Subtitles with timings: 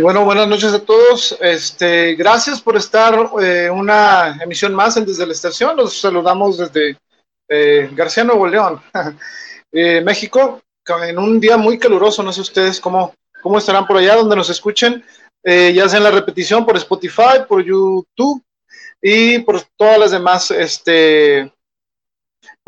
[0.00, 1.36] Y bueno, buenas noches a todos.
[1.42, 5.76] Este, gracias por estar eh, una emisión más en Desde la Estación.
[5.76, 6.96] Los saludamos desde
[7.46, 8.80] eh, García Nuevo León,
[9.72, 10.62] eh, México,
[11.02, 12.22] en un día muy caluroso.
[12.22, 15.04] No sé ustedes cómo, cómo estarán por allá, donde nos escuchen,
[15.44, 18.42] ya sea en la repetición por Spotify, por YouTube
[19.02, 21.52] y por todas las demás este,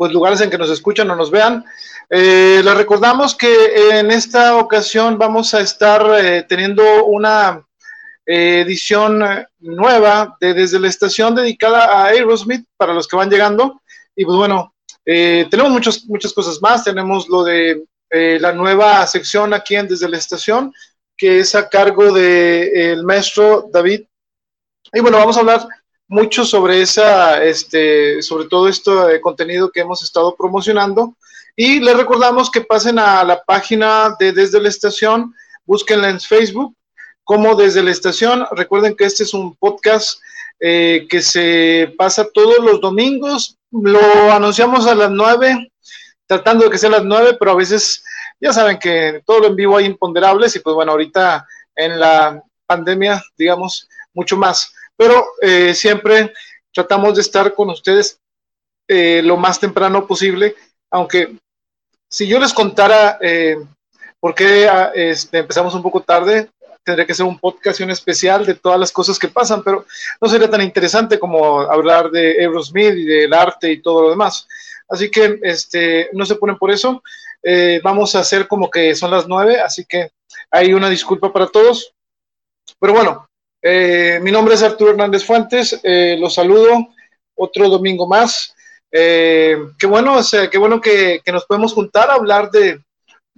[0.03, 1.63] pues, lugares en que nos escuchan o nos vean.
[2.09, 7.65] Eh, les recordamos que en esta ocasión vamos a estar eh, teniendo una
[8.25, 9.23] eh, edición
[9.59, 13.81] nueva de desde la estación dedicada a Aerosmith para los que van llegando.
[14.13, 14.73] Y pues bueno,
[15.05, 16.83] tenemos muchas, muchas cosas más.
[16.83, 20.73] Tenemos lo de la nueva sección aquí en Desde la Estación,
[21.15, 24.01] que es a cargo del maestro David.
[24.91, 25.65] Y bueno, vamos a hablar
[26.07, 31.15] mucho sobre esa, este, sobre todo esto de contenido que hemos estado promocionando.
[31.55, 35.33] Y les recordamos que pasen a la página de Desde la Estación,
[35.65, 36.75] búsquenla en Facebook
[37.23, 38.45] como Desde la Estación.
[38.51, 40.19] Recuerden que este es un podcast
[40.59, 43.57] eh, que se pasa todos los domingos.
[43.71, 45.71] Lo anunciamos a las nueve,
[46.25, 48.03] tratando de que sea a las nueve, pero a veces
[48.39, 52.41] ya saben que todo lo en vivo hay imponderables y pues bueno, ahorita en la
[52.65, 54.73] pandemia, digamos, mucho más.
[54.97, 56.33] Pero eh, siempre
[56.71, 58.19] tratamos de estar con ustedes
[58.87, 60.55] eh, lo más temprano posible,
[60.91, 61.35] aunque
[62.09, 63.57] si yo les contara eh,
[64.19, 66.49] por qué ah, este, empezamos un poco tarde,
[66.83, 69.85] tendría que ser un podcast un especial de todas las cosas que pasan, pero
[70.21, 74.47] no sería tan interesante como hablar de Aerosmith y del arte y todo lo demás.
[74.89, 77.01] Así que este, no se ponen por eso.
[77.41, 80.11] Eh, vamos a hacer como que son las nueve, así que
[80.51, 81.93] hay una disculpa para todos.
[82.79, 83.27] Pero bueno,
[83.63, 86.89] eh, mi nombre es Arturo Hernández Fuentes, los saludo
[87.35, 88.53] otro domingo más.
[88.91, 92.79] Eh, qué bueno, o qué bueno que, nos podemos juntar a hablar de,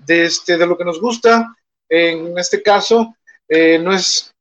[0.07, 1.55] este, de lo que nos gusta.
[1.87, 3.15] En este caso,
[3.47, 4.33] eh, no es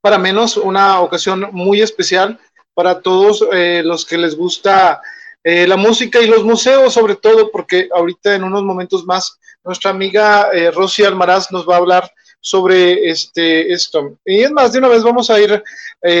[0.00, 2.38] para menos una ocasión muy especial
[2.74, 5.02] para todos eh, los que les gusta
[5.42, 10.50] la música y los museos, sobre todo, porque ahorita en unos momentos más nuestra amiga
[10.74, 14.18] Rosy Almaraz nos va a hablar sobre este, esto.
[14.24, 15.62] Y es más, de una vez vamos a ir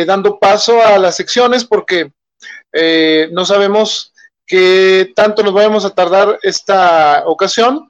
[0.06, 2.10] dando paso a las secciones porque
[2.72, 4.12] eh, no sabemos
[4.46, 7.88] qué tanto nos vamos a tardar esta ocasión,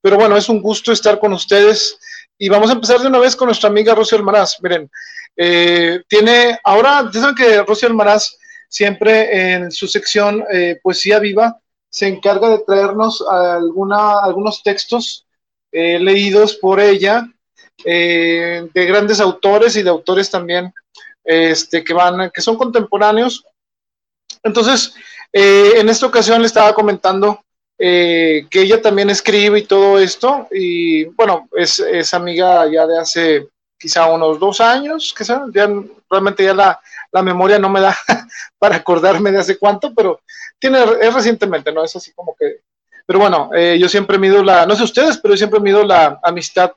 [0.00, 1.98] pero bueno, es un gusto estar con ustedes
[2.38, 4.56] y vamos a empezar de una vez con nuestra amiga Rocío Almaraz.
[4.62, 4.90] Miren,
[5.36, 8.36] eh, tiene, ahora, saben que Rocío Almaraz
[8.68, 11.58] siempre en su sección eh, Poesía Viva
[11.88, 15.26] se encarga de traernos alguna, algunos textos
[15.70, 17.26] leídos por ella
[17.84, 20.72] de grandes autores y de autores también
[21.24, 23.44] este, que van, que son contemporáneos
[24.42, 24.94] entonces,
[25.32, 27.44] eh, en esta ocasión le estaba comentando
[27.78, 33.48] eh, que ella también escribe y todo esto, y bueno, es, amiga ya de hace
[33.78, 35.42] quizá unos dos años, que ya
[36.08, 36.80] realmente ya la,
[37.22, 37.96] memoria no me da
[38.58, 40.20] para acordarme de hace cuánto, pero
[40.58, 41.84] tiene, es recientemente, ¿no?
[41.84, 42.60] Es así como que,
[43.04, 46.20] pero bueno, eh, yo siempre mido la, no sé ustedes, pero yo siempre mido la
[46.22, 46.72] amistad,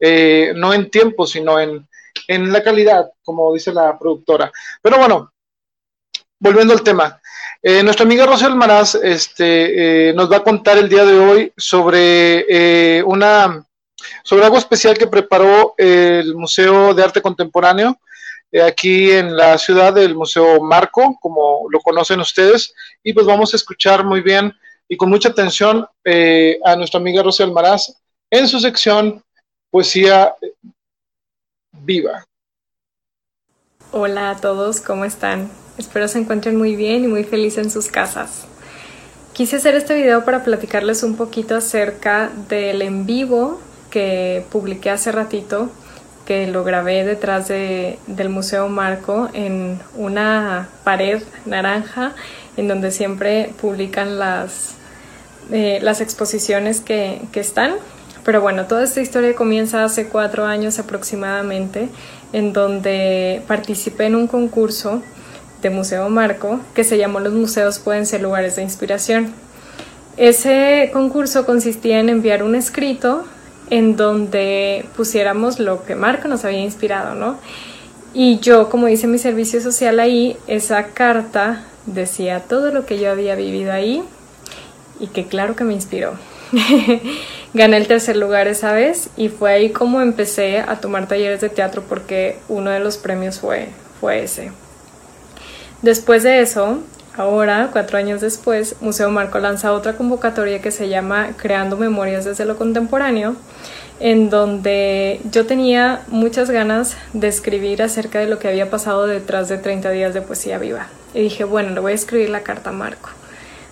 [0.00, 1.88] no en tiempo, sino en,
[2.26, 4.52] en la calidad, como dice la productora.
[4.82, 5.32] Pero bueno,
[6.38, 7.20] volviendo al tema,
[7.62, 11.52] eh, nuestra amiga Rosel Maraz este, eh, nos va a contar el día de hoy
[11.56, 13.64] sobre eh, una
[14.22, 17.98] sobre algo especial que preparó el Museo de Arte Contemporáneo
[18.64, 22.72] aquí en la ciudad del Museo Marco, como lo conocen ustedes,
[23.02, 24.54] y pues vamos a escuchar muy bien
[24.88, 25.86] y con mucha atención
[26.64, 27.92] a nuestra amiga Rosel Maraz
[28.30, 29.22] en su sección
[29.70, 30.34] Poesía
[31.72, 32.24] Viva.
[33.92, 35.50] Hola a todos, ¿cómo están?
[35.76, 38.46] Espero se encuentren muy bien y muy felices en sus casas.
[39.34, 43.60] Quise hacer este video para platicarles un poquito acerca del en vivo
[43.90, 45.70] que publiqué hace ratito,
[46.26, 52.14] que lo grabé detrás de, del Museo Marco en una pared naranja
[52.56, 54.76] en donde siempre publican las,
[55.52, 57.76] eh, las exposiciones que, que están.
[58.28, 61.88] Pero bueno, toda esta historia comienza hace cuatro años aproximadamente,
[62.34, 65.00] en donde participé en un concurso
[65.62, 69.32] de Museo Marco que se llamó Los museos pueden ser lugares de inspiración.
[70.18, 73.24] Ese concurso consistía en enviar un escrito
[73.70, 77.38] en donde pusiéramos lo que Marco nos había inspirado, ¿no?
[78.12, 83.10] Y yo, como dice mi servicio social ahí, esa carta decía todo lo que yo
[83.10, 84.04] había vivido ahí
[85.00, 86.12] y que claro que me inspiró.
[87.54, 91.48] Gané el tercer lugar esa vez y fue ahí como empecé a tomar talleres de
[91.48, 93.68] teatro porque uno de los premios fue,
[94.00, 94.52] fue ese.
[95.80, 96.80] Después de eso,
[97.16, 102.44] ahora, cuatro años después, Museo Marco lanza otra convocatoria que se llama Creando Memorias desde
[102.44, 103.36] lo Contemporáneo,
[104.00, 109.48] en donde yo tenía muchas ganas de escribir acerca de lo que había pasado detrás
[109.48, 110.88] de 30 días de poesía viva.
[111.14, 113.08] Y dije, bueno, le voy a escribir la carta a Marco.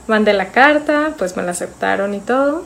[0.06, 2.64] Mandé la carta, pues me la aceptaron y todo.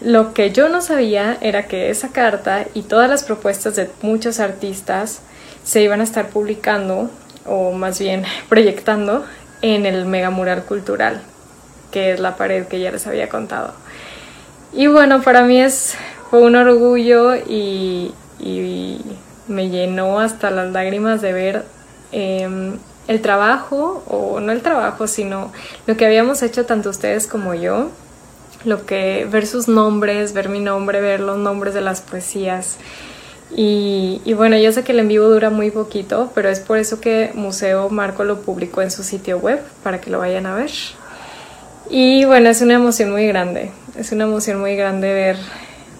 [0.00, 4.40] Lo que yo no sabía era que esa carta y todas las propuestas de muchos
[4.40, 5.22] artistas
[5.64, 7.10] se iban a estar publicando,
[7.46, 9.24] o más bien proyectando,
[9.62, 11.22] en el Mega Mural Cultural,
[11.90, 13.72] que es la pared que ya les había contado.
[14.72, 15.96] Y bueno, para mí es,
[16.30, 18.12] fue un orgullo y,
[19.48, 21.64] me llenó hasta las lágrimas de ver
[22.10, 25.52] em, el trabajo, o no el trabajo, sino
[25.86, 27.90] lo que habíamos hecho tanto ustedes como yo,
[28.66, 32.78] lo que ver sus nombres, ver mi nombre, ver los nombres de las poesías.
[33.54, 37.00] Y, bueno, yo sé que el en vivo dura muy poquito, pero es por eso
[37.00, 40.70] que Museo Marco lo publicó en su sitio web, para que lo vayan a ver.
[41.88, 45.36] Y bueno, es una emoción muy grande, es una emoción muy grande ver,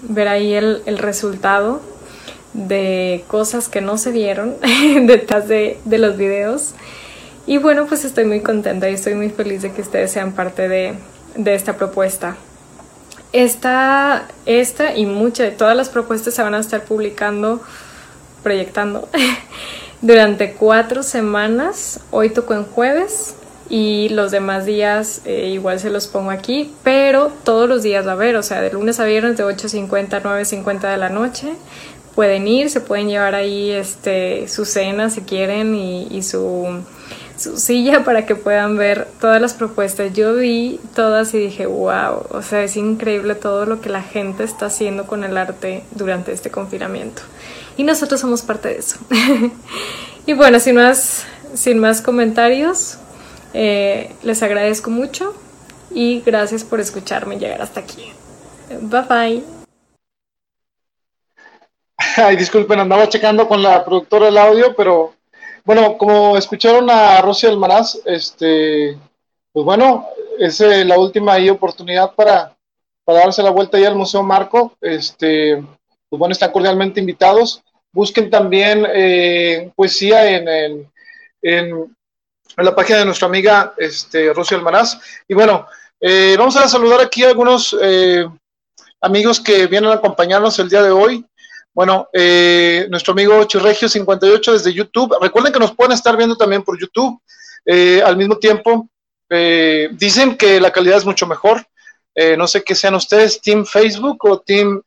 [0.03, 1.81] ver ahí el, el resultado
[2.53, 4.57] de cosas que no se vieron
[5.07, 6.75] detrás de, de los videos.
[7.47, 10.69] Y bueno, pues estoy muy contenta y estoy muy feliz de que ustedes sean parte
[10.69, 10.95] de,
[11.37, 12.37] de esta propuesta.
[13.33, 17.61] Esta, esta y muchas, todas las propuestas se van a estar publicando,
[18.43, 19.09] proyectando
[20.01, 22.01] durante cuatro semanas.
[22.11, 23.35] Hoy tocó en jueves
[23.69, 28.11] y los demás días eh, igual se los pongo aquí, pero todos los días va
[28.11, 31.49] a haber, o sea, de lunes a viernes de 8.50 a 9.50 de la noche.
[32.15, 36.83] Pueden ir, se pueden llevar ahí este, su cena si quieren y su
[37.37, 40.13] su silla para que puedan ver todas las propuestas.
[40.13, 44.45] Yo vi todas y dije, wow, o sea, es increíble todo lo que la gente
[44.45, 47.23] está haciendo con el arte durante este confinamiento.
[47.77, 48.97] Y nosotros somos parte de eso.
[50.27, 52.99] y bueno, sin más, sin más comentarios,
[53.53, 55.35] eh, les agradezco mucho
[55.91, 58.13] y gracias por escucharme llegar hasta aquí.
[58.81, 59.45] Bye bye.
[62.17, 65.16] Ay, disculpen, andaba checando con la productora del audio, pero
[65.67, 68.97] bueno, como escucharon a Rosy Almaraz, este,
[69.53, 70.07] pues bueno,
[70.39, 72.57] es eh, la última oportunidad para,
[73.05, 74.77] darse la vuelta ya al Museo Marco.
[74.81, 75.57] Este,
[76.09, 77.65] pues bueno, están cordialmente invitados.
[77.91, 80.89] Busquen también eh, poesía en,
[81.43, 81.97] en,
[82.59, 85.01] la página de nuestra amiga este, Rosy Almaraz.
[85.27, 85.67] Y bueno,
[85.99, 87.77] eh, vamos a saludar aquí a algunos
[89.01, 91.27] amigos que vienen a acompañarnos el día de hoy.
[91.77, 95.15] Bueno, eh, nuestro amigo Chirregio58 desde YouTube.
[95.21, 97.21] Recuerden que nos pueden estar viendo también por YouTube.
[97.67, 98.89] Eh, al mismo tiempo,
[99.29, 101.63] eh, dicen que la calidad es mucho mejor.
[102.39, 104.81] no sé qué sean ustedes, Team Facebook o Team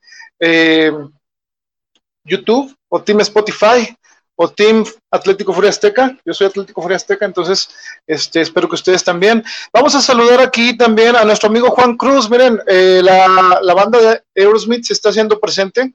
[2.24, 3.96] YouTube o Team Spotify
[4.42, 6.18] o Team Atlético Furia Azteca.
[6.24, 7.70] Yo soy Atlético Furia Azteca, entonces
[8.08, 9.44] este, espero que ustedes también.
[9.74, 12.30] Vamos a saludar aquí también a nuestro amigo Juan Cruz.
[12.30, 15.94] Miren, eh, la, la, banda de Aerosmith se está haciendo presente.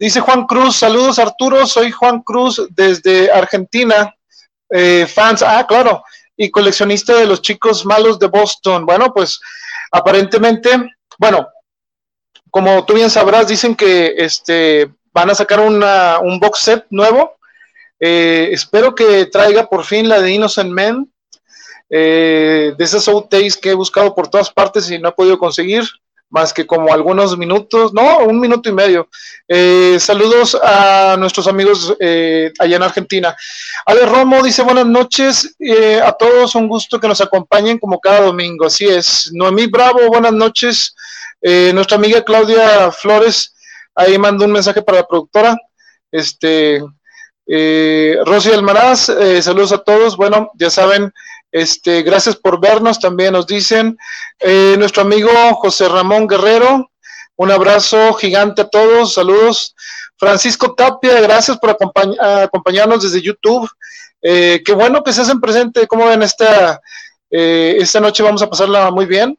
[0.00, 4.12] Dice Juan Cruz, saludos Arturo, soy Juan Cruz desde Argentina.
[4.68, 6.02] Eh, fans, ah, claro,
[6.36, 8.84] y coleccionista de los chicos malos de Boston.
[8.84, 9.38] Bueno, pues
[9.92, 10.70] aparentemente,
[11.18, 11.46] bueno,
[12.50, 17.35] como tú bien sabrás, dicen que este, van a sacar una, un box set nuevo
[17.98, 21.10] eh, espero que traiga por fin la de Innocent Men,
[21.88, 25.84] eh, de esas outtakes que he buscado por todas partes y no he podido conseguir,
[26.28, 29.08] más que como algunos minutos, no, un minuto y medio.
[29.48, 31.94] Eh, saludos a nuestros amigos
[32.58, 33.36] allá en Argentina.
[33.86, 35.56] Ale Romo dice buenas noches
[36.02, 39.30] a todos, un gusto que nos acompañen como cada domingo, así es.
[39.32, 40.94] Noemí Bravo, buenas noches.
[41.40, 43.54] nuestra amiga Claudia Flores,
[43.94, 45.56] ahí mandó un mensaje para la productora.
[46.10, 46.82] Este,
[47.46, 50.16] eh, Rosy Almaraz, eh, saludos a todos.
[50.16, 51.12] Bueno, ya saben,
[51.52, 53.96] este, gracias por vernos, también nos dicen.
[54.40, 56.90] Eh, nuestro amigo José Ramón Guerrero,
[57.36, 59.74] un abrazo gigante a todos, saludos.
[60.18, 61.76] Francisco Tapia, gracias por
[62.20, 63.68] acompañarnos desde YouTube.
[64.22, 66.80] Eh, qué bueno que se hacen presente, como ven esta,
[67.30, 69.38] esta noche vamos a pasarla muy bien.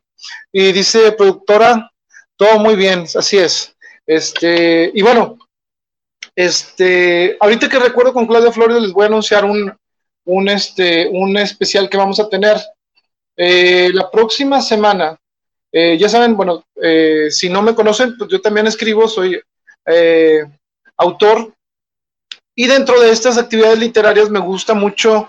[0.51, 1.91] Y dice productora,
[2.35, 3.75] todo muy bien, así es.
[4.05, 5.37] Este, y bueno,
[6.37, 9.75] este, ahorita que recuerdo con Claudia Flores les voy a anunciar un,
[10.25, 12.57] un, este, un especial que vamos a tener
[13.35, 15.17] eh, la próxima semana.
[15.71, 19.41] Eh, ya saben, bueno, eh, si no me conocen, pues yo también escribo, soy
[20.97, 21.55] autor.
[22.53, 25.27] Y dentro de estas actividades literarias me gusta mucho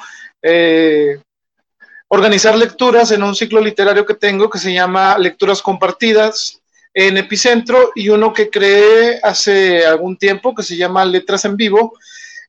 [2.08, 6.57] organizar lecturas en un ciclo literario que tengo que se llama Lecturas Compartidas
[7.00, 11.96] en Epicentro y uno que creé hace algún tiempo que se llama Letras en Vivo.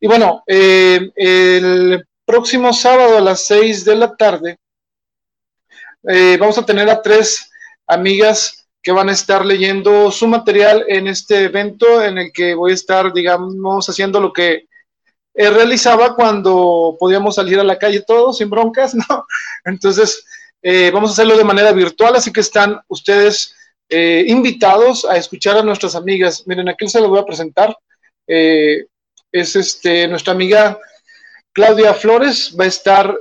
[0.01, 4.58] Y bueno, eh, el próximo sábado a las 6 de la tarde
[6.08, 7.51] eh, vamos a tener a tres
[7.86, 12.72] amigas que van a estar leyendo su material en este evento en el que voy
[12.72, 14.65] a estar, digamos, haciendo lo que
[15.36, 19.25] realizaba cuando podíamos salir a la calle todos sin broncas, ¿no?
[19.63, 20.25] Entonces,
[20.63, 23.56] eh, vamos a hacerlo de manera virtual, así que están ustedes
[23.89, 26.43] eh, invitados a escuchar a nuestras amigas.
[26.46, 27.75] Miren, aquí se lo voy a presentar.
[28.27, 28.86] Eh,
[29.31, 30.79] es este, nuestra amiga
[31.51, 33.17] Claudia Flores, va a estar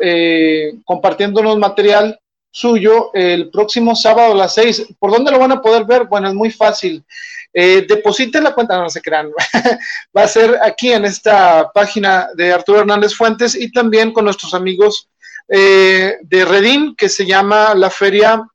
[0.84, 2.18] compartiéndonos material
[2.50, 4.86] suyo el próximo sábado a las seis.
[4.98, 6.04] ¿Por dónde lo van a poder ver?
[6.04, 7.04] Bueno, es muy fácil.
[7.52, 9.30] depositen la cuenta, no se crean.
[10.16, 14.54] va a ser aquí en esta página de Arturo Hernández Fuentes y también con nuestros
[14.54, 15.08] amigos
[15.50, 18.46] eh, de Redim que se llama la Feria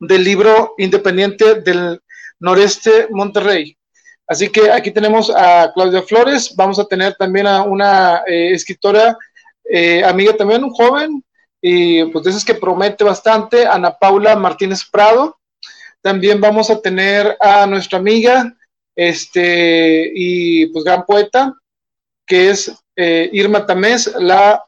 [0.00, 2.00] del Libro Independiente del
[2.40, 3.76] Noreste Monterrey.
[4.26, 9.16] Así que aquí tenemos a Claudia Flores, vamos a tener también a una eh, escritora,
[9.64, 11.24] eh, amiga también, un joven,
[11.62, 15.38] y pues de esas que promete bastante, Ana Paula Martínez Prado.
[16.02, 18.54] También vamos a tener a nuestra amiga,
[18.94, 21.54] este, y pues gran poeta,
[22.26, 24.62] que es eh, Irma Tamés, la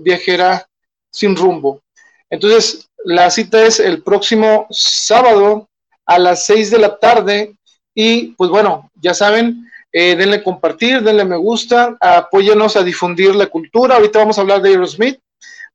[0.00, 0.66] viajera
[1.10, 1.82] sin rumbo.
[2.30, 5.68] Entonces, la cita es el próximo sábado
[6.04, 7.56] a las 6 de la tarde
[7.94, 13.46] y pues bueno, ya saben, eh, denle compartir, denle me gusta, apóyenos a difundir la
[13.46, 13.96] cultura.
[13.96, 15.18] Ahorita vamos a hablar de Aerosmith,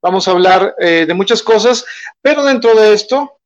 [0.01, 1.83] vamos a hablar de muchas cosas,
[2.21, 3.39] pero dentro de esto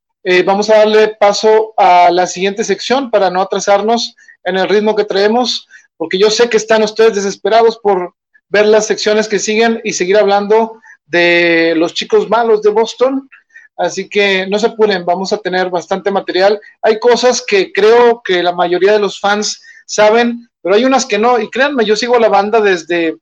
[0.46, 5.06] vamos a darle paso a la siguiente sección para no atrasarnos en el ritmo que
[5.06, 8.15] traemos, porque yo sé que están ustedes desesperados por
[8.50, 13.29] ver las secciones que siguen y seguir hablando de los chicos malos de Boston.
[13.77, 16.60] Así que no se apuren, vamos a tener bastante material.
[16.81, 21.19] Hay cosas que creo que la mayoría de los fans saben, pero hay unas que
[21.19, 21.39] no.
[21.39, 23.17] Y créanme, yo sigo la banda desde,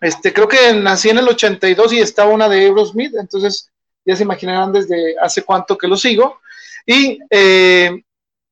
[0.00, 3.70] este, creo que nací en el 82 y estaba una de Aerosmith, entonces
[4.04, 6.40] ya se imaginarán desde hace cuánto que lo sigo.
[6.86, 8.02] Y eh,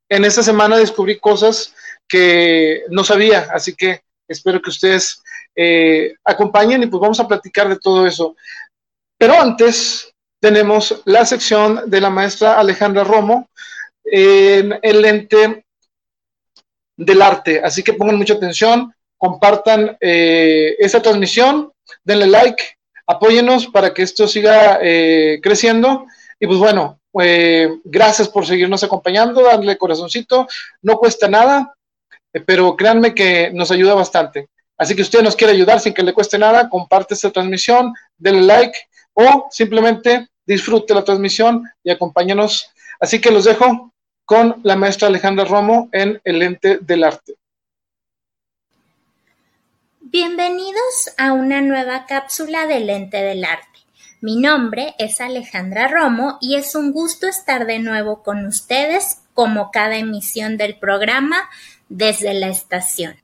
[0.08, 1.74] en esta semana descubrí cosas
[2.06, 5.22] que no sabía, así que espero que ustedes
[5.56, 8.36] eh, acompañen y pues vamos a platicar de todo eso.
[9.18, 10.09] Pero antes
[10.40, 13.48] tenemos la sección de la maestra Alejandra Romo
[14.04, 15.64] en el lente
[16.96, 17.60] del arte.
[17.62, 22.62] Así que pongan mucha atención, compartan eh, esta transmisión, denle like,
[23.06, 26.06] apóyenos para que esto siga eh, creciendo.
[26.38, 26.98] Y pues bueno,
[27.84, 30.48] gracias por seguirnos acompañando, darle corazoncito,
[30.80, 31.74] no cuesta nada,
[32.46, 34.48] pero créanme que nos ayuda bastante.
[34.78, 38.42] Así que usted nos quiere ayudar sin que le cueste nada, comparte esta transmisión, denle
[38.42, 38.78] like
[39.12, 42.72] o simplemente disfrute la transmisión y acompáñenos.
[42.98, 43.92] Así que los dejo
[44.24, 47.36] con la maestra Alejandra Romo en El Lente del Arte.
[50.00, 53.66] Bienvenidos a una nueva cápsula del Lente del Arte.
[54.20, 59.70] Mi nombre es Alejandra Romo y es un gusto estar de nuevo con ustedes como
[59.70, 61.48] cada emisión del programa
[61.88, 63.19] desde la estación.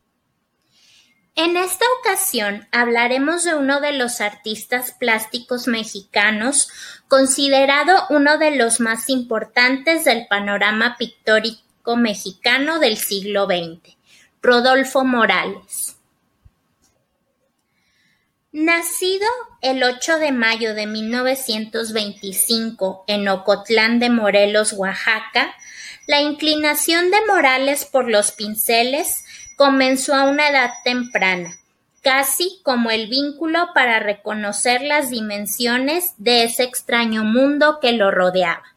[1.39, 6.71] En esta ocasión hablaremos de uno de los artistas plásticos mexicanos,
[7.09, 13.99] considerado uno de los más importantes del panorama pictórico mexicano del siglo XX,
[14.41, 15.99] Rodolfo Morales.
[18.51, 19.29] Nacido
[19.61, 25.55] el 8 de mayo de 1925 en Ocotlán de Morelos, Oaxaca,
[26.07, 29.23] la inclinación de Morales por los pinceles
[29.57, 31.59] comenzó a una edad temprana,
[32.03, 38.77] casi como el vínculo para reconocer las dimensiones de ese extraño mundo que lo rodeaba.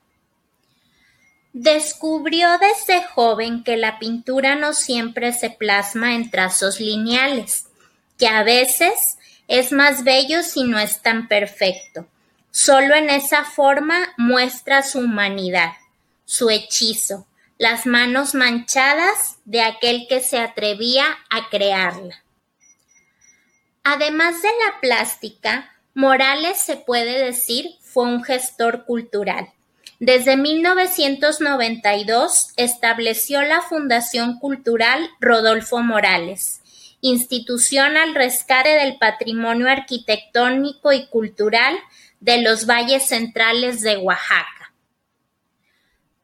[1.52, 7.66] Descubrió desde joven que la pintura no siempre se plasma en trazos lineales,
[8.18, 9.18] que a veces
[9.48, 12.08] es más bello si no es tan perfecto.
[12.52, 15.72] Solo en esa forma muestra su humanidad,
[16.26, 17.26] su hechizo,
[17.60, 22.24] las manos manchadas de aquel que se atrevía a crearla.
[23.84, 29.52] Además de la plástica, Morales se puede decir fue un gestor cultural.
[30.00, 36.62] Desde 1992 estableció la Fundación Cultural Rodolfo Morales,
[37.02, 41.78] institución al rescate del patrimonio arquitectónico y cultural
[42.22, 44.59] de los valles centrales de Oaxaca.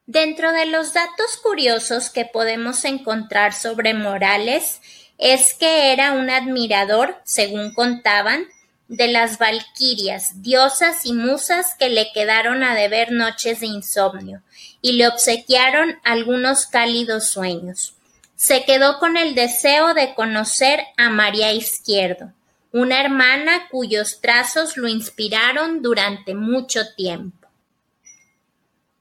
[0.06, 4.80] Dentro de los datos curiosos que podemos encontrar sobre Morales
[5.18, 8.46] es que era un admirador, según contaban,
[8.86, 14.42] de las valquirias, diosas y musas que le quedaron a deber noches de insomnio
[14.80, 17.94] y le obsequiaron algunos cálidos sueños.
[18.36, 22.32] Se quedó con el deseo de conocer a María Izquierdo,
[22.70, 27.45] una hermana cuyos trazos lo inspiraron durante mucho tiempo.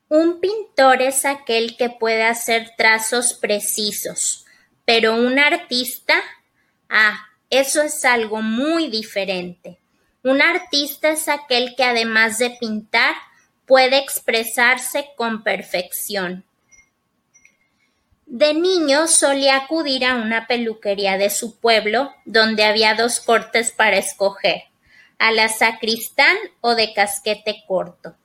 [0.07, 4.45] Un pintor es aquel que puede hacer trazos precisos,
[4.85, 6.13] pero un artista,
[6.89, 9.79] ah, eso es algo muy diferente.
[10.21, 13.15] Un artista es aquel que además de pintar,
[13.65, 16.45] puede expresarse con perfección.
[18.27, 23.97] De niño solía acudir a una peluquería de su pueblo, donde había dos cortes para
[23.97, 24.65] escoger,
[25.17, 28.15] a la sacristán o de casquete corto.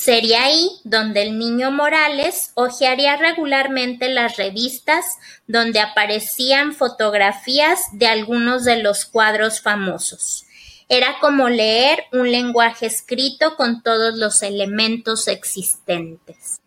[0.00, 5.04] Sería ahí donde el niño Morales hojearía regularmente las revistas
[5.48, 10.44] donde aparecían fotografías de algunos de los cuadros famosos.
[10.88, 16.60] Era como leer un lenguaje escrito con todos los elementos existentes.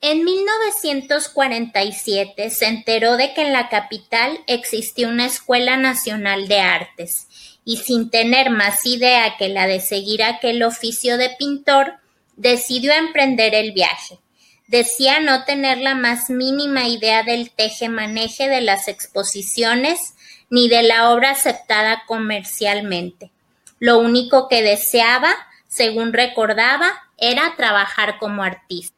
[0.00, 7.26] En 1947 se enteró de que en la capital existía una Escuela Nacional de Artes
[7.64, 11.99] y sin tener más idea que la de seguir aquel oficio de pintor,
[12.40, 14.18] decidió emprender el viaje.
[14.66, 20.14] Decía no tener la más mínima idea del teje-maneje de las exposiciones
[20.48, 23.30] ni de la obra aceptada comercialmente.
[23.78, 25.34] Lo único que deseaba,
[25.68, 28.96] según recordaba, era trabajar como artista.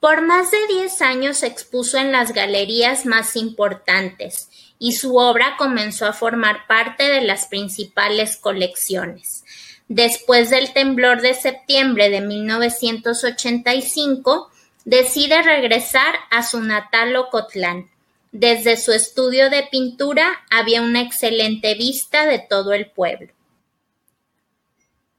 [0.00, 6.06] Por más de diez años expuso en las galerías más importantes y su obra comenzó
[6.06, 9.44] a formar parte de las principales colecciones.
[9.90, 14.48] Después del temblor de septiembre de 1985,
[14.84, 17.90] decide regresar a su natal Ocotlán.
[18.30, 23.32] Desde su estudio de pintura había una excelente vista de todo el pueblo.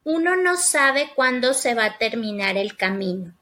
[0.05, 3.34] Uno no sabe cuándo se va a terminar el camino.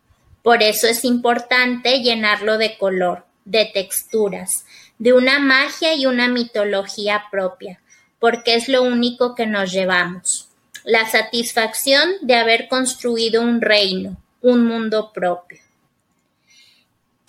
[0.41, 4.65] Por eso es importante llenarlo de color, de texturas,
[4.97, 7.79] de una magia y una mitología propia,
[8.17, 10.48] porque es lo único que nos llevamos
[10.83, 15.59] la satisfacción de haber construido un reino, un mundo propio.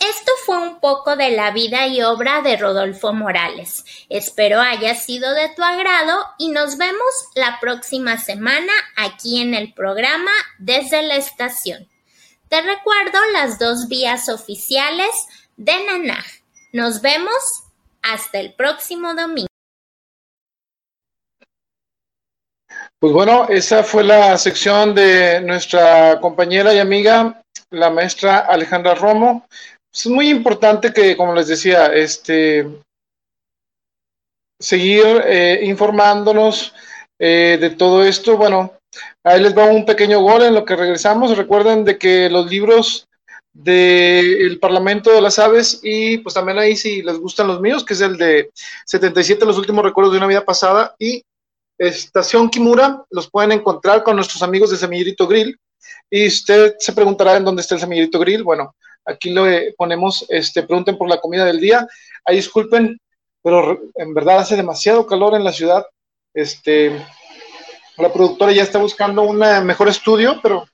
[0.01, 3.85] Esto fue un poco de la vida y obra de Rodolfo Morales.
[4.09, 9.75] Espero haya sido de tu agrado y nos vemos la próxima semana aquí en el
[9.75, 11.87] programa desde la estación.
[12.49, 15.11] Te recuerdo las dos vías oficiales
[15.59, 16.25] de Nanaj.
[16.73, 17.65] Nos vemos
[18.03, 19.50] hasta el próximo domingo.
[23.01, 29.47] Pues bueno, esa fue la sección de nuestra compañera y amiga, la maestra Alejandra Romo.
[29.91, 32.69] Es muy importante que, como les decía, este,
[34.61, 36.75] seguir eh, informándonos
[37.19, 38.37] eh, de todo esto.
[38.37, 38.75] Bueno,
[39.25, 41.35] ahí les va un pequeño gol en lo que regresamos.
[41.39, 43.09] Recuerden de que los libros
[43.55, 47.95] del Parlamento de las Aves y pues también ahí si les gustan los míos, que
[47.95, 48.51] es el de
[48.85, 51.23] 77, los últimos recuerdos de una vida pasada y
[51.81, 55.59] Estación Kimura, los pueden encontrar con nuestros amigos de Semillerito Grill.
[56.11, 58.43] Y usted se preguntará en dónde está el Semillerito Grill.
[58.43, 58.75] Bueno,
[59.07, 59.45] aquí lo
[59.79, 61.87] ponemos, este, pregunten por la comida del día.
[62.27, 63.01] Ahí disculpen,
[63.43, 65.87] pero en verdad hace demasiado calor en la ciudad.
[66.35, 67.03] Este,
[67.97, 70.69] la productora ya está buscando un mejor estudio, pero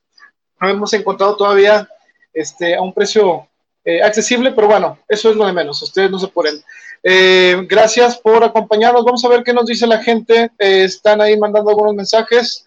[0.59, 1.87] no hemos encontrado todavía
[2.33, 3.47] este, a un precio
[3.85, 6.61] eh, accesible, pero bueno, eso es lo de menos, ustedes no se ponen.
[7.03, 11.37] Eh, gracias por acompañarnos, vamos a ver qué nos dice la gente, eh, están ahí
[11.37, 12.65] mandando algunos mensajes.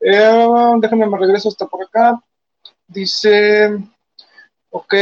[0.00, 2.20] déjenme me regreso hasta por acá.
[2.86, 3.78] Dice,
[4.70, 4.94] ok,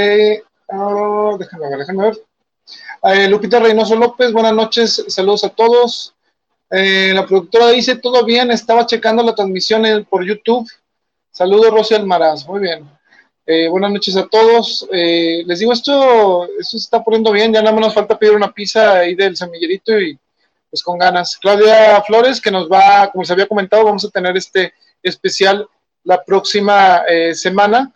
[0.68, 3.28] uh, déjenme ver, déjenme ver.
[3.30, 6.14] Lupita Reynoso López, buenas noches, saludos a todos.
[6.70, 10.68] la productora dice, todo bien, estaba checando la transmisión por YouTube.
[11.30, 12.88] Saludos, Rosy Almaraz, muy bien.
[13.48, 14.88] Eh, buenas noches a todos.
[14.92, 18.34] Eh, les digo, esto, esto se está poniendo bien, ya nada más nos falta pedir
[18.34, 20.18] una pizza ahí del semillerito y
[20.68, 21.36] pues con ganas.
[21.36, 25.68] Claudia Flores, que nos va, como se había comentado, vamos a tener este especial
[26.02, 27.92] la próxima eh, semana.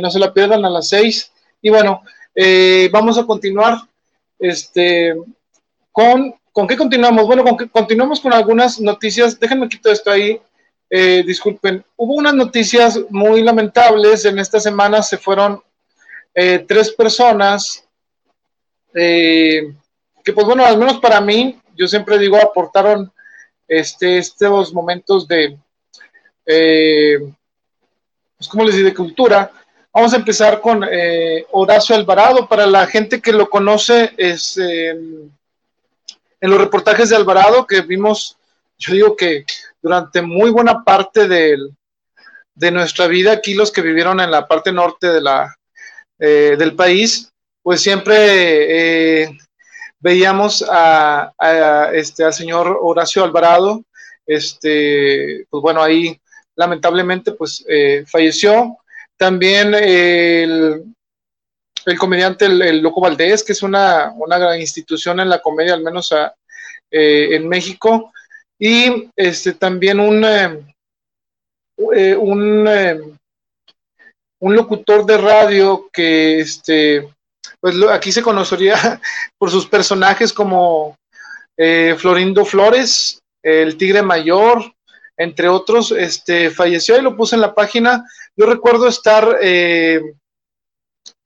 [0.00, 1.30] no se la pierdan a las seis.
[1.60, 2.02] Y bueno,
[2.90, 3.76] vamos a continuar
[4.38, 5.14] este,
[5.92, 7.26] con, ¿con qué continuamos?
[7.26, 9.38] Bueno, con, continuamos con algunas noticias.
[9.38, 10.40] Déjenme quitar esto ahí
[10.88, 14.24] eh, disculpen, hubo unas noticias muy lamentables.
[14.24, 15.62] En esta semana se fueron
[16.34, 17.84] eh, tres personas
[18.94, 19.74] eh,
[20.24, 23.12] que, pues bueno, al menos para mí, yo siempre digo, aportaron
[23.68, 25.58] este, estos momentos de,
[26.44, 29.50] pues como les digo, de cultura.
[29.92, 30.84] Vamos a empezar con
[31.52, 32.48] Horacio Alvarado.
[32.48, 34.58] Para la gente que lo conoce, es
[36.40, 38.36] en los reportajes de Alvarado que vimos,
[38.78, 39.44] yo digo que
[39.86, 45.06] durante muy buena parte de nuestra vida, aquí los que vivieron en la parte norte
[45.06, 45.54] de la,
[46.18, 47.30] eh, del país,
[47.62, 48.16] pues siempre
[49.22, 49.38] eh,
[50.00, 51.32] veíamos a,
[51.94, 53.84] este, al señor Horacio Alvarado,
[54.26, 56.20] este, pues bueno, ahí
[56.56, 58.78] lamentablemente pues eh, falleció,
[59.16, 60.82] también el,
[61.84, 65.84] el comediante el, Loco Valdés, que es una, una, gran institución en la comedia, al
[65.84, 66.12] menos
[66.90, 68.12] eh, en México,
[68.58, 70.74] y este, también un, eh,
[71.94, 72.68] eh, un,
[74.40, 77.08] un, locutor de radio que este,
[77.60, 79.00] pues aquí se conocería
[79.38, 80.96] por sus personajes como
[81.96, 84.74] Florindo Flores, el Tigre Mayor,
[85.16, 88.04] entre otros, este, falleció y lo puse en la página.
[88.36, 89.38] Yo recuerdo estar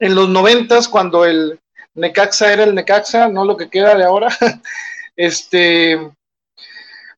[0.01, 1.59] en los noventas, cuando el
[1.95, 4.29] Necaxa era el Necaxa, no lo que queda de ahora,
[5.17, 5.99] este,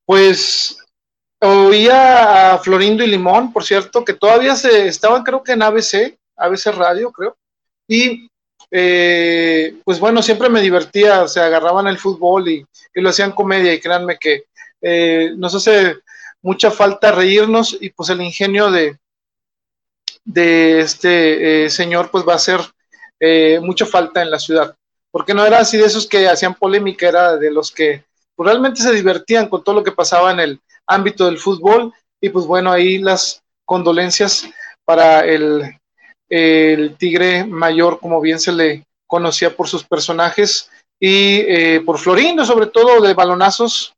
[0.05, 0.79] pues
[1.41, 6.17] oía a Florindo y Limón, por cierto, que todavía se estaban, creo que en ABC,
[6.37, 7.37] ABC Radio, creo,
[7.89, 8.29] y
[8.71, 13.73] eh, pues bueno, siempre me divertía, o sea, agarraban el fútbol y, lo hacían comedia,
[13.73, 14.45] y créanme que
[14.81, 15.97] eh, nos hace
[16.43, 18.97] mucha falta reírnos, y pues el ingenio de,
[20.25, 22.61] de este eh, señor pues va a ser
[23.19, 24.75] eh, mucha falta en la ciudad,
[25.11, 28.05] porque no era así de esos que hacían polémica, era de los que
[28.43, 32.29] pues, realmente se divertían con todo lo que pasaba en el ámbito del fútbol y
[32.29, 34.49] pues bueno, ahí las condolencias
[34.85, 35.79] para el,
[36.99, 42.67] Tigre Mayor, como bien se le conocía por sus personajes y eh, por Florindo, sobre
[42.67, 43.95] todo de balonazos.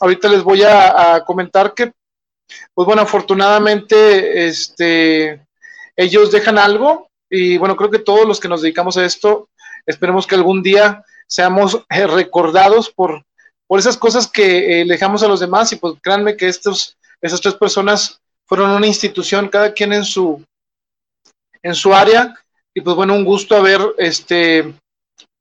[0.00, 1.92] ahorita les voy a, a, comentar que
[2.72, 5.44] pues bueno, afortunadamente, este,
[5.96, 9.48] ellos dejan algo y bueno, creo que todos los que nos dedicamos a esto,
[9.86, 13.24] esperemos que algún día seamos eh, recordados por,
[13.66, 15.72] por esas cosas que eh, dejamos a los demás.
[15.72, 20.44] Y pues créanme que estos, esas tres personas fueron una institución, cada quien en su,
[21.62, 22.34] en su área.
[22.74, 24.74] Y pues bueno, un gusto haber, este,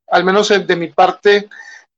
[0.08, 1.50] al menos de mi parte,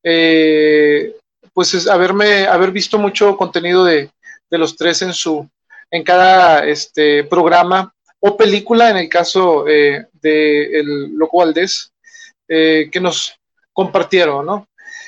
[0.04, 1.16] eh,
[1.54, 4.10] pues haberme, haber visto mucho contenido de,
[4.50, 5.48] de los tres en su,
[5.92, 11.92] en cada este, programa o película, en el caso eh, de el Loco Valdés,
[12.48, 13.36] eh, que nos
[13.74, 14.68] compartieron, ¿no?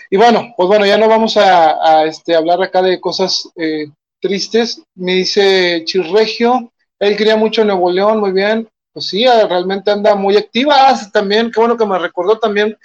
[0.10, 3.88] Y bueno, pues bueno, ya no vamos a, este, hablar acá de cosas eh,
[4.20, 4.82] tristes.
[4.96, 8.68] Me dice Chirregio, él quería mucho Nuevo León, muy bien.
[8.92, 10.90] Pues sí, realmente anda muy activa.
[10.90, 12.78] Ah, también, qué bueno que me recordó también,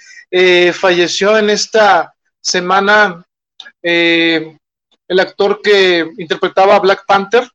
[0.73, 3.25] falleció en esta semana
[5.11, 7.51] el actor que interpretaba a Black Panther.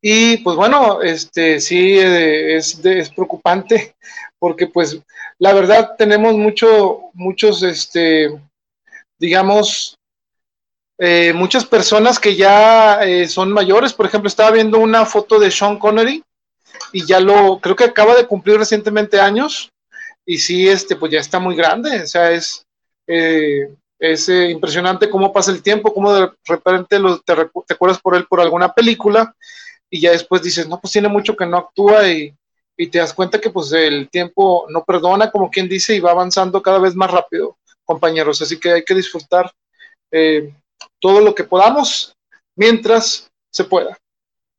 [0.00, 3.94] Y pues bueno, este sí eh, es, es preocupante
[4.38, 4.98] porque pues
[5.38, 8.40] la verdad tenemos mucho, muchos, este,
[9.18, 9.96] digamos,
[10.98, 13.92] eh, muchas personas que ya eh, son mayores.
[13.92, 16.22] Por ejemplo, estaba viendo una foto de Sean Connery
[16.92, 19.70] y ya lo, creo que acaba de cumplir recientemente años
[20.26, 22.02] y sí, este, pues ya está muy grande.
[22.02, 22.64] O sea, es,
[23.06, 28.26] es eh, impresionante cómo pasa el tiempo, cómo de repente te, te, acuerdas por él
[28.26, 29.34] por alguna película
[29.88, 32.34] y ya después dices, no, pues tiene mucho que no actúa y,
[32.86, 36.62] te das cuenta que pues el tiempo no perdona, como quien dice, y va avanzando
[36.62, 38.40] cada vez más rápido, compañeros.
[38.40, 39.52] Así que hay que disfrutar
[40.12, 40.54] eh,
[41.00, 42.14] todo lo que podamos
[42.54, 43.98] mientras se pueda.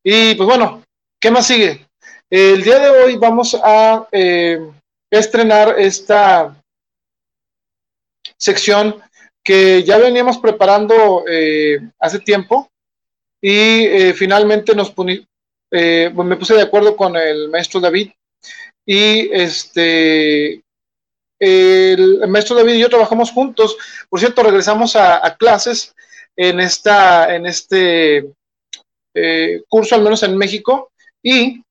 [0.04, 0.84] Y pues bueno,
[1.20, 1.88] ¿qué más sigue?
[2.30, 4.60] El día de hoy vamos a eh,
[5.10, 6.62] estrenar esta
[8.38, 9.02] sección
[9.42, 12.70] que ya veníamos preparando eh, hace tiempo
[13.42, 14.92] y finalmente nos
[15.72, 18.12] eh, me puse de acuerdo con el maestro David
[18.86, 20.64] y este
[21.40, 23.78] el, maestro David y yo trabajamos juntos.
[24.10, 25.96] Por cierto, regresamos a, clases
[26.36, 28.32] en esta en este
[29.68, 31.62] curso, al menos en México, y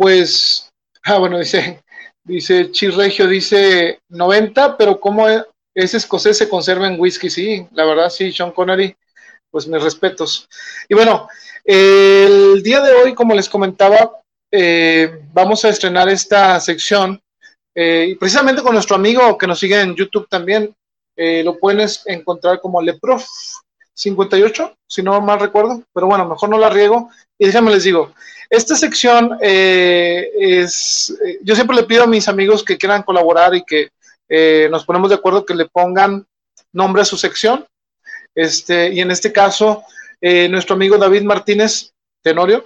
[0.00, 0.72] pues,
[1.04, 1.82] ah, bueno, dice,
[2.24, 5.26] dice Chirregio, dice 90, pero ¿cómo,
[5.74, 8.96] ese escocés se conserva en whisky, sí, la verdad, sí, Sean Connery,
[9.50, 10.48] pues mis respetos.
[10.88, 11.28] Y bueno,
[11.64, 14.20] el día de hoy, como les comentaba,
[14.52, 17.20] eh, vamos a estrenar esta sección,
[17.74, 20.74] eh, precisamente con nuestro amigo que nos sigue en YouTube también,
[21.16, 23.26] eh, lo puedes encontrar como Leprof
[23.94, 27.10] 58, si no mal recuerdo, pero bueno, mejor no la riego.
[27.38, 28.12] Y déjame les digo,
[28.48, 33.90] esta sección es, yo siempre le pido a mis amigos que quieran colaborar y que
[34.70, 36.26] nos ponemos de acuerdo que le pongan
[36.72, 37.66] nombre a su sección.
[38.34, 39.84] Este, y en este caso,
[40.20, 42.64] eh, nuestro amigo David Martínez Tenorio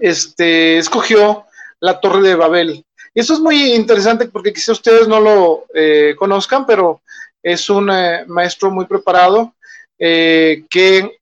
[0.00, 1.44] este, escogió
[1.80, 2.84] la Torre de Babel.
[3.14, 7.00] Y eso es muy interesante porque quizá ustedes no lo eh, conozcan, pero
[7.42, 7.90] es un
[8.26, 9.54] maestro muy preparado
[9.98, 11.18] que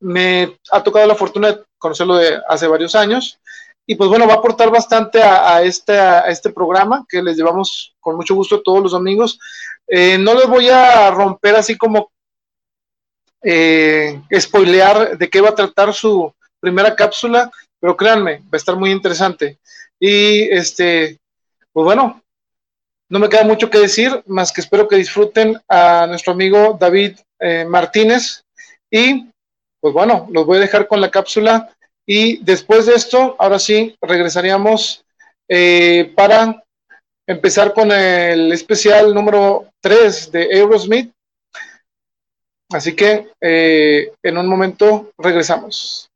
[0.00, 3.38] me ha tocado la fortuna de conocerlo de hace varios años
[3.86, 7.94] y pues bueno, va a aportar bastante a, este, a este programa que les llevamos
[8.00, 9.38] con mucho gusto todos los domingos.
[9.86, 12.10] Eh, no les voy a romper así como
[13.44, 18.76] eh, spoilear de qué va a tratar su primera cápsula, pero créanme, va a estar
[18.76, 19.58] muy interesante.
[20.00, 21.18] Y este,
[21.72, 22.22] pues bueno,
[23.10, 27.18] no me queda mucho que decir, más que espero que disfruten a nuestro amigo David
[27.38, 28.42] eh, Martínez.
[28.90, 29.30] Y
[29.80, 31.70] pues bueno, los voy a dejar con la cápsula.
[32.06, 35.04] Y después de esto, ahora sí, regresaríamos
[35.48, 36.62] eh, para
[37.26, 41.13] empezar con el especial número 3 de Eurosmith.
[42.70, 46.10] Así que eh, en un momento regresamos.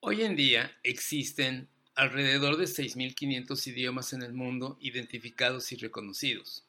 [0.00, 6.64] Hoy en día existen alrededor de 6.500 idiomas en el mundo identificados y reconocidos.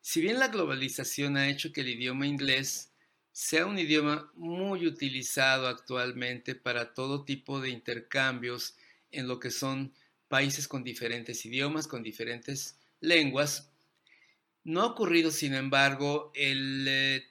[0.00, 2.90] Si bien la globalización ha hecho que el idioma inglés
[3.32, 8.76] sea un idioma muy utilizado actualmente para todo tipo de intercambios
[9.12, 9.94] en lo que son
[10.28, 13.69] países con diferentes idiomas, con diferentes lenguas,
[14.70, 17.26] no ha ocurrido, sin embargo, eh,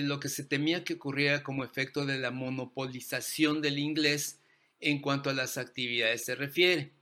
[0.00, 4.40] lo que se temía que ocurriera como efecto de la monopolización del inglés
[4.80, 6.92] en cuanto a las actividades se refiere.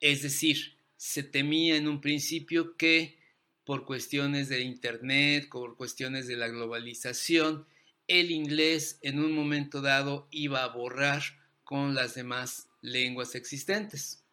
[0.00, 3.18] Es decir, se temía en un principio que
[3.64, 7.66] por cuestiones de Internet, por cuestiones de la globalización,
[8.08, 11.22] el inglés en un momento dado iba a borrar
[11.62, 14.24] con las demás lenguas existentes.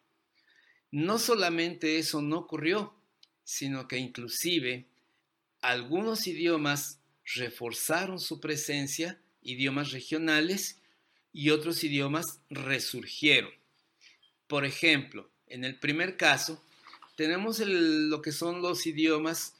[0.90, 2.97] No solamente eso no ocurrió,
[3.48, 4.84] sino que inclusive
[5.62, 7.00] algunos idiomas
[7.34, 10.82] reforzaron su presencia, idiomas regionales,
[11.32, 13.50] y otros idiomas resurgieron.
[14.48, 16.62] Por ejemplo, en el primer caso,
[17.16, 19.54] tenemos lo que son los idiomas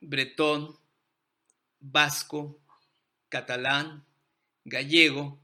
[0.00, 0.74] bretón,
[1.78, 2.58] vasco,
[3.28, 4.06] catalán,
[4.64, 5.38] gallego,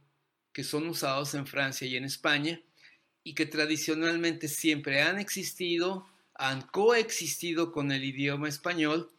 [0.55, 2.63] que son usados en Francia y en España,
[3.23, 9.11] y que tradicionalmente siempre han existido han coexistido con el idioma español,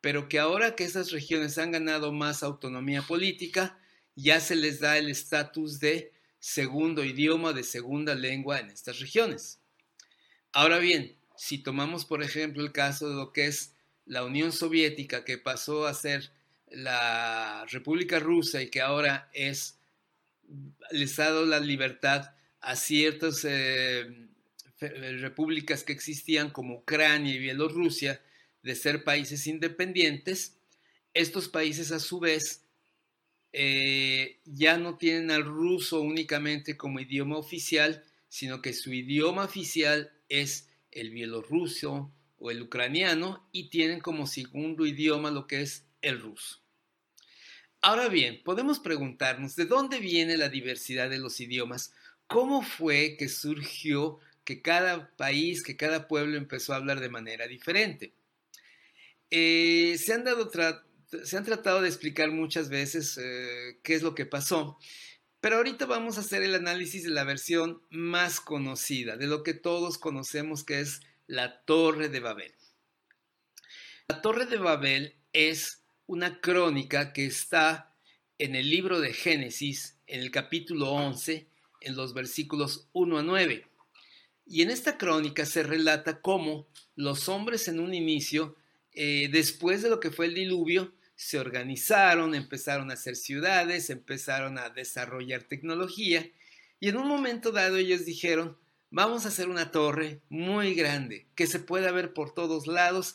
[0.00, 3.78] pero que ahora que esas regiones han ganado más autonomía política,
[4.14, 9.60] ya se les da el estatus de segundo idioma, de segunda lengua en estas regiones.
[10.52, 15.24] Ahora bien, si tomamos por ejemplo el caso de lo que es la Unión Soviética,
[15.24, 16.32] que pasó a ser
[16.68, 19.78] la República Rusa y que ahora es,
[20.90, 24.28] les ha dado la libertad a ciertos eh,
[24.88, 28.20] repúblicas que existían como Ucrania y Bielorrusia
[28.62, 30.56] de ser países independientes,
[31.14, 32.64] estos países a su vez
[33.52, 40.12] eh, ya no tienen al ruso únicamente como idioma oficial, sino que su idioma oficial
[40.28, 46.20] es el bielorruso o el ucraniano y tienen como segundo idioma lo que es el
[46.20, 46.60] ruso.
[47.82, 51.92] Ahora bien, podemos preguntarnos de dónde viene la diversidad de los idiomas,
[52.26, 57.46] cómo fue que surgió que cada país, que cada pueblo empezó a hablar de manera
[57.46, 58.14] diferente.
[59.30, 60.50] Eh, se, han dado
[61.24, 64.78] se han tratado de explicar muchas veces eh, qué es lo que pasó,
[65.40, 69.54] pero ahorita vamos a hacer el análisis de la versión más conocida, de lo que
[69.54, 72.54] todos conocemos que es la Torre de Babel.
[74.08, 77.94] La Torre de Babel es una crónica que está
[78.38, 81.48] en el libro de Génesis, en el capítulo 11,
[81.80, 83.66] en los versículos 1 a 9.
[84.52, 88.54] Y en esta crónica se relata cómo los hombres en un inicio,
[88.92, 94.58] eh, después de lo que fue el diluvio, se organizaron, empezaron a hacer ciudades, empezaron
[94.58, 96.30] a desarrollar tecnología
[96.80, 98.58] y en un momento dado ellos dijeron,
[98.90, 103.14] vamos a hacer una torre muy grande, que se pueda ver por todos lados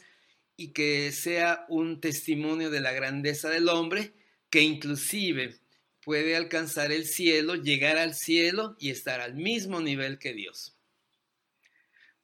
[0.55, 4.11] y que sea un testimonio de la grandeza del hombre,
[4.49, 5.59] que inclusive
[6.03, 10.76] puede alcanzar el cielo, llegar al cielo y estar al mismo nivel que Dios.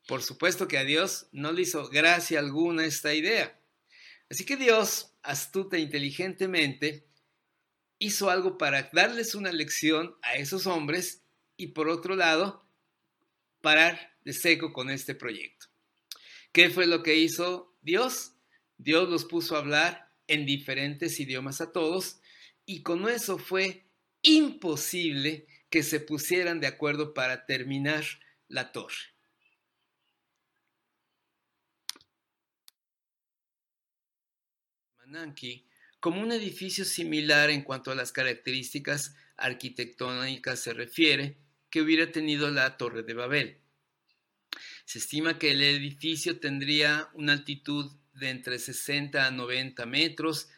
[0.08, 3.60] Por supuesto que a Dios no le hizo gracia alguna esta idea.
[4.30, 7.06] Así que Dios, astuta e inteligentemente,
[8.00, 11.22] hizo algo para darles una lección a esos hombres
[11.56, 12.66] y por otro lado,
[13.62, 15.68] parar de seco con este proyecto.
[16.52, 18.34] ¿Qué fue lo que hizo Dios?
[18.78, 22.20] Dios los puso a hablar en diferentes idiomas a todos
[22.66, 23.86] y con eso fue
[24.22, 28.04] imposible que se pusieran de acuerdo para terminar
[28.48, 29.13] la torre.
[36.00, 41.38] Como un edificio similar en cuanto a las características arquitectónicas se refiere
[41.70, 43.58] que hubiera tenido la Torre de Babel.
[44.86, 50.50] Se estima que el edificio tendría una altitud de entre 60 a 90 metros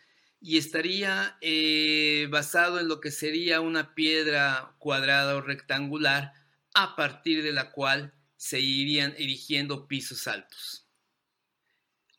[0.41, 6.33] y estaría eh, basado en lo que sería una piedra cuadrada o rectangular
[6.73, 10.87] a partir de la cual se irían erigiendo pisos altos.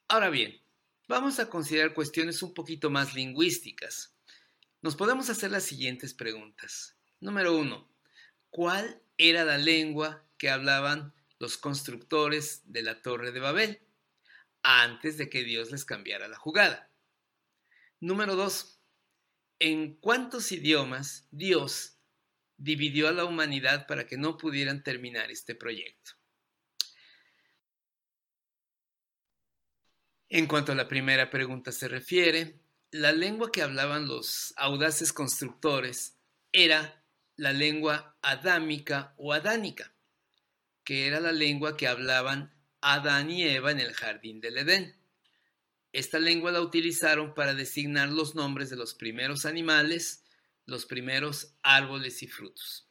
[0.08, 0.60] Ahora bien,
[1.08, 4.12] Vamos a considerar cuestiones un poquito más lingüísticas.
[4.82, 6.96] nos podemos hacer las siguientes preguntas.
[7.20, 7.88] Número uno,
[8.50, 13.80] ¿cuál era la lengua que hablaban los constructores de la Torre de Babel
[14.62, 16.90] antes de que Dios les cambiara la jugada?
[18.00, 18.80] Número dos,
[19.60, 21.98] ¿en cuántos idiomas Dios
[22.56, 26.12] dividió a la humanidad para que no pudieran terminar este proyecto?
[30.28, 32.58] En cuanto a la primera pregunta se refiere,
[32.90, 36.18] la lengua que hablaban los audaces constructores
[36.52, 37.04] era
[37.36, 39.94] la lengua adámica o adánica,
[40.82, 44.96] que era la lengua que hablaban Adán y Eva en el jardín del Edén.
[45.92, 50.24] Esta lengua la utilizaron para designar los nombres de los primeros animales,
[50.64, 52.88] los primeros árboles y frutos.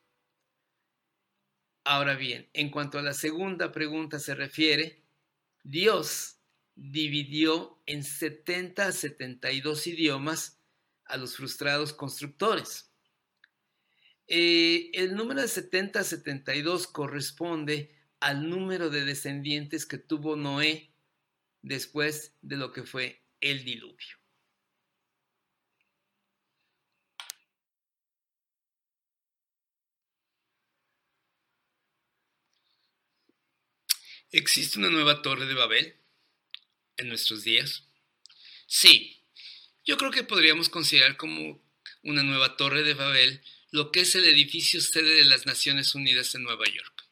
[1.84, 5.04] Ahora bien, en cuanto a la segunda pregunta se refiere,
[5.64, 6.35] Dios
[6.76, 10.60] dividió en 70 a 72 idiomas
[11.06, 12.92] a los frustrados constructores.
[14.28, 20.92] Eh, el número de 70 a 72 corresponde al número de descendientes que tuvo Noé
[21.62, 24.18] después de lo que fue el diluvio.
[34.32, 36.05] ¿Existe una nueva torre de Babel?
[36.98, 37.84] En nuestros días?
[38.68, 39.24] Sí,
[39.86, 41.64] yo creo que podríamos considerar como
[42.04, 46.34] una nueva torre de Babel lo que es el edificio sede de las Naciones Unidas
[46.36, 47.08] en Nueva York.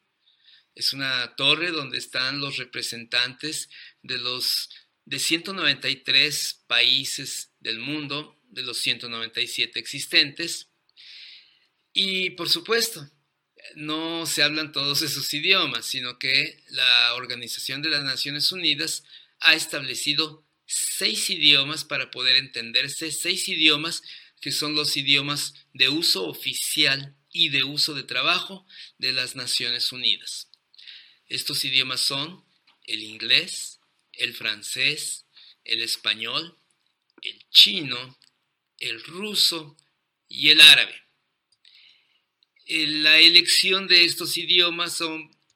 [0.74, 3.68] Es una torre donde están los representantes
[4.02, 4.70] de los
[5.04, 10.68] de 193 países del mundo, de los 197 existentes.
[11.92, 13.08] Y por supuesto,
[13.76, 19.04] no se hablan todos esos idiomas, sino que la Organización de las Naciones Unidas
[19.44, 24.02] ha establecido seis idiomas para poder entenderse, seis idiomas
[24.40, 28.66] que son los idiomas de uso oficial y de uso de trabajo
[28.98, 30.50] de las Naciones Unidas.
[31.26, 32.44] Estos idiomas son
[32.84, 33.80] el inglés,
[34.12, 35.26] el francés,
[35.64, 36.58] el español,
[37.22, 38.18] el chino,
[38.78, 39.76] el ruso
[40.28, 40.94] y el árabe.
[42.66, 45.02] Eh, la elección de estos idiomas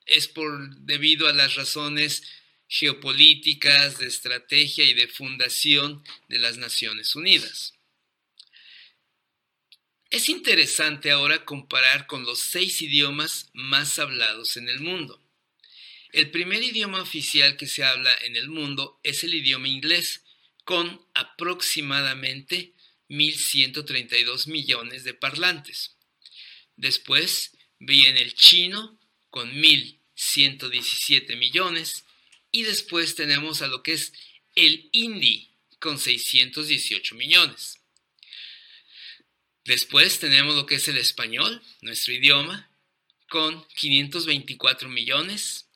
[0.07, 2.22] es por debido a las razones
[2.68, 7.75] geopolíticas, de estrategia y de fundación de las Naciones Unidas.
[10.10, 15.23] Es interesante ahora comparar con los seis idiomas más hablados en el mundo.
[16.12, 20.23] El primer idioma oficial que se habla en el mundo es el idioma inglés,
[20.64, 22.73] con aproximadamente
[23.10, 25.96] 1.132 millones de parlantes.
[26.77, 28.98] Después viene el chino,
[29.31, 32.04] con 1.117 millones,
[32.51, 34.13] y después tenemos a lo que es
[34.55, 37.81] el hindi con 618 millones.
[39.65, 42.71] Después tenemos lo que es el español, nuestro idioma,
[43.29, 45.69] con 524 millones.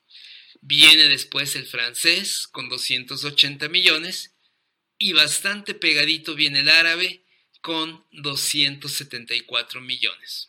[0.62, 4.35] Viene después el francés con 280 millones.
[4.97, 7.25] Y bastante pegadito viene el árabe
[7.61, 10.49] con 274 millones.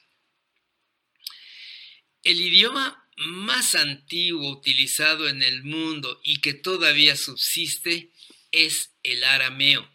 [2.23, 8.11] El idioma más antiguo utilizado en el mundo y que todavía subsiste
[8.51, 9.89] es el arameo,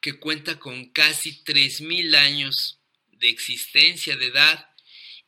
[0.00, 2.78] que cuenta con casi 3.000 años
[3.12, 4.68] de existencia de edad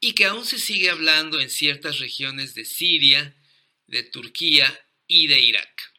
[0.01, 3.37] y que aún se sigue hablando en ciertas regiones de Siria,
[3.87, 5.93] de Turquía y de Irak.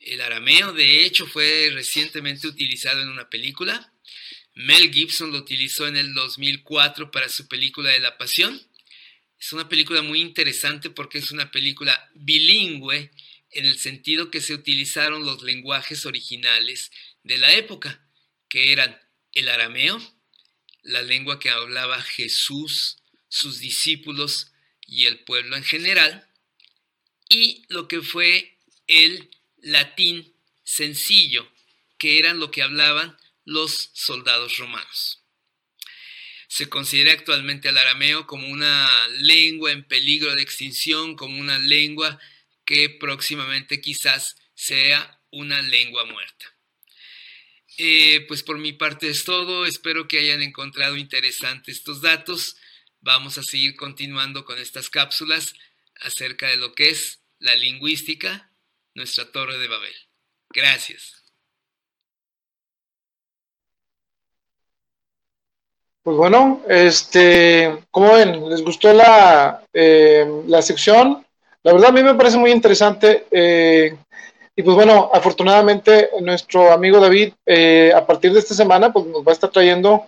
[0.00, 3.94] El arameo, de hecho, fue recientemente utilizado en una película.
[4.54, 8.60] Mel Gibson lo utilizó en el 2004 para su película de la Pasión
[9.38, 13.10] es una película muy interesante porque es una película bilingüe
[13.50, 16.90] en el sentido que se utilizaron los lenguajes originales
[17.22, 18.06] de la época,
[18.48, 18.98] que eran
[19.32, 20.00] el arameo,
[20.82, 24.52] la lengua que hablaba Jesús, sus discípulos
[24.86, 26.28] y el pueblo en general,
[27.28, 31.50] y lo que fue el latín sencillo,
[31.98, 35.23] que eran lo que hablaban los soldados romanos.
[36.54, 42.20] Se considera actualmente al arameo como una lengua en peligro de extinción, como una lengua
[42.64, 46.54] que próximamente quizás sea una lengua muerta.
[47.76, 52.56] Eh, pues por mi parte es todo, espero que hayan encontrado interesantes estos datos.
[53.00, 55.54] Vamos a seguir continuando con estas cápsulas
[56.02, 58.48] acerca de lo que es la lingüística,
[58.94, 59.96] nuestra torre de Babel.
[60.50, 61.23] Gracias.
[66.04, 68.48] Pues bueno, este, ¿cómo ven?
[68.50, 71.24] ¿Les gustó la, eh, la sección?
[71.62, 73.26] La verdad a mí me parece muy interesante.
[73.30, 73.96] Eh,
[74.56, 79.22] Y pues bueno, afortunadamente nuestro amigo David, eh, a partir de esta semana, pues nos
[79.22, 80.06] va a estar trayendo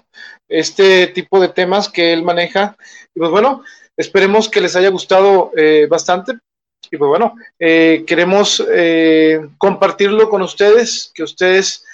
[0.48, 2.76] este tipo de temas que él maneja.
[3.14, 3.64] Y pues bueno,
[3.96, 6.34] esperemos que les haya gustado eh, bastante.
[6.92, 8.62] Y pues bueno, eh, queremos
[9.58, 11.84] compartirlo con ustedes, que ustedes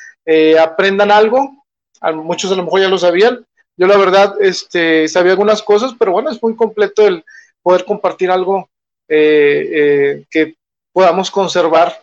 [0.61, 1.65] aprendan algo.
[2.03, 3.45] A muchos a lo mejor ya lo sabían.
[3.77, 7.25] Yo la verdad este, sabía algunas cosas, pero bueno, es muy completo el
[7.63, 8.69] poder compartir algo
[9.09, 10.55] que
[10.93, 12.01] podamos conservar.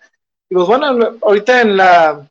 [0.49, 2.29] Y pues bueno, ahorita en la,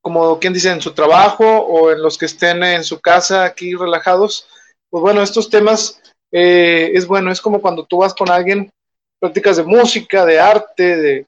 [0.00, 3.74] como quien dice, en su trabajo o en los que estén en su casa aquí
[3.74, 4.48] relajados,
[4.90, 6.00] pues bueno, estos temas
[6.32, 8.70] eh, es bueno, es como cuando tú vas con alguien,
[9.18, 11.26] prácticas de música, de arte, de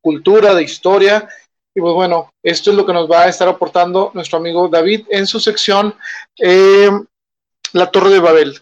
[0.00, 1.28] cultura, de historia,
[1.74, 5.06] y pues bueno, esto es lo que nos va a estar aportando nuestro amigo David
[5.10, 5.94] en su sección
[6.38, 6.90] eh,
[7.72, 8.60] La Torre de Babel.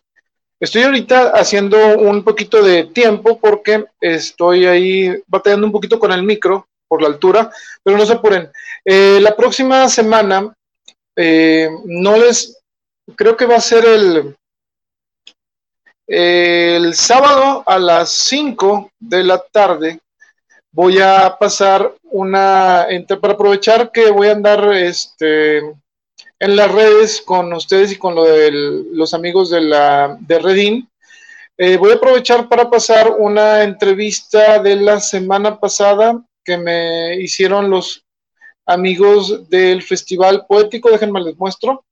[0.59, 6.23] Estoy ahorita haciendo un poquito de tiempo porque estoy ahí batallando un poquito con el
[6.23, 7.51] micro por la altura,
[7.83, 8.51] pero no se apuren.
[8.85, 10.55] Eh, la próxima semana,
[11.15, 12.59] eh, no les,
[13.15, 14.35] creo que va a ser el,
[16.07, 20.01] el sábado a las 5 de la tarde.
[20.77, 22.87] Voy a pasar una,
[23.19, 28.25] para aprovechar que voy a andar este, en las redes con ustedes y con lo
[28.25, 28.51] de
[28.93, 30.87] los amigos de, la, de Redin.
[31.57, 37.71] Eh, voy a aprovechar para pasar una entrevista de la semana pasada que me hicieron
[37.71, 38.05] los
[38.67, 40.91] amigos del Festival Poético.
[40.91, 41.87] Déjenme les muestro.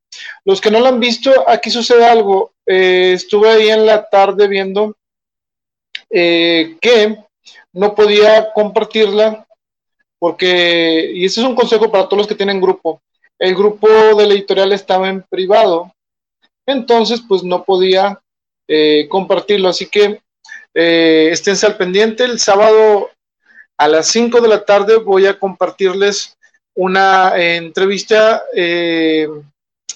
[0.45, 2.53] Los que no lo han visto, aquí sucede algo.
[2.67, 4.95] Eh, estuve ahí en la tarde viendo
[6.11, 7.25] eh, que
[7.75, 9.47] no podía compartirla
[10.19, 13.03] porque, y ese es un consejo para todos los que tienen grupo,
[13.39, 15.93] el grupo de la editorial estaba en privado,
[16.67, 18.19] entonces pues no podía
[18.67, 20.21] eh, compartirlo, así que
[20.73, 23.11] eh, esténse al pendiente, el sábado
[23.77, 26.39] a las 5 de la tarde voy a compartirles
[26.75, 28.43] una eh, entrevista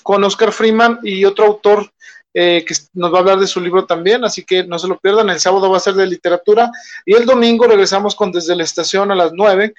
[0.02, 1.90] con Oscar Freeman y otro autor
[2.32, 5.28] que nos va a hablar de su libro también, así que no se lo pierdan,
[5.30, 6.70] el sábado va a ser de literatura
[7.04, 9.74] y el domingo regresamos con Desde la Estación a las 9.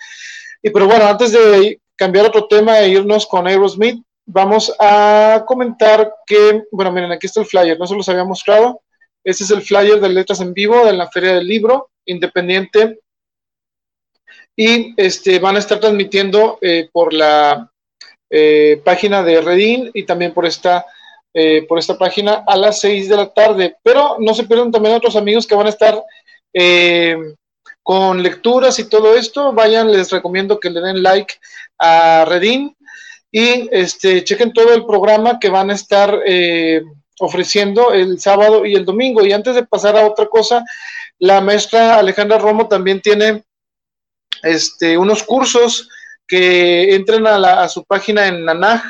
[0.61, 6.13] Y pero bueno, antes de cambiar otro tema e irnos con Aerosmith, vamos a comentar
[6.25, 8.81] que, bueno, miren, aquí está el flyer, no se los había mostrado.
[9.23, 12.99] Este es el flyer de Letras en Vivo de la Feria del Libro Independiente.
[14.55, 17.71] Y este, van a estar transmitiendo eh, por la
[18.29, 20.85] eh, página de Redin y también por esta,
[21.33, 23.75] eh, por esta página a las 6 de la tarde.
[23.83, 26.03] Pero no se pierdan también otros amigos que van a estar
[27.83, 31.35] con lecturas y todo esto, vayan, les recomiendo que le den like
[31.79, 32.75] a Redin
[33.31, 36.81] y este, chequen todo el programa que van a estar eh,
[37.19, 39.25] ofreciendo el sábado y el domingo.
[39.25, 40.63] Y antes de pasar a otra cosa,
[41.19, 43.43] la maestra Alejandra Romo también tiene
[44.43, 45.89] este, unos cursos
[46.27, 48.83] que entren a, su página en Nanaj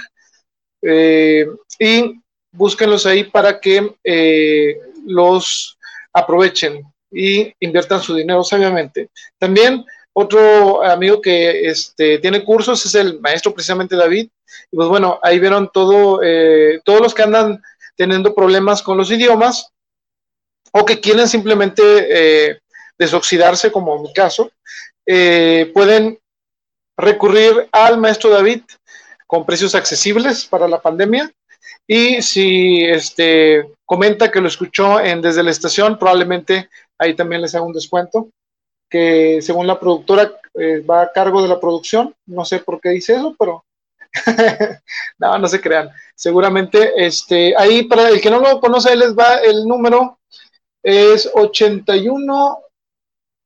[0.81, 1.47] eh,
[1.79, 2.21] y
[2.51, 5.77] búsquenlos ahí para que eh, los
[6.13, 9.09] aprovechen y inviertan su dinero sabiamente.
[9.37, 14.29] También otro amigo que este, tiene cursos es el maestro precisamente David.
[14.71, 17.61] Y pues bueno, ahí vieron todo, eh, todos los que andan
[17.95, 19.71] teniendo problemas con los idiomas
[20.71, 22.59] o que quieren simplemente eh,
[22.97, 24.51] desoxidarse, como en mi caso,
[25.05, 26.19] eh, pueden
[26.97, 28.61] recurrir al maestro David
[29.25, 31.31] con precios accesibles para la pandemia.
[31.91, 36.69] Y si este, comenta que lo escuchó en Desde la Estación, probablemente
[36.99, 38.29] ahí también les hago un descuento,
[38.87, 42.89] que según la productora eh, va a cargo de la producción, no sé por qué
[42.89, 43.65] dice eso, pero
[45.17, 45.89] no, no se crean.
[46.13, 50.19] Seguramente, este, ahí para el que no lo conoce, ahí les va el número,
[50.83, 52.59] es 81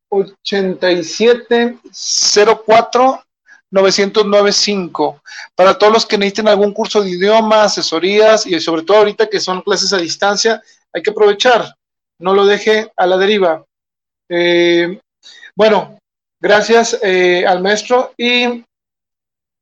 [0.10, 1.78] 87
[2.68, 3.24] 04
[3.74, 5.22] 995.
[5.56, 9.40] Para todos los que necesiten algún curso de idioma, asesorías y sobre todo ahorita que
[9.40, 10.62] son clases a distancia,
[10.94, 11.76] hay que aprovechar
[12.20, 13.66] no lo deje a la deriva.
[14.30, 15.00] Eh,
[15.56, 16.00] bueno,
[16.40, 18.14] gracias eh, al maestro.
[18.18, 18.64] Y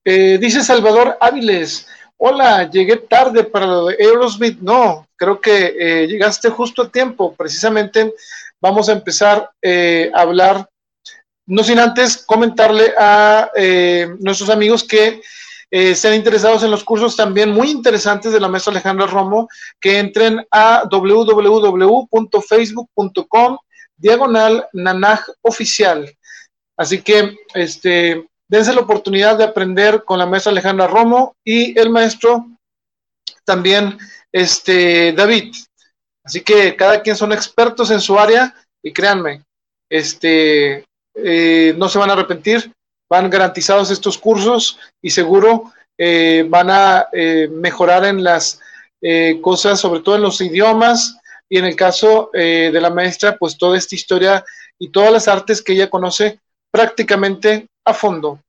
[0.05, 1.87] eh, dice Salvador Áviles,
[2.17, 4.59] hola, llegué tarde para lo de Aerosmith.
[4.59, 7.33] No, creo que llegaste justo a tiempo.
[7.35, 8.13] Precisamente
[8.61, 10.69] vamos a empezar a hablar,
[11.51, 13.49] no sin antes comentarle a
[14.19, 15.21] nuestros amigos que
[15.73, 19.47] eh, estén interesados en los cursos también muy interesantes de la maestra Alejandra Romo,
[19.79, 23.57] que entren a www.facebook.com
[23.95, 26.13] diagonal nanaj oficial.
[26.75, 31.89] Así que este, dense la oportunidad de aprender con la maestra Alejandra Romo y el
[31.89, 32.47] maestro
[33.45, 33.97] también
[34.29, 35.55] este, David.
[36.21, 39.45] Así que cada quien son expertos en su área y créanme,
[39.89, 40.83] este,
[41.13, 42.71] eh, no se van a arrepentir,
[43.09, 48.59] van garantizados estos cursos y seguro eh, van a eh, mejorar en las
[49.41, 51.17] cosas, sobre todo en los idiomas
[51.49, 54.45] y en el caso de la maestra, pues toda esta historia
[54.77, 56.39] y todas las artes que ella conoce
[56.69, 58.39] prácticamente a fondo.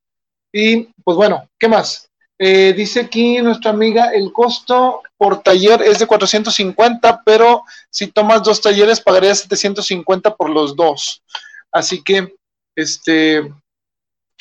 [0.53, 2.07] Y pues bueno, ¿qué más?
[2.39, 8.61] dice aquí nuestra amiga, el costo por taller es de 450, pero si tomas dos
[8.61, 11.23] talleres pagarías 750 por los dos.
[11.73, 12.35] Así que
[12.75, 13.53] este,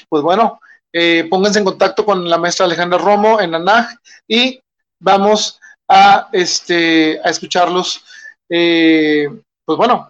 [0.10, 0.60] pues bueno,
[0.94, 4.62] eh, pónganse en contacto con la maestra Alejandra Romo en ANAG y
[5.00, 8.04] vamos a, este, a escucharlos,
[8.50, 9.28] eh,
[9.66, 10.10] pues bueno,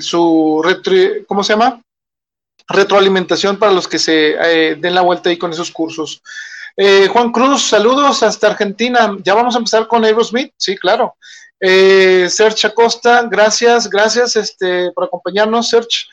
[0.00, 0.62] su,
[1.26, 1.80] ¿cómo se llama?
[2.68, 6.22] Retroalimentación para los que se eh, den la vuelta ahí con esos cursos.
[7.10, 9.16] Juan Cruz, saludos hasta Argentina.
[9.24, 11.16] Ya vamos a empezar con Aerosmith, sí, claro.
[11.58, 16.06] Serge Acosta, gracias, gracias este, por acompañarnos, Serge.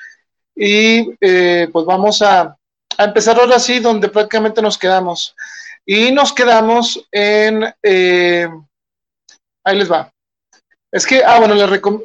[0.55, 2.57] Y eh, pues vamos a,
[2.97, 5.35] empezar ahora sí donde prácticamente nos quedamos.
[5.85, 7.65] Y nos quedamos en...
[7.83, 8.47] Eh,
[9.63, 10.11] ahí les va.
[10.91, 11.55] Es que, ah, bueno,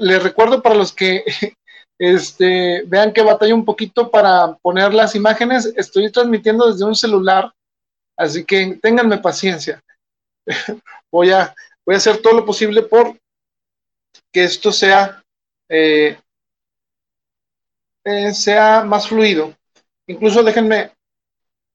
[0.01, 1.25] les, recuerdo para los que
[1.99, 5.73] este, vean que batalla un poquito para poner las imágenes.
[5.77, 7.53] Estoy transmitiendo desde un celular,
[8.17, 9.81] así que ténganme paciencia.
[11.13, 11.55] voy, a,
[11.87, 13.17] voy a hacer todo lo posible por
[14.33, 15.23] que esto sea
[15.69, 16.19] eh,
[18.05, 19.55] eh, sea más fluido.
[20.07, 20.93] Incluso déjenme,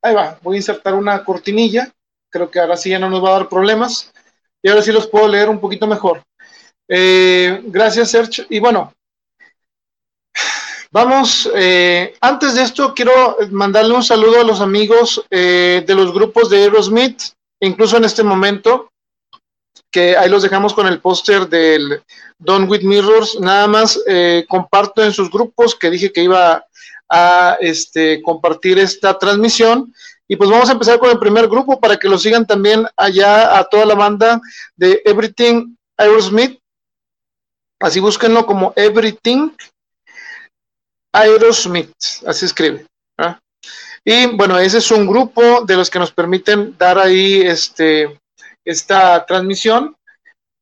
[0.02, 1.92] ahí va, voy a insertar una cortinilla,
[2.30, 4.12] creo que ahora sí ya no nos va a dar problemas,
[4.62, 6.24] y ahora sí los puedo leer un poquito mejor.
[6.88, 8.46] Eh, gracias, Serge.
[8.50, 8.94] Y bueno,
[10.92, 16.50] vamos, eh, antes de esto quiero mandarle un saludo a los amigos de los grupos
[16.50, 17.22] de Aerosmith,
[17.60, 18.92] incluso en este momento,
[19.96, 22.04] que ahí los dejamos con el póster del
[22.38, 23.40] Don With Mirrors.
[23.40, 26.66] Nada más eh, comparto en sus grupos que dije que iba
[27.10, 29.94] a este, compartir esta transmisión.
[30.28, 33.58] Y pues vamos a empezar con el primer grupo para que lo sigan también allá
[33.58, 34.42] a toda la banda
[34.76, 36.60] de Everything Aerosmith.
[37.80, 39.52] Así búsquenlo como Everything
[41.14, 41.94] Aerosmith.
[42.28, 42.86] Así escribe.
[44.04, 48.20] Y bueno, ese es un grupo de los que nos permiten dar ahí este
[48.66, 49.96] esta transmisión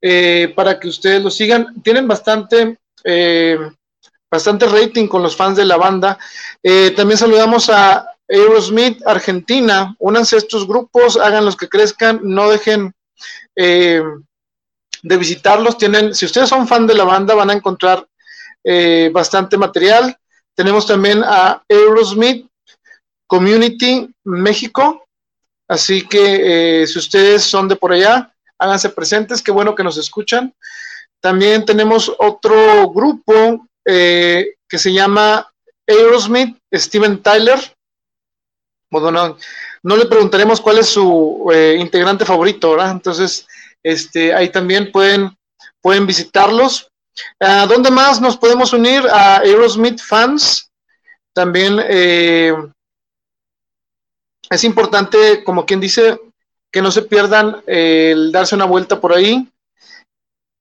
[0.06, 1.82] eh, para que ustedes lo sigan.
[1.82, 3.58] Tienen bastante, eh,
[4.30, 6.20] bastante rating con los fans de la banda.
[6.62, 9.96] Eh, también saludamos a Aerosmith Argentina.
[10.00, 12.94] Únanse estos grupos, hagan los que crezcan, no dejen
[13.56, 15.78] de visitarlos.
[15.78, 18.06] Tienen, si ustedes son fan de la banda, van a encontrar
[19.12, 20.18] bastante material.
[20.56, 22.48] Tenemos también a Aerosmith
[23.28, 25.03] Community México.
[25.68, 29.98] Así que eh, si ustedes son de por allá, háganse presentes, qué bueno que nos
[29.98, 30.54] escuchan.
[31.22, 35.50] También tenemos otro grupo eh, que se llama
[35.88, 37.60] Aerosmith, Steven Tyler.
[38.92, 42.92] No, le preguntaremos cuál es su eh, integrante favorito, ¿verdad?
[42.92, 43.48] Entonces,
[43.82, 45.36] este, ahí también pueden,
[45.82, 46.90] pueden visitarlos.
[47.40, 49.02] ¿A ¿Dónde más nos podemos unir?
[49.10, 50.70] A Aerosmith fans.
[51.34, 51.80] También
[54.54, 56.20] es importante, como quien dice,
[56.72, 59.48] que no se pierdan el darse una vuelta por ahí.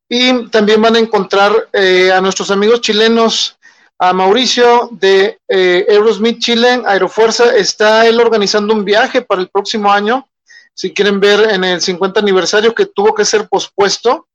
[0.09, 3.57] Y también van a encontrar eh, a nuestros amigos chilenos,
[3.99, 9.91] a Mauricio de eh, Aerosmith Chile, Aerofuerza, está él organizando un viaje para el próximo
[9.91, 10.29] año.
[10.75, 14.27] Si quieren ver en el 50 aniversario que tuvo que ser pospuesto,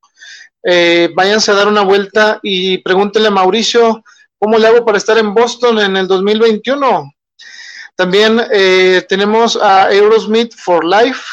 [0.64, 4.03] eh, váyanse a dar una vuelta y pregúntenle a Mauricio
[4.39, 7.12] cómo le hago para estar en Boston en el 2021.
[7.98, 11.24] También eh, tenemos a Aerosmith for Life.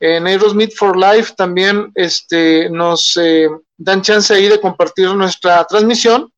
[0.00, 6.32] En Aerosmith for Life también este, nos eh, dan chance ahí de compartir nuestra transmisión.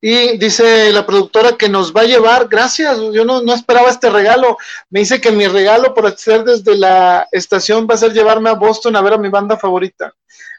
[0.00, 4.08] Y dice la productora que nos va a llevar, gracias, yo no, no, esperaba este
[4.08, 4.56] regalo.
[4.88, 8.54] Me dice que mi regalo por hacer desde la estación va a ser llevarme a
[8.54, 10.14] Boston a ver a mi banda favorita.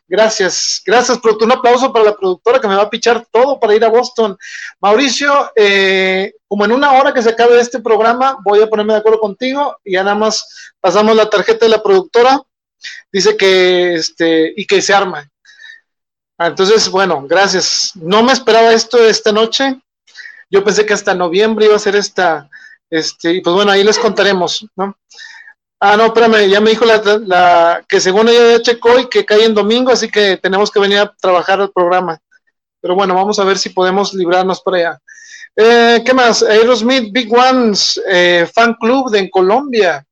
[0.09, 3.85] Gracias, gracias, Un aplauso para la productora que me va a pichar todo para ir
[3.85, 4.35] a Boston.
[4.81, 8.99] Mauricio, eh, como en una hora que se acabe este programa, voy a ponerme de
[8.99, 12.41] acuerdo contigo y ya nada más pasamos la tarjeta de la productora.
[13.11, 15.29] Dice que, este, y que se arma.
[16.39, 17.91] Ah, entonces, bueno, gracias.
[17.93, 19.79] No me esperaba esto esta noche.
[20.49, 22.49] Yo pensé que hasta noviembre iba a ser esta,
[22.89, 24.97] este, y pues bueno, ahí les contaremos, ¿no?
[25.81, 29.45] Ah, no, espérame, ya me dijo la, que según ella ya checó y que cae
[29.45, 32.19] en domingo, así que tenemos que venir a trabajar el programa.
[32.81, 34.99] Pero bueno, vamos a ver si podemos librarnos por allá.
[35.55, 36.43] Eh, ¿Qué más?
[36.43, 40.05] Aerosmith Big Ones, eh, fan club de en Colombia.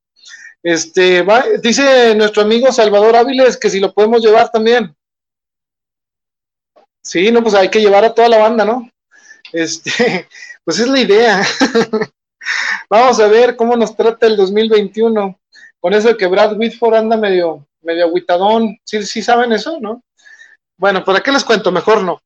[0.62, 1.24] Este,
[1.62, 4.94] dice nuestro amigo Salvador Áviles que si lo podemos llevar también.
[7.02, 8.90] Sí, no, pues hay que llevar a toda la banda, ¿no?
[9.52, 10.28] Este,
[10.64, 11.42] pues es la idea.
[12.90, 15.38] Vamos a ver cómo nos trata el 2021.
[15.80, 18.78] Con eso de que Brad Whitford anda medio, medio aguitadón.
[18.84, 20.02] ¿Sí, sí saben eso, no?
[20.76, 21.72] Bueno, ¿para qué les cuento?
[21.72, 22.20] Mejor no.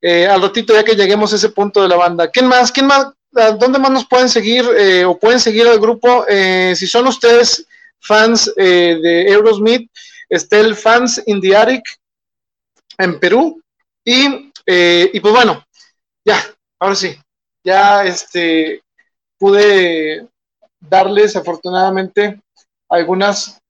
[0.00, 2.28] Eh, al ratito, ya que lleguemos a ese punto de la banda.
[2.28, 2.72] ¿Quién más?
[2.72, 3.08] ¿Quién más?
[3.30, 6.24] ¿Dónde más nos pueden seguir eh, o pueden seguir al grupo?
[6.28, 7.66] Eh, si son ustedes
[8.00, 9.90] fans de Aerosmith,
[10.28, 11.82] está el Fans in the Attic
[12.98, 13.60] en Perú.
[14.04, 15.64] Y, y pues bueno,
[16.24, 16.38] ya,
[16.78, 17.16] ahora sí,
[17.64, 18.82] ya este,
[19.38, 20.28] pude
[20.78, 22.40] darles afortunadamente
[22.94, 23.60] algunas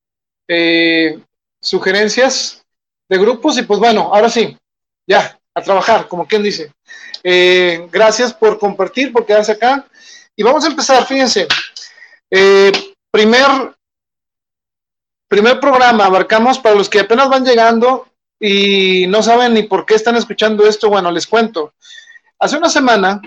[1.61, 2.65] sugerencias
[3.09, 4.57] de grupos y pues bueno, ahora sí,
[5.07, 6.73] ya, a trabajar, como quien dice.
[7.23, 9.87] Eh, gracias por compartir, por quedarse acá.
[10.37, 11.47] Y vamos a empezar, fíjense.
[12.31, 12.73] Eh,
[13.11, 13.75] primer,
[15.29, 18.09] primer programa, abarcamos para los que apenas van llegando
[18.41, 21.73] y no saben ni por qué están escuchando esto, bueno, les cuento.
[22.39, 23.23] Hace una semana,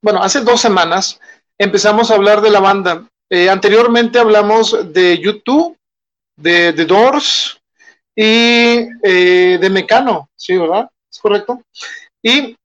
[0.00, 1.20] bueno, hace dos semanas,
[1.58, 3.06] empezamos a hablar de la banda.
[3.30, 5.76] Eh, anteriormente hablamos de YouTube,
[6.36, 7.58] de Doors,
[8.16, 10.88] y eh, de Mecano, sí, ¿verdad?
[11.12, 11.62] ¿Es correcto?
[12.22, 12.56] Y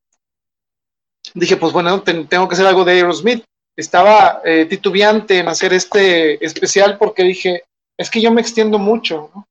[1.34, 3.43] dije, pues bueno, tengo que hacer algo de Aerosmith.
[3.76, 7.64] Estaba eh, titubeante en hacer este especial porque dije,
[7.97, 9.47] es que yo me extiendo mucho, ¿no?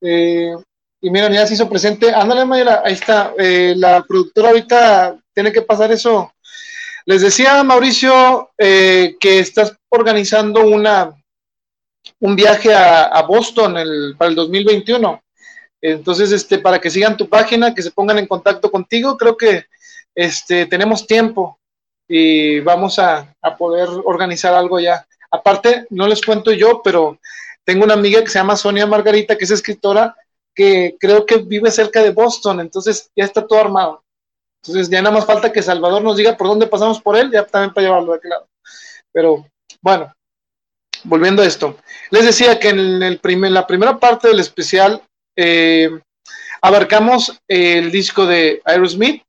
[0.00, 0.54] Eh,
[1.00, 2.12] y mira, ya se hizo presente.
[2.12, 3.32] Ándale, Mayra, ahí está.
[3.36, 6.32] la productora ahorita tiene que pasar eso.
[7.08, 11.10] Les decía, Mauricio, que estás organizando una,
[12.20, 13.76] un viaje a, Boston
[14.18, 15.18] para el 2021.
[15.80, 19.64] Entonces, este, para que sigan tu página, que se pongan en contacto contigo, creo que
[20.14, 21.58] este, tenemos tiempo
[22.06, 25.06] y vamos a, poder organizar algo ya.
[25.30, 27.18] Aparte, no les cuento yo, pero
[27.64, 30.14] tengo una amiga que se llama Sonia Margarita, que es escritora,
[30.54, 34.04] que creo que vive cerca de Boston, entonces ya está todo armado.
[34.68, 37.44] Entonces ya nada más falta que Salvador nos diga por dónde pasamos por él, ya
[37.46, 38.32] también para llevarlo de aquel.
[39.12, 39.46] Pero
[39.80, 40.12] bueno,
[41.04, 41.78] volviendo a esto,
[42.10, 45.02] les decía que en el primer, la primera parte del especial
[45.36, 45.88] eh,
[46.60, 49.22] abarcamos el disco de Aerosmith.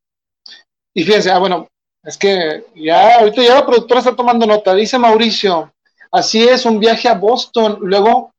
[0.93, 1.67] Y fíjense, ah, bueno,
[2.03, 4.73] es que ya ahorita ya la productora está tomando nota.
[4.73, 5.71] Dice Mauricio,
[6.11, 7.77] así es, un viaje a Boston.
[7.81, 8.33] Luego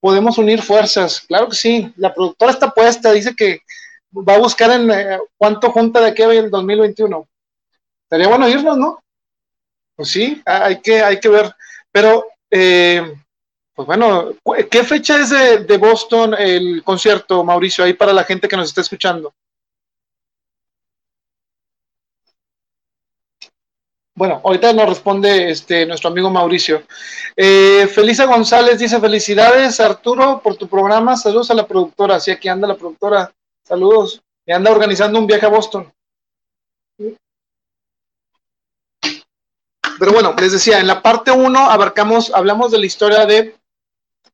[0.00, 1.22] podemos unir fuerzas.
[1.22, 3.60] Claro que sí, la productora está puesta, dice que
[4.14, 7.28] va a buscar en eh, cuánto junta de aquí a el 2021.
[8.04, 9.00] Estaría bueno irnos, ¿no?
[9.96, 11.54] Pues sí, hay que, hay que ver.
[11.90, 13.14] Pero eh,
[13.74, 14.30] pues bueno,
[14.70, 18.82] ¿qué fecha es de, Boston el concierto, Mauricio, ahí para la gente que nos está
[18.82, 19.34] escuchando?
[24.16, 26.84] Bueno, ahorita nos responde este, nuestro amigo Mauricio.
[27.34, 32.48] Eh, Felisa González dice, felicidades Arturo por tu programa, saludos a la productora, sí, aquí
[32.48, 33.32] anda la productora,
[33.64, 35.92] saludos, y anda organizando un viaje a Boston.
[39.98, 43.56] Pero bueno, les decía, en la parte 1 abarcamos, hablamos de la historia de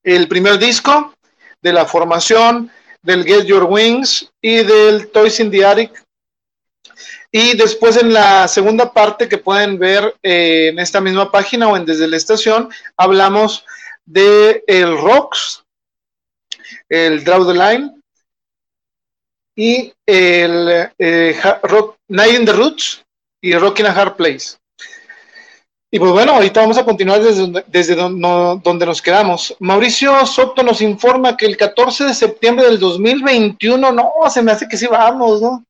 [0.02, 1.14] el primer disco,
[1.60, 2.70] de la formación,
[3.02, 6.04] del Get Your Wings y del Toys in the Attic.
[7.30, 11.76] Y después en la segunda parte que pueden ver eh, en esta misma página o
[11.76, 13.64] en desde la estación, hablamos
[14.04, 15.62] de el Rocks,
[16.88, 17.99] el Draw the Line
[19.56, 23.04] y el eh, rock, Night in the Roots
[23.40, 24.60] y Rockin' a Hard Place.
[25.92, 29.56] Y pues bueno, ahorita vamos a continuar desde, desde donde, nos quedamos.
[29.58, 34.68] Mauricio Soto nos informa que el 14 de septiembre del 2021, no, se me hace
[34.68, 35.64] que sí vamos, ¿no?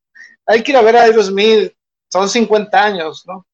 [0.45, 1.73] Hay que ir a ver a Aerosmith,
[2.13, 3.47] son 50 años, ¿no?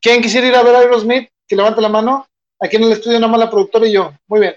[0.00, 1.28] ¿Quién quisiera ir a ver a Aerosmith?
[1.46, 2.26] Que levante la mano.
[2.60, 4.12] Aquí en el estudio nada más la productora y yo.
[4.26, 4.56] Muy bien.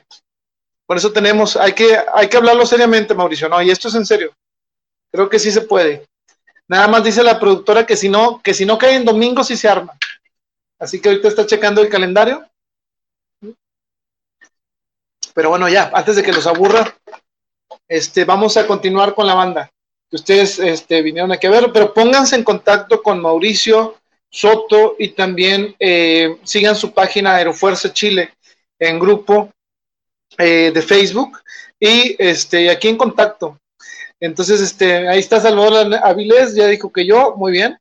[0.87, 3.61] Por eso tenemos, hay que, hay que hablarlo seriamente, Mauricio, ¿no?
[3.61, 4.33] Y esto es en serio.
[5.11, 6.05] Creo que sí se puede.
[6.67, 9.55] Nada más dice la productora que si no, que si no cae en domingo sí
[9.55, 9.97] se arma.
[10.79, 12.45] Así que ahorita está checando el calendario.
[15.33, 16.95] Pero bueno, ya, antes de que los aburra,
[17.87, 19.71] este, vamos a continuar con la banda
[20.11, 23.97] ustedes este, vinieron aquí a ver, pero pónganse en contacto con Mauricio
[24.29, 28.33] Soto y también eh, sigan su página Aerofuerza Chile
[28.79, 29.51] en grupo
[30.37, 31.39] eh, de Facebook
[31.79, 33.59] y este, aquí en contacto.
[34.19, 37.77] Entonces, este, ahí está Salvador Avilés, ya dijo que yo, muy bien.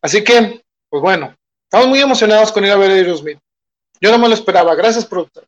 [0.00, 1.34] Así que, pues bueno,
[1.74, 3.40] Estamos muy emocionados con ir a ver a Aerosmith.
[4.00, 4.76] Yo no me lo esperaba.
[4.76, 5.44] Gracias, productor.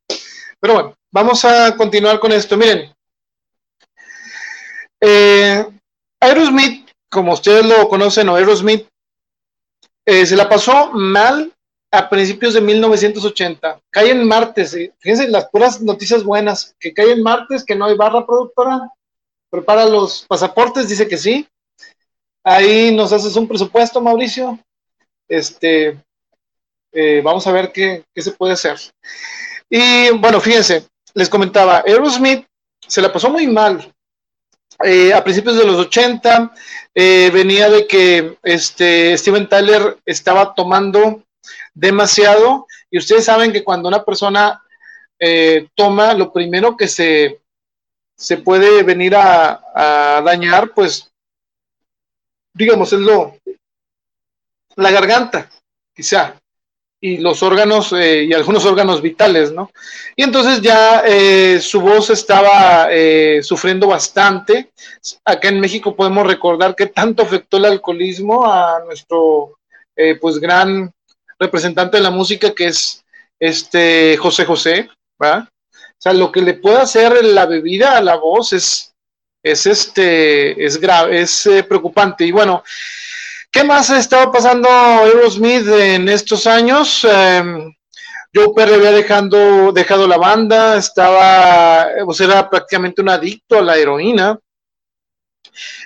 [0.59, 2.57] Pero bueno, vamos a continuar con esto.
[2.57, 2.93] Miren,
[5.01, 5.65] eh,
[6.19, 8.89] Aerosmith, como ustedes lo conocen, o Aerosmith,
[10.05, 11.55] eh, se la pasó mal
[11.93, 13.81] a principios de 1980.
[13.89, 17.95] Cae en martes, fíjense las puras noticias buenas, que cae en martes, que no hay
[17.95, 18.91] barra productora,
[19.51, 21.49] prepara los pasaportes, dice que sí.
[22.45, 24.59] ahí nos haces un presupuesto, Mauricio.
[25.29, 25.99] Este,
[26.93, 28.79] eh, vamos a ver qué, se puede hacer.
[29.69, 32.47] Y bueno, fíjense, les comentaba, Aerosmith
[32.87, 33.93] se la pasó muy mal.
[34.85, 36.53] Eh, a principios de los 80
[36.95, 41.23] eh, venía de que este, Steven Tyler estaba tomando
[41.73, 44.63] demasiado y ustedes saben que cuando una persona
[45.75, 47.41] toma, lo primero que se,
[48.17, 51.13] se puede venir a, dañar, pues
[52.55, 53.37] digamos, es lo,
[54.77, 55.51] la garganta,
[55.95, 56.41] quizá,
[56.99, 59.71] y los órganos eh, y algunos órganos vitales, ¿no?
[60.17, 64.73] Y entonces ya eh, su voz estaba eh, sufriendo bastante.
[65.23, 69.59] Acá en México podemos recordar que tanto afectó el alcoholismo a nuestro,
[70.21, 70.91] pues, gran
[71.39, 73.05] representante de la música que es
[73.39, 74.89] este José José,
[75.23, 75.51] ¿va?
[75.99, 78.97] O sea, lo que le puede hacer la bebida a la voz es
[79.47, 82.25] es este, es grave, es eh, preocupante.
[82.25, 82.65] Y bueno,
[83.53, 87.07] ¿qué más ha estado pasando Aerosmith en estos años?
[87.09, 87.45] Eh,
[88.35, 93.77] Joe Perry había dejando, dejado la banda, estaba, pues era prácticamente un adicto a la
[93.77, 94.37] heroína.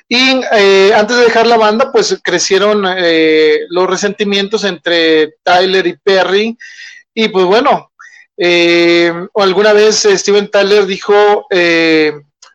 [0.08, 5.96] Y eh, antes de dejar la banda, pues crecieron eh, los resentimientos entre Tyler y
[5.98, 6.56] Perry.
[7.12, 7.89] Y pues bueno,
[9.34, 11.46] alguna vez Steven Tyler dijo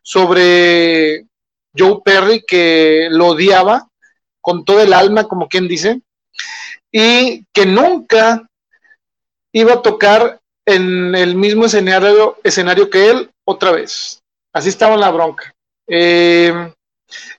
[0.01, 1.25] sobre
[1.77, 3.87] Joe Perry que lo odiaba
[4.41, 6.01] con todo el alma, como quien dice,
[6.91, 8.47] y que nunca
[9.51, 14.21] iba a tocar en el mismo escenario, escenario que él otra vez.
[14.53, 15.53] Así estaba la bronca.
[15.87, 16.73] Eh,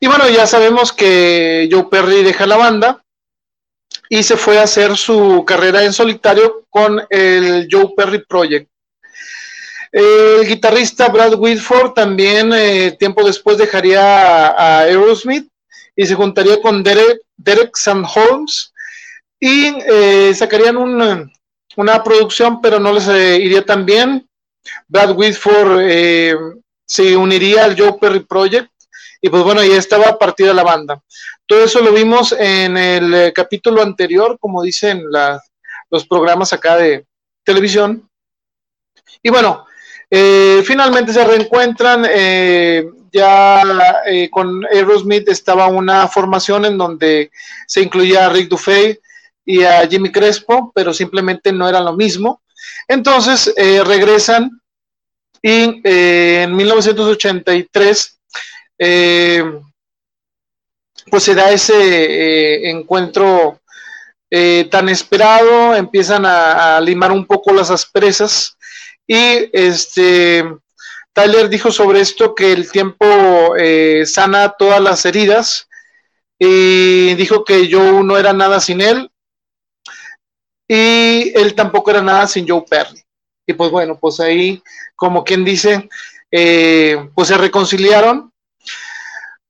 [0.01, 3.05] y bueno, ya sabemos que Joe Perry deja la banda
[4.09, 8.71] y se fue a hacer su carrera en solitario con el Joe Perry Project.
[9.93, 15.49] El guitarrista Brad Whitford también eh, tiempo después dejaría a, Aerosmith
[15.95, 17.73] y se juntaría con Derek, Derek
[18.15, 18.73] Holmes
[19.41, 24.29] y eh, sacarían una producción, pero no les eh, iría tan bien.
[24.89, 25.81] Brad Whitford
[26.85, 28.71] se uniría al Joe Perry Project
[29.21, 31.03] y pues bueno, ya estaba partida la banda.
[31.47, 35.05] Todo eso lo vimos en el capítulo anterior, como dicen
[35.91, 37.07] los programas acá de
[37.45, 38.09] televisión.
[39.23, 39.67] Y bueno,
[40.11, 43.63] eh, finalmente se reencuentran, eh, ya
[44.07, 47.31] eh, con Aerosmith estaba una formación en donde
[47.67, 48.99] se incluía a Rick Dufay
[49.45, 52.43] y a Jimmy Crespo, pero simplemente no era lo mismo.
[52.89, 54.61] Entonces regresan
[55.43, 58.16] y en 1983
[58.79, 59.53] pues
[61.23, 63.61] se da ese encuentro
[64.71, 68.57] tan esperado, empiezan a, limar un poco las asperezas
[69.07, 70.45] y este,
[71.17, 75.67] Tyler dijo sobre esto que el tiempo eh, sana todas las heridas
[76.39, 79.11] y dijo que Joe no era nada sin él
[80.69, 83.03] y él tampoco era nada sin Joe Perry.
[83.47, 84.63] Y pues bueno, pues ahí,
[84.95, 85.89] como quien dice,
[86.31, 88.31] eh, pues se reconciliaron.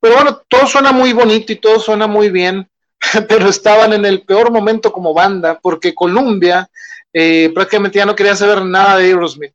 [0.06, 2.70] Pero bueno, todo suena muy bonito y todo suena muy bien,
[3.28, 6.70] pero estaban en el peor momento como banda, porque Columbia
[7.12, 9.52] eh, prácticamente ya no quería saber nada de Aerosmith,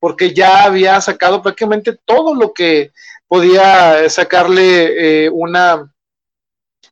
[0.00, 2.92] porque ya había sacado prácticamente todo lo que
[3.28, 5.92] podía sacarle eh, una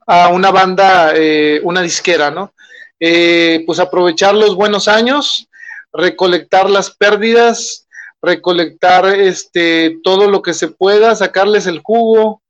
[0.07, 2.53] a una banda, eh, una disquera, ¿no?
[2.99, 5.49] pues aprovechar los buenos años,
[5.91, 7.87] recolectar las pérdidas,
[8.21, 12.43] recolectar este todo lo que se pueda, sacarles el jugo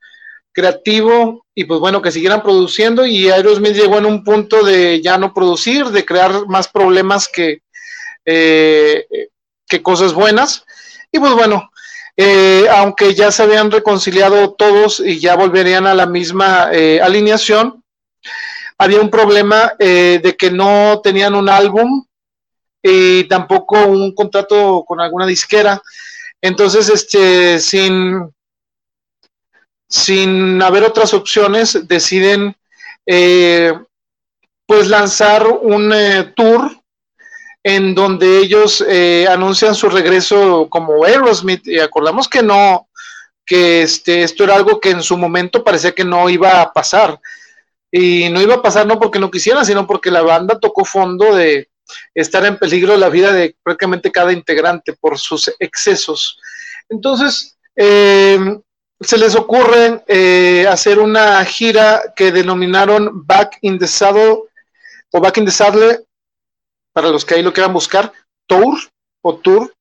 [0.53, 5.19] creativo y pues bueno, que siguieran produciendo y Aerosmith llegó en un punto de ya
[5.19, 7.63] no producir, de crear más problemas que,
[8.25, 9.07] eh,
[9.67, 10.65] que cosas buenas.
[11.13, 11.71] Y pues bueno,
[12.17, 17.83] eh, aunque ya se habían reconciliado todos y ya volverían a la misma eh, alineación,
[18.79, 22.07] había un problema de que no tenían un álbum
[22.83, 25.83] y tampoco un contrato con alguna disquera.
[26.41, 28.33] Entonces, este, sin,
[29.91, 32.57] sin haber otras opciones, deciden
[33.05, 33.75] eh,
[34.65, 36.71] pues lanzar un eh, tour
[37.65, 42.89] en donde ellos eh, anuncian su regreso como Aerosmith y acordamos que no,
[43.45, 47.21] que este, esto era algo que en su momento parecía que no iba a pasar.
[47.91, 51.35] Y no iba a pasar no porque no quisieran, sino porque la banda tocó fondo
[51.35, 51.69] de
[52.15, 56.39] estar en peligro la vida de prácticamente cada integrante por sus excesos.
[56.89, 57.59] Entonces,
[59.01, 64.43] se les ocurre eh, hacer una gira que denominaron Back in the Saddle
[65.13, 66.01] o Back in the Saddle,
[66.93, 68.13] para los que ahí lo quieran buscar,
[68.47, 68.79] Tour
[69.23, 69.73] o Tour,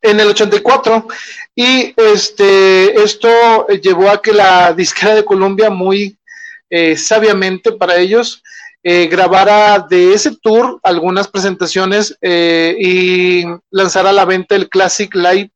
[0.00, 1.06] en el 84.
[1.54, 6.16] Y este, esto llevó a que la disquera de Colombia, muy
[6.70, 8.42] eh, sabiamente para ellos,
[8.82, 15.12] eh, grabara de ese tour algunas presentaciones eh, y lanzara a la venta el Classic
[15.14, 15.50] Live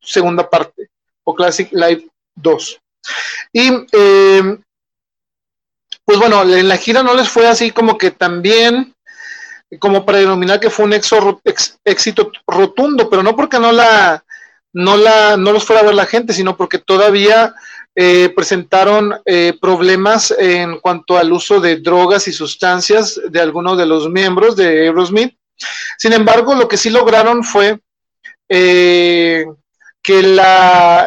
[0.00, 0.88] segunda parte
[1.22, 2.80] o Classic Live 2.
[3.52, 3.70] Y
[6.04, 8.94] pues bueno, en la gira no les fue así como que también
[9.78, 14.24] como para denominar que fue un éxito rotundo, pero no porque no la
[14.74, 17.54] no la no los fuera a ver la gente, sino porque todavía
[17.94, 23.86] eh, presentaron eh, problemas en cuanto al uso de drogas y sustancias de algunos de
[23.86, 25.36] los miembros de Aerosmith.
[25.98, 27.80] Sin embargo, lo que sí lograron fue
[28.48, 29.46] eh,
[30.02, 31.06] que la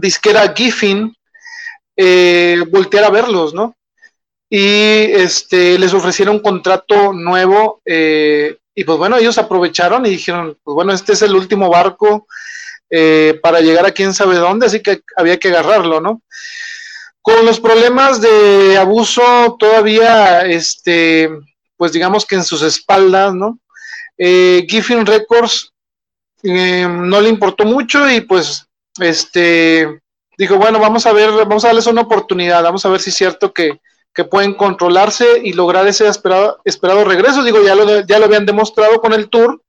[0.00, 1.14] disquera Giffin
[2.70, 3.76] volteara a verlos, ¿no?
[4.48, 4.64] Y
[5.12, 7.82] este, les ofrecieron un contrato nuevo
[8.80, 12.26] y pues bueno, ellos aprovecharon y dijeron, pues bueno, este es el último barco
[12.88, 16.22] eh, para llegar a quién sabe dónde, así que había que agarrarlo, ¿no?
[17.20, 21.28] Con los problemas de abuso todavía, este,
[21.76, 23.58] pues digamos que en sus espaldas, ¿no?
[24.16, 25.72] Eh, Giffin Records
[26.42, 28.66] eh, no le importó mucho y pues,
[28.98, 30.00] este,
[30.36, 33.16] dijo, bueno, vamos a ver, vamos a darles una oportunidad, vamos a ver si es
[33.16, 33.80] cierto que,
[34.14, 37.42] que pueden controlarse y lograr ese esperado, esperado regreso.
[37.44, 39.62] Digo, ya lo, ya lo habían demostrado con el tour,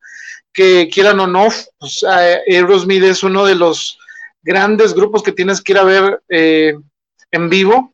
[0.54, 1.48] que quieran o no,
[1.80, 3.98] pues, es uno de los
[4.42, 6.76] grandes grupos que tienes que ir a ver eh,
[7.32, 7.94] en vivo,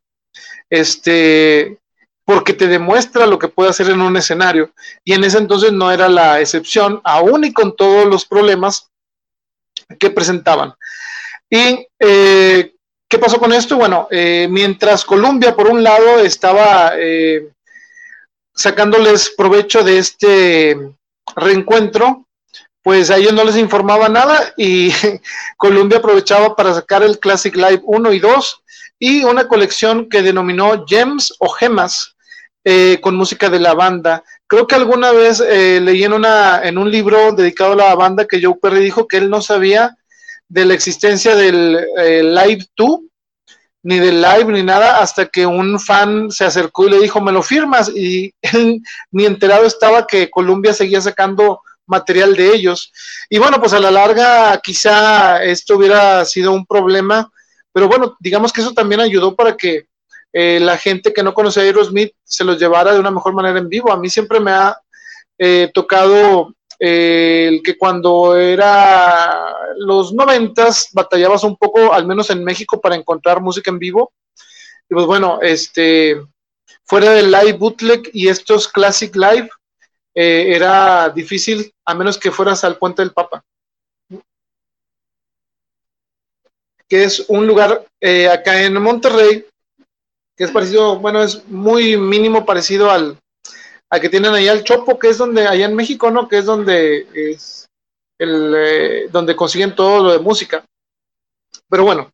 [0.70, 1.78] este,
[2.26, 4.72] porque te demuestra lo que puede hacer en un escenario.
[5.04, 8.90] Y en ese entonces no era la excepción, aún y con todos los problemas
[10.00, 10.74] que presentaban.
[11.50, 12.74] ¿Y eh,
[13.08, 13.78] qué pasó con esto?
[13.78, 16.94] Bueno, eh, mientras Colombia, por un lado, estaba
[18.54, 20.78] sacándoles provecho de este
[21.36, 22.26] reencuentro,
[22.82, 24.92] pues a ellos no les informaba nada y
[25.58, 28.64] Columbia aprovechaba para sacar el Classic Live 1 y 2
[29.00, 32.16] y una colección que denominó Gems o Gemas
[32.64, 34.24] eh, con música de la banda.
[34.48, 38.26] Creo que alguna vez eh, leí en, una, en un libro dedicado a la banda
[38.26, 39.98] que Joe Perry dijo que él no sabía
[40.50, 43.00] de la existencia del eh, Live 2
[43.84, 47.32] ni del live ni nada hasta que un fan se acercó y le dijo me
[47.32, 48.82] lo firmas y él
[49.12, 52.92] ni enterado estaba que Columbia seguía sacando material de ellos.
[53.30, 57.32] Y bueno, pues a la larga quizá esto hubiera sido un problema,
[57.72, 59.88] pero bueno, digamos que eso también ayudó para que
[60.34, 63.58] eh, la gente que no conocía a Aerosmith se los llevara de una mejor manera
[63.58, 63.92] en vivo.
[63.92, 64.78] A mí siempre me ha
[65.38, 72.80] eh, tocado el que cuando era los noventas batallabas un poco, al menos en México,
[72.80, 74.14] para encontrar música en vivo.
[74.90, 76.22] Y pues bueno, este,
[76.84, 79.50] fuera del live bootleg y estos classic live,
[80.16, 83.44] eh, era difícil a menos que fueras al Puente del Papa,
[86.88, 89.46] que es un lugar eh, acá en Monterrey,
[90.36, 93.20] que es parecido, bueno, es muy mínimo parecido al,
[93.90, 96.28] que tienen allá el Chopo, que es donde, allá en México, ¿no?
[96.28, 97.70] Que es donde es
[98.20, 100.64] el, eh, donde consiguen todo lo de música.
[101.70, 102.12] Pero bueno,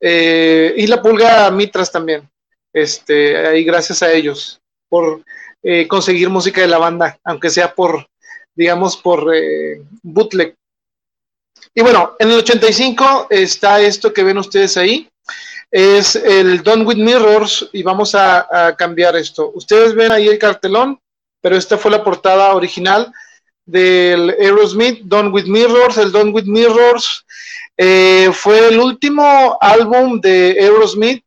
[0.00, 2.28] y la pulga Mitras también,
[2.72, 5.22] este, ahí gracias a ellos por
[5.62, 8.06] eh, conseguir música de la banda, aunque sea por,
[8.54, 10.54] digamos, por eh, bootleg.
[11.74, 15.09] Y bueno, en el 85 está esto que ven ustedes ahí,
[15.70, 19.52] es el Done with Mirrors y vamos a, cambiar esto.
[19.54, 21.00] Ustedes ven ahí el cartelón,
[21.40, 23.12] pero esta fue la portada original
[23.64, 25.96] del Aerosmith, Done with Mirrors.
[25.98, 27.24] El Done with Mirrors
[27.76, 31.24] eh, fue el último álbum de Aerosmith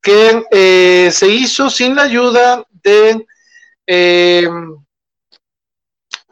[0.00, 3.24] que se hizo sin la ayuda de
[3.86, 4.48] eh,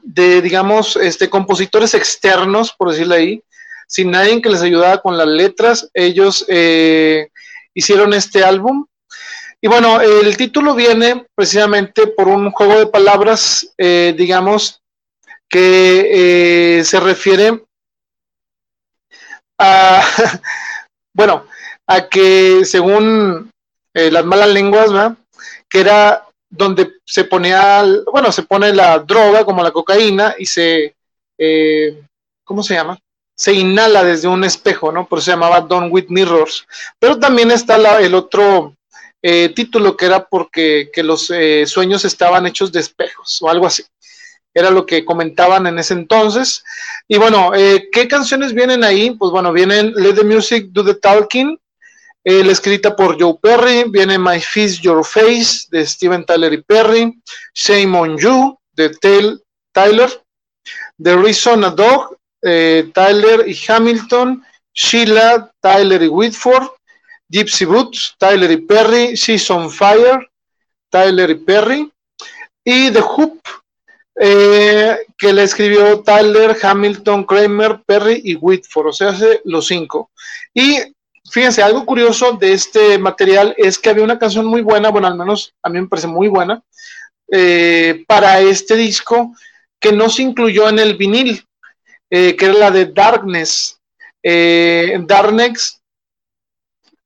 [0.03, 3.43] de, digamos, este, compositores externos, por decirlo ahí,
[3.87, 7.29] sin nadie que les ayudara con las letras, ellos eh,
[7.75, 8.87] hicieron este álbum.
[9.61, 14.81] Y bueno, el título viene precisamente por un juego de palabras, eh, digamos,
[15.49, 17.63] que se refiere
[19.59, 20.03] a,
[21.15, 21.47] bueno,
[21.87, 23.51] a que según
[23.95, 24.91] las malas lenguas,
[25.69, 30.95] que era donde se ponía, bueno, se pone la droga como la cocaína y se,
[31.39, 32.03] eh,
[32.45, 32.99] ¿cómo se llama?
[33.43, 35.09] Se inhala desde un espejo, ¿no?
[35.09, 36.65] Por eso se llamaba Don't With Mirrors.
[37.01, 38.77] Pero también está el otro
[39.21, 43.67] eh, título que era porque que los eh, sueños estaban hechos de espejos o algo
[43.67, 43.83] así.
[44.55, 46.63] Era lo que comentaban en ese entonces.
[47.09, 47.51] Y bueno,
[47.91, 49.11] ¿qué canciones vienen ahí?
[49.11, 51.59] Pues bueno, vienen Let the Music Do the Talking,
[52.23, 57.13] la escrita por Joe Perry, viene My Fist, Your Face de Steven Tyler y Perry,
[57.55, 58.91] Shame on You de
[59.73, 60.09] Tyler,
[61.03, 66.69] The Reason a Dog, eh, Tyler y Hamilton, Sheila, Tyler y Whitford,
[67.29, 70.29] Gypsy Boots, Tyler y Perry, She's on Fire,
[70.91, 71.91] Tyler y Perry,
[72.65, 73.41] y The Hoop,
[74.21, 80.11] eh, que le escribió Tyler, Hamilton, Kramer, Perry y Whitford, o sea, los cinco.
[80.53, 80.79] Y
[81.31, 85.17] fíjense, algo curioso de este material es que había una canción muy buena, bueno, al
[85.17, 86.63] menos a mí me parece muy buena,
[87.31, 89.35] eh, para este disco
[89.81, 91.45] que no se incluyó en el vinil,
[92.13, 93.79] eh, que era la de Darkness.
[94.23, 95.83] Darkness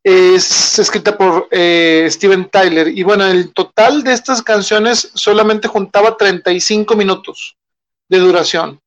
[0.07, 2.87] es escrita por eh, Steven Tyler.
[2.87, 7.57] Y bueno, el total de estas canciones solamente juntaba 35 minutos
[8.09, 8.81] de duración.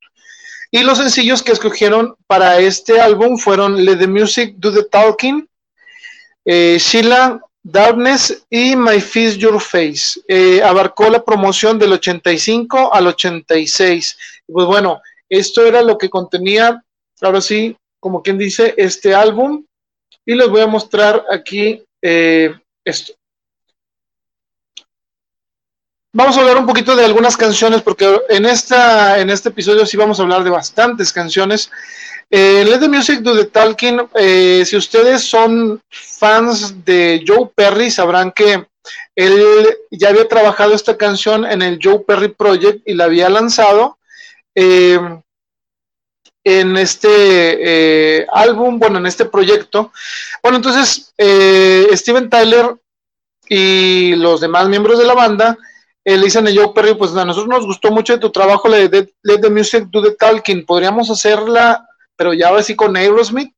[0.71, 5.45] Y los sencillos que escogieron para este álbum fueron Let the Music Do the Talking,
[6.45, 10.21] eh, Sheila, Darkness y My Fist Your Face.
[10.25, 14.17] Eh, abarcó la promoción del 85 al 86.
[14.47, 16.83] Pues bueno, esto era lo que contenía,
[17.21, 19.65] ahora sí, como quien dice, este álbum
[20.25, 22.53] y les voy a mostrar aquí eh,
[22.83, 23.13] esto.
[26.11, 29.95] Vamos a hablar un poquito de algunas canciones porque en, esta, en este episodio sí
[29.95, 31.69] vamos a hablar de bastantes canciones.
[32.31, 37.91] Eh, Let the Music do the Talking, eh, si ustedes son fans de Joe Perry,
[37.91, 38.65] sabrán que
[39.15, 43.98] él ya había trabajado esta canción en el Joe Perry Project y la había lanzado.
[44.55, 44.99] Eh,
[46.43, 47.09] en este
[48.21, 49.91] eh, álbum, bueno, en este proyecto.
[50.41, 52.75] Bueno, entonces eh, Steven Tyler
[53.47, 55.57] y los demás miembros de la banda
[56.03, 59.13] eh, le dicen a Joe Perry, pues a nosotros nos gustó mucho tu trabajo, de
[59.23, 61.85] Let the Music Do the Talking, podríamos hacerla,
[62.15, 63.53] pero ya ahora sí con Aerosmith.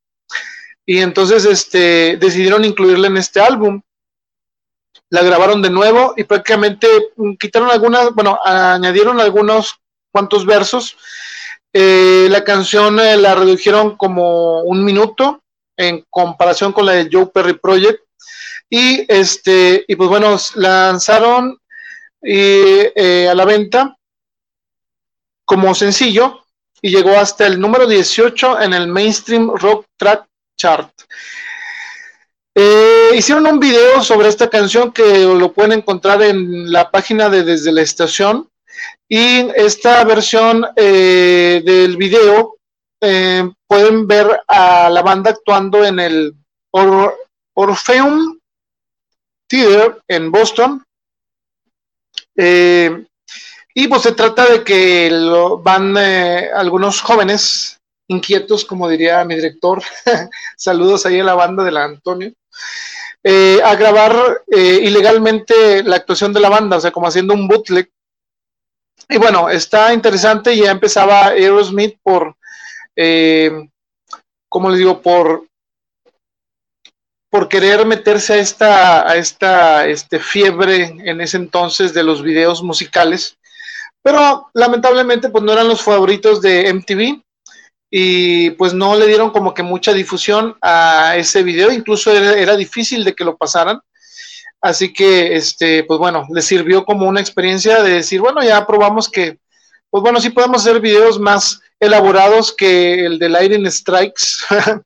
[0.84, 3.80] Y entonces este, decidieron incluirla en este álbum.
[5.10, 6.88] La grabaron de nuevo y prácticamente
[7.38, 9.78] quitaron algunas, bueno, añadieron algunos
[10.12, 10.96] cuantos versos
[11.72, 15.42] eh, la canción eh, la redujeron como un minuto
[15.76, 18.02] en comparación con la de Joe Perry Project.
[18.68, 21.58] Y este, y pues bueno, lanzaron
[22.22, 23.96] eh, a la venta
[25.44, 26.44] como sencillo
[26.80, 30.90] y llegó hasta el número 18 en el mainstream rock track chart.
[33.14, 37.72] hicieron un video sobre esta canción que lo pueden encontrar en la página de Desde
[37.72, 38.48] la Estación.
[39.14, 42.56] Y esta versión eh, del video
[42.98, 46.34] eh, pueden ver a la banda actuando en el
[47.54, 48.38] Orpheum
[49.46, 50.82] Theater en Boston.
[52.38, 53.04] Eh,
[53.74, 55.10] y pues se trata de que
[55.62, 57.76] van algunos jóvenes
[58.08, 59.82] inquietos, como diría mi director,
[60.56, 62.32] saludos ahí a la banda de la Antonio,
[63.22, 67.90] a grabar ilegalmente la actuación de la banda, o sea, como haciendo un bootleg
[69.08, 72.36] y bueno, está interesante, ya empezaba Aerosmith por,
[72.96, 73.68] eh,
[74.48, 75.02] ¿cómo les digo?
[75.02, 75.46] Por,
[77.30, 82.62] por querer meterse a esta, a esta este, fiebre en ese entonces de los videos
[82.62, 83.38] musicales,
[84.02, 87.22] pero lamentablemente pues no eran los favoritos de MTV
[87.90, 93.04] y pues no le dieron como que mucha difusión a ese video, incluso era difícil
[93.04, 93.80] de que lo pasaran.
[94.62, 99.08] Así que, este, pues bueno, les sirvió como una experiencia de decir, bueno, ya probamos
[99.08, 99.38] que,
[99.90, 104.24] pues bueno, sí podemos hacer videos más elaborados que el de Lightning Strikes.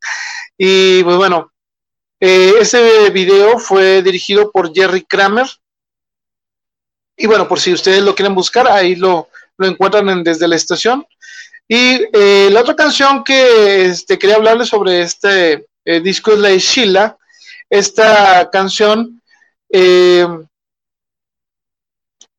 [0.58, 1.52] y pues bueno,
[2.20, 5.46] eh, ese video fue dirigido por Jerry Kramer.
[7.14, 11.06] Y bueno, por si ustedes lo quieren buscar, ahí lo, encuentran desde la estación.
[11.68, 16.48] Y eh, la otra canción que este, quería hablarles sobre este eh, disco es la
[16.48, 17.18] de Sheila.
[17.68, 19.15] Esta canción
[19.68, 20.26] eh,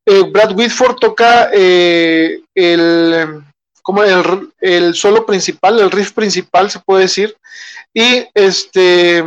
[0.05, 3.43] eh, Brad Whitford toca eh, el,
[3.81, 7.35] como el, solo principal, el riff principal, se puede decir,
[7.93, 9.23] y este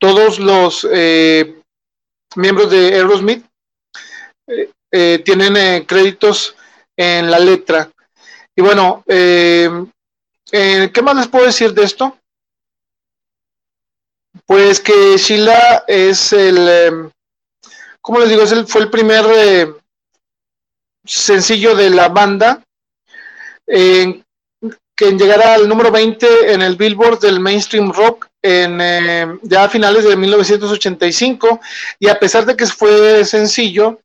[0.00, 0.86] todos los
[2.36, 3.44] miembros de Aerosmith
[5.24, 6.54] tienen créditos
[6.96, 7.90] en la letra.
[8.54, 9.82] Y bueno, ¿qué
[11.02, 12.17] más les puedo decir de esto?
[14.48, 17.10] Pues que Sheila es el, em,
[18.00, 18.44] ¿cómo les digo?
[18.44, 19.74] Es el, fue el primer eh,
[21.04, 22.64] sencillo de la banda
[23.66, 29.68] que llegará al número 20 en el Billboard del Mainstream Rock en em, ya a
[29.68, 31.60] finales de 1985
[31.98, 34.00] y a pesar de que fue sencillo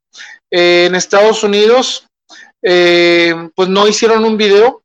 [0.51, 2.05] eh, en Estados Unidos
[2.61, 4.82] em, pues no hicieron un video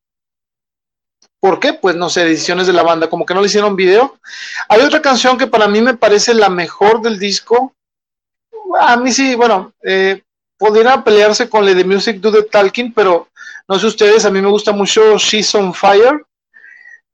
[1.41, 1.73] ¿Por qué?
[1.73, 4.19] Pues no sé, decisiones de la banda, como que no le hicieron video.
[4.69, 7.75] Hay otra canción que para mí me parece la mejor del disco.
[8.81, 10.23] A mí sí, bueno, eh,
[10.59, 13.29] podría pelearse con la de Music Do the Talking, pero
[13.69, 16.25] no sé ustedes, a mí me gusta mucho She's on Fire.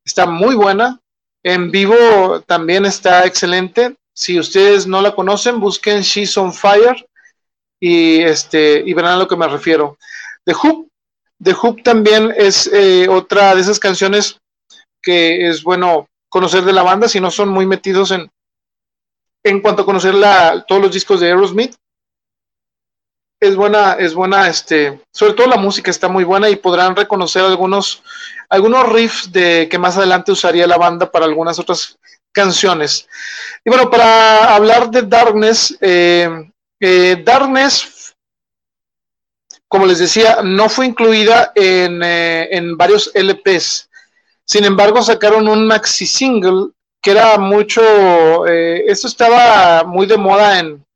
[0.04, 1.00] Está muy buena.
[1.42, 3.96] En vivo también está excelente.
[4.14, 7.06] Si ustedes no la conocen, busquen She's on Fire
[7.78, 9.98] y, este, y verán a lo que me refiero.
[10.44, 10.88] The Hoop,
[11.42, 14.40] The Hoop también es eh, otra de esas canciones
[15.02, 18.30] que es bueno conocer de la banda si no son muy metidos en,
[19.44, 21.74] en cuanto a conocer la, todos los discos de Aerosmith.
[23.40, 27.42] Es buena, es buena, este, sobre todo la música está muy buena y podrán reconocer
[27.42, 28.02] algunos,
[28.48, 31.98] algunos riffs de que más adelante usaría la banda para algunas otras
[32.32, 33.06] canciones.
[33.64, 37.93] Y bueno, para hablar de Darkness, eh, eh, Darkness,
[39.74, 43.90] como les decía, no fue incluida en, eh, en varios LPs.
[44.44, 46.68] Sin embargo, sacaron un maxi single
[47.02, 50.86] que era mucho, eh, esto estaba muy de moda en,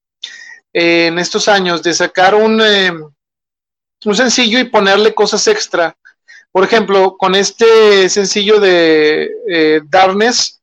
[0.72, 2.92] en estos años, de sacar un, eh,
[4.04, 5.96] un sencillo y ponerle cosas extra.
[6.52, 10.60] Por ejemplo, con este sencillo de eh, Darkness,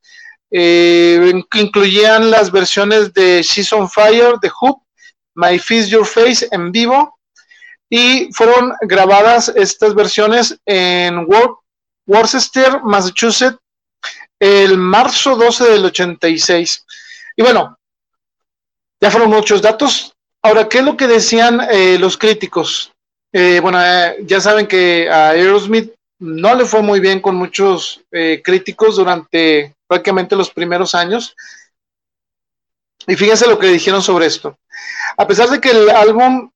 [0.50, 4.78] incluían las versiones de She's on Fire, The Hoop,
[5.34, 7.15] My Fist Your Face en vivo,
[7.88, 11.26] y fueron grabadas estas versiones en
[12.06, 13.58] Worcester, Massachusetts,
[14.38, 16.84] el marzo 12 del 86.
[17.36, 17.78] Y bueno,
[19.00, 20.14] ya fueron muchos datos.
[20.42, 22.92] Ahora, ¿qué es lo que decían eh, los críticos?
[23.32, 28.00] Eh, bueno, eh, ya saben que a Aerosmith no le fue muy bien con muchos
[28.42, 31.36] críticos durante prácticamente los primeros años.
[33.06, 34.56] Y fíjense lo que dijeron sobre esto.
[35.18, 36.50] A pesar de que el álbum,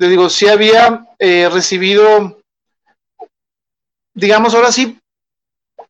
[0.00, 2.40] le digo, sí había eh, recibido,
[4.14, 4.98] digamos ahora sí,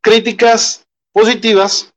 [0.01, 1.93] críticas positivas,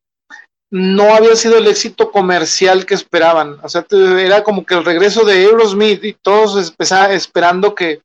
[0.71, 3.59] no había sido el éxito comercial que esperaban.
[3.65, 6.73] O sea, era como que el regreso de Aerosmith y todos
[7.11, 8.01] esperando que,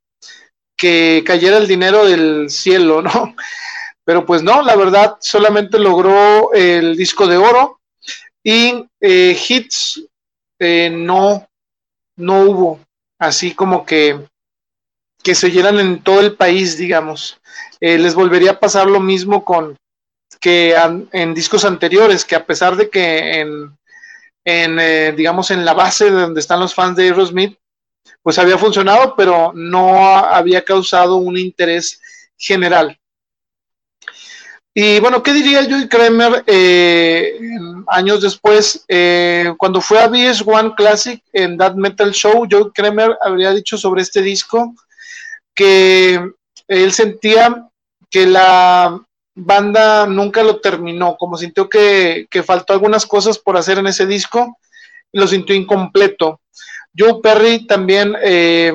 [0.76, 3.36] que cayera el dinero del cielo, ¿no?
[4.04, 7.78] Pero pues no, la verdad solamente logró el disco de oro
[8.42, 10.02] y eh, hits
[10.58, 11.46] eh, no,
[12.16, 12.80] no hubo,
[13.20, 14.18] así como que,
[15.22, 17.40] que se oyeran en todo el país, digamos.
[17.80, 19.76] Eh, les volvería a pasar lo mismo con
[20.40, 20.74] que
[21.12, 23.76] en discos anteriores, que a pesar de que en,
[24.44, 27.58] en eh, digamos, en la base de donde están los fans de Aerosmith,
[28.22, 32.00] pues había funcionado, pero no había causado un interés
[32.38, 32.98] general.
[34.72, 37.40] Y bueno, ¿qué diría Joey Kramer eh,
[37.88, 38.84] años después?
[38.86, 44.02] Eh, cuando fue a VS1 Classic en That Metal Show, Joey Kramer habría dicho sobre
[44.02, 44.74] este disco
[45.54, 46.20] que
[46.68, 47.68] él sentía
[48.08, 49.00] que la
[49.34, 54.56] banda nunca lo terminó, como sintió que, faltó algunas cosas por hacer en ese disco,
[55.12, 56.40] lo sintió incompleto.
[56.96, 58.72] Joe Perry también eh,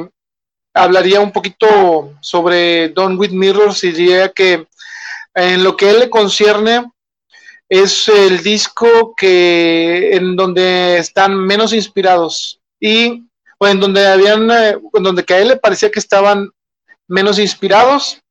[0.73, 4.67] hablaría un poquito sobre Don With Mirrors y diría que
[5.35, 6.91] en lo que él le concierne
[7.69, 13.23] es el disco que en donde están menos inspirados y
[13.57, 16.49] o en donde habían eh, en donde que a él le parecía que estaban
[17.07, 18.21] menos inspirados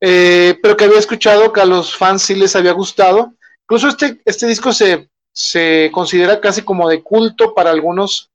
[0.00, 3.32] eh, pero que había escuchado que a los fans sí les había gustado.
[3.62, 8.30] Incluso este, este disco se, se considera casi como de culto para algunos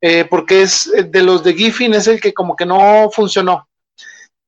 [0.00, 3.68] eh, porque es de los de Giffin es el que como que no funcionó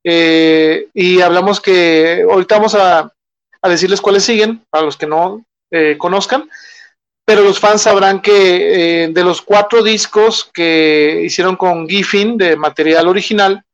[0.04, 3.10] eh, y hablamos que ahorita vamos a,
[3.62, 6.48] a, decirles cuáles siguen, para los que no eh, conozcan,
[7.24, 12.54] pero los fans sabrán que eh, de los cuatro discos que hicieron con Giffin de
[12.54, 13.64] material original,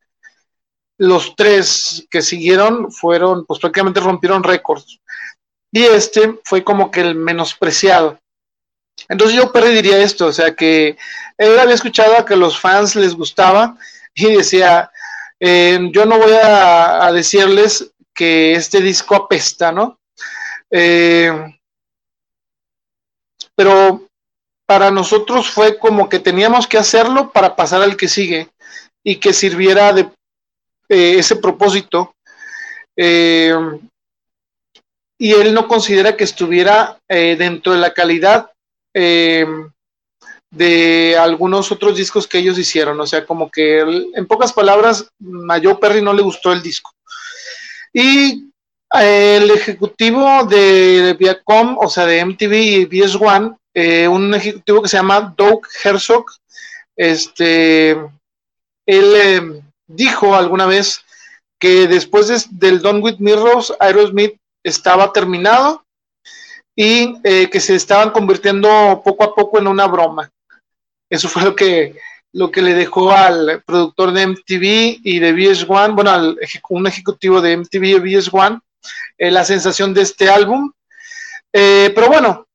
[0.99, 5.01] los tres que siguieron fueron, pues prácticamente rompieron récords.
[5.73, 8.21] Y este fue como que el menospreciado.
[9.09, 10.97] Entonces yo diría esto, o sea que
[11.39, 13.77] él había escuchado a que los fans les gustaba
[14.15, 14.91] y decía,
[15.41, 19.99] eh, yo no voy a, decirles que este disco apesta, ¿no?
[20.71, 21.33] Eh,
[23.55, 24.07] pero
[24.67, 28.49] para nosotros fue como que teníamos que hacerlo para pasar al que sigue
[29.03, 30.03] y que sirviera de
[30.89, 32.15] eh, ese propósito.
[32.97, 33.53] Eh,
[35.19, 38.51] y él no considera que estuviera eh, dentro de la calidad
[40.51, 43.01] de algunos otros discos que ellos hicieron.
[43.01, 45.11] O sea, como que en pocas palabras,
[45.49, 46.91] a Joe Perry no le gustó el disco.
[47.93, 48.51] Y
[48.93, 54.97] el ejecutivo de Viacom, o sea, de MTV y VS1, eh, un ejecutivo que se
[54.97, 56.27] llama Doug Herzog,
[56.97, 61.05] este, él eh, dijo alguna vez
[61.59, 65.85] que después de, del Don With Mirrors, Aerosmith estaba terminado
[66.75, 70.31] y eh, que se estaban convirtiendo poco a poco en una broma.
[71.11, 71.97] Eso fue lo que,
[72.33, 76.39] lo que le dejó al productor de MTV y de VS1, bueno, al
[76.69, 78.63] un ejecutivo de MTV y VS1,
[79.19, 80.73] eh, la sensación de este álbum.
[81.53, 82.47] Eh, pero bueno,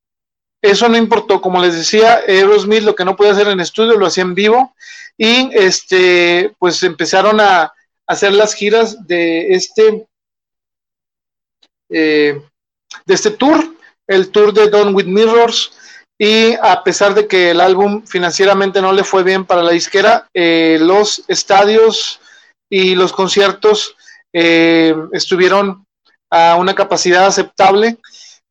[0.62, 1.42] eso no importó.
[1.42, 4.74] Como les decía, Aerosmith lo que no podía hacer en estudio lo hacía en vivo.
[5.18, 7.72] Y este, pues empezaron a
[8.08, 10.08] hacer las giras de este,
[11.90, 12.42] eh,
[13.06, 13.76] de este tour,
[14.08, 15.72] el tour de Don with Mirrors.
[16.18, 20.28] Y a pesar de que el álbum financieramente no le fue bien para la disquera,
[20.34, 22.22] eh, los estadios
[22.72, 23.96] y los conciertos
[24.34, 25.86] eh, estuvieron
[26.32, 27.98] a una capacidad aceptable.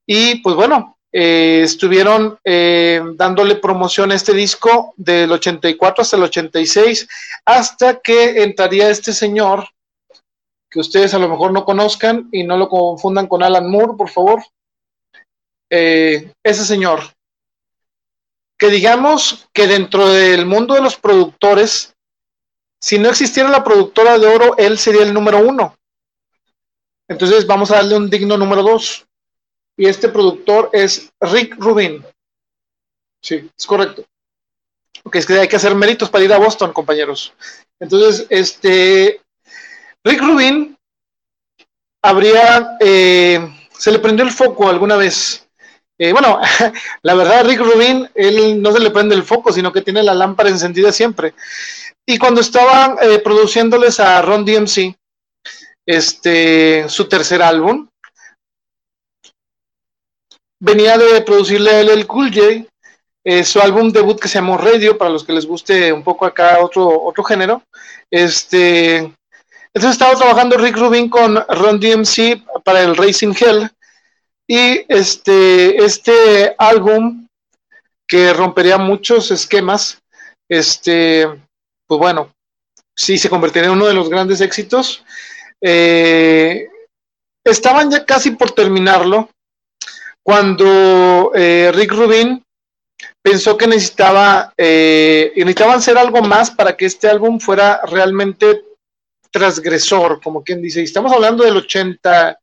[0.07, 6.25] Y pues bueno, eh, estuvieron eh, dándole promoción a este disco del 84 hasta el
[6.25, 7.09] 86,
[7.47, 9.69] hasta que entraría este señor,
[10.69, 14.11] que ustedes a lo mejor no conozcan y no lo confundan con Alan Moore, por
[14.11, 14.43] favor.
[15.71, 17.14] Eh, ese señor,
[18.65, 21.95] que digamos que dentro del mundo de los productores,
[22.81, 25.77] si no existiera la productora de oro, él sería el número uno.
[27.07, 29.07] Entonces vamos a darle un digno número dos
[29.77, 32.07] y este productor es Rick Rubin.
[33.21, 34.07] Sí, es correcto.
[35.03, 37.35] Ok, es que hay que hacer méritos para ir a Boston, compañeros.
[37.79, 39.21] Entonces, este,
[40.03, 40.75] Rick Rubin
[42.01, 43.47] habría, eh,
[43.77, 45.44] se le prendió el foco alguna vez.
[45.99, 46.41] Eh, bueno,
[47.03, 50.15] la verdad, Rick Rubin, él no se le prende el foco, sino que tiene la
[50.15, 51.35] lámpara encendida siempre.
[52.07, 54.95] Y cuando estaban eh, produciéndoles a Ron DMC,
[55.87, 57.89] este, su tercer álbum,
[60.61, 62.67] venía de producirle a el Cool J,
[63.27, 66.27] eh, su álbum debut que se llamó Radio, para los que les guste un poco
[66.27, 67.63] acá otro, otro género.
[68.11, 73.71] Este, entonces estaba trabajando Rick Rubin con Ron DMC para el Racing Hell.
[74.47, 77.27] Y este, este álbum
[78.07, 80.03] que rompería muchos esquemas,
[80.49, 81.27] este,
[81.87, 82.31] pues bueno,
[82.95, 85.05] sí se convertiría en uno de los grandes éxitos.
[85.61, 86.69] Eh,
[87.43, 89.31] estaban ya casi por terminarlo
[90.23, 92.43] cuando eh, Rick Rubin
[93.23, 98.63] pensó que necesitaba, eh, necesitaban hacer algo más para que este álbum fuera realmente
[99.31, 100.83] transgresor, como quien dice.
[100.83, 102.39] Estamos hablando del 80,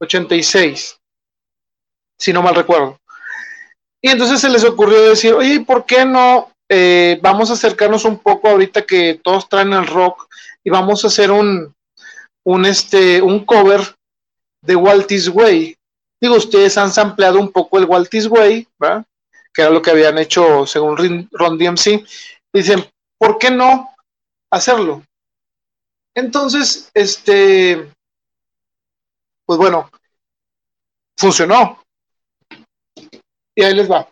[0.00, 0.98] 86,
[2.22, 3.00] si no mal recuerdo.
[4.00, 8.18] Y entonces se les ocurrió decir, oye, ¿por qué no eh, vamos a acercarnos un
[8.18, 10.28] poco ahorita que todos traen el rock
[10.62, 11.74] y vamos a hacer un,
[12.44, 13.80] un, este, un cover
[14.62, 15.76] de Walt's Way?
[16.20, 19.04] Digo, ustedes han sampleado un poco el Walt's Way, ¿verdad?
[19.52, 22.06] que era lo que habían hecho según Ron DMC.
[22.52, 22.88] Dicen,
[23.18, 23.90] ¿por qué no
[24.50, 25.02] hacerlo?
[26.14, 27.92] Entonces, este,
[29.44, 29.90] pues bueno,
[31.18, 31.81] funcionó.
[33.54, 34.08] Y ahí les va.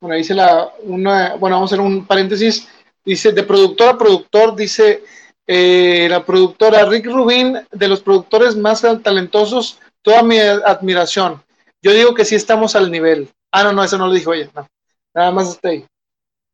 [0.00, 2.68] Bueno, dice la, una, bueno, vamos a hacer un paréntesis.
[3.04, 5.04] Dice, de productor a productor, dice
[5.46, 11.42] eh, la productora Rick Rubin, de los productores más talentosos, toda mi admiración.
[11.82, 13.28] Yo digo que sí estamos al nivel.
[13.52, 14.66] Ah, no, no, eso no lo dijo ella, no.
[15.14, 15.86] Nada más está ahí.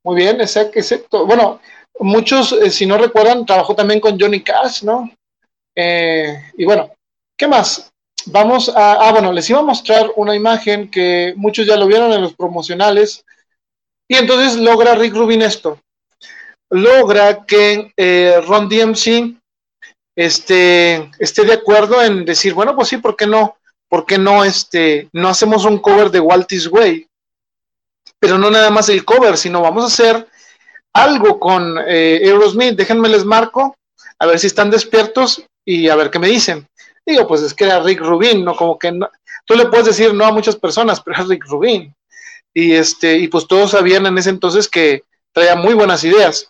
[0.05, 1.27] Muy bien, exacto.
[1.27, 1.61] Bueno,
[2.01, 5.11] muchos, eh, si no recuerdan, trabajó también con Johnny Cash, ¿no?
[5.75, 6.91] Eh, y bueno,
[7.37, 7.92] ¿qué más?
[8.27, 12.13] Vamos a, ah, bueno, les iba a mostrar una imagen que muchos ya lo vieron
[12.13, 13.25] en los promocionales.
[14.09, 15.79] Y entonces logra Rick Rubin esto
[16.73, 19.37] logra que eh, Ron DMC
[20.17, 23.57] este, esté de acuerdo en decir, bueno, pues sí, ¿por qué no?
[23.89, 27.07] ¿Por qué no, este, no hacemos un cover de Walt's Way?
[28.19, 30.27] Pero no nada más el cover, sino vamos a hacer
[30.95, 32.75] algo con eh, Aerosmith.
[32.75, 33.77] Déjenme les marco,
[34.19, 36.67] a ver si están despiertos y a ver qué me dicen.
[37.05, 38.55] Digo, pues es que era Rick Rubin, ¿no?
[38.55, 39.09] Como que no,
[39.45, 41.95] tú le puedes decir no a muchas personas, pero es Rick Rubin.
[42.55, 45.03] Y este, y pues todos sabían en ese entonces que
[45.33, 46.49] traía muy buenas ideas.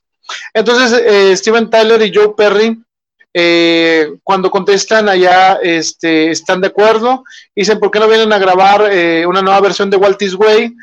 [0.52, 2.76] Entonces, eh, Steven Tyler y Joe Perry,
[3.34, 7.24] eh, cuando contestan allá, este, están de acuerdo.
[7.54, 10.74] Dicen, ¿por qué no vienen a grabar eh, una nueva versión de Walt Way?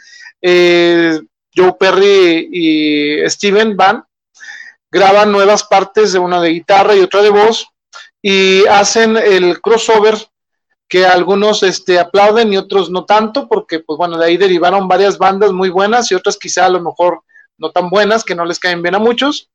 [1.56, 4.04] Joe Perry y Steven van,
[4.90, 7.68] graban nuevas partes de una de guitarra y otra de voz
[8.22, 10.18] y hacen el crossover
[10.88, 15.18] que algunos este, aplauden y otros no tanto, porque pues bueno, de ahí derivaron varias
[15.18, 17.22] bandas muy buenas y otras quizá a lo mejor
[17.60, 19.50] no tan buenas, que no les caen bien a muchos.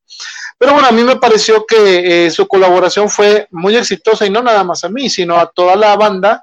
[0.57, 4.41] Pero bueno, a mí me pareció que eh, su colaboración fue muy exitosa y no
[4.41, 6.41] nada más a mí, sino a toda la banda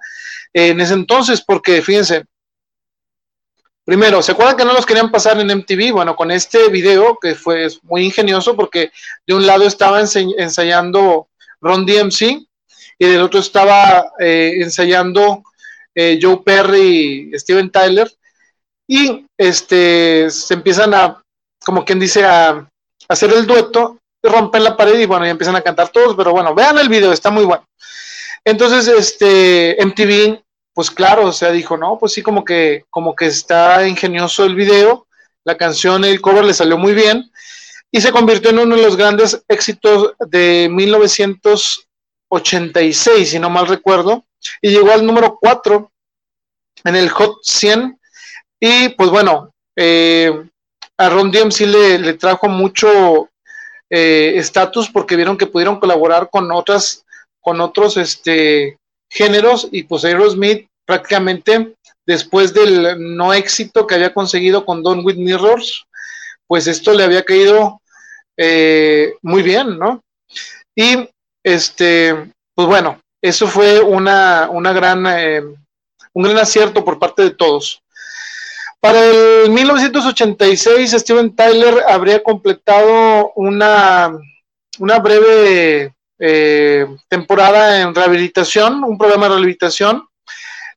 [0.52, 2.24] en ese entonces, porque fíjense,
[3.84, 5.92] primero, ¿se acuerdan que no los querían pasar en MTV?
[5.92, 8.92] Bueno, con este video que fue muy ingenioso porque
[9.26, 11.28] de un lado estaba ensayando
[11.62, 12.46] Ron DMC
[12.98, 15.42] y del otro estaba eh, ensayando
[15.94, 18.10] eh, Joe Perry y Steven Tyler
[18.86, 21.22] y este se empiezan a
[21.64, 22.68] como quien dice, a,
[23.08, 26.54] hacer el dueto, rompen la pared y bueno, y empiezan a cantar todos, pero bueno,
[26.54, 27.64] vean el video, está muy bueno.
[28.44, 30.42] Entonces, este, MTV,
[30.74, 34.54] pues claro, o sea, dijo, no, pues sí, como que, como que está ingenioso el
[34.54, 35.06] video,
[35.44, 37.30] la canción, el cover le salió muy bien,
[37.92, 44.24] y se convirtió en uno de los grandes éxitos de 1986, si no mal recuerdo,
[44.62, 45.92] y llegó al número 4
[46.84, 48.00] en el Hot 100,
[48.58, 50.32] y pues bueno, eh,
[50.96, 53.28] a Ron DMC le, le trajo mucho
[53.90, 57.04] eh, estatus porque vieron que pudieron colaborar con otras,
[57.42, 58.78] con otros este,
[59.10, 61.74] géneros y pues Aerosmith prácticamente
[62.06, 65.84] después del no éxito que había conseguido con Don With Mirrors,
[66.46, 67.81] pues esto le había caído
[68.44, 70.02] eh, muy bien, ¿no?
[70.74, 71.08] Y
[71.44, 75.42] este, pues bueno, eso fue una, una gran, eh,
[76.12, 77.80] un gran acierto por parte de todos.
[78.80, 84.12] Para el 1986, Steven Tyler habría completado una,
[84.80, 90.04] una breve eh, temporada en rehabilitación, un programa de rehabilitación.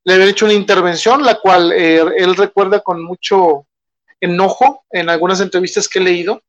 [0.04, 3.66] Le habían hecho una intervención, la cual eh, él recuerda con mucho
[4.22, 6.44] enojo en algunas entrevistas que he leído,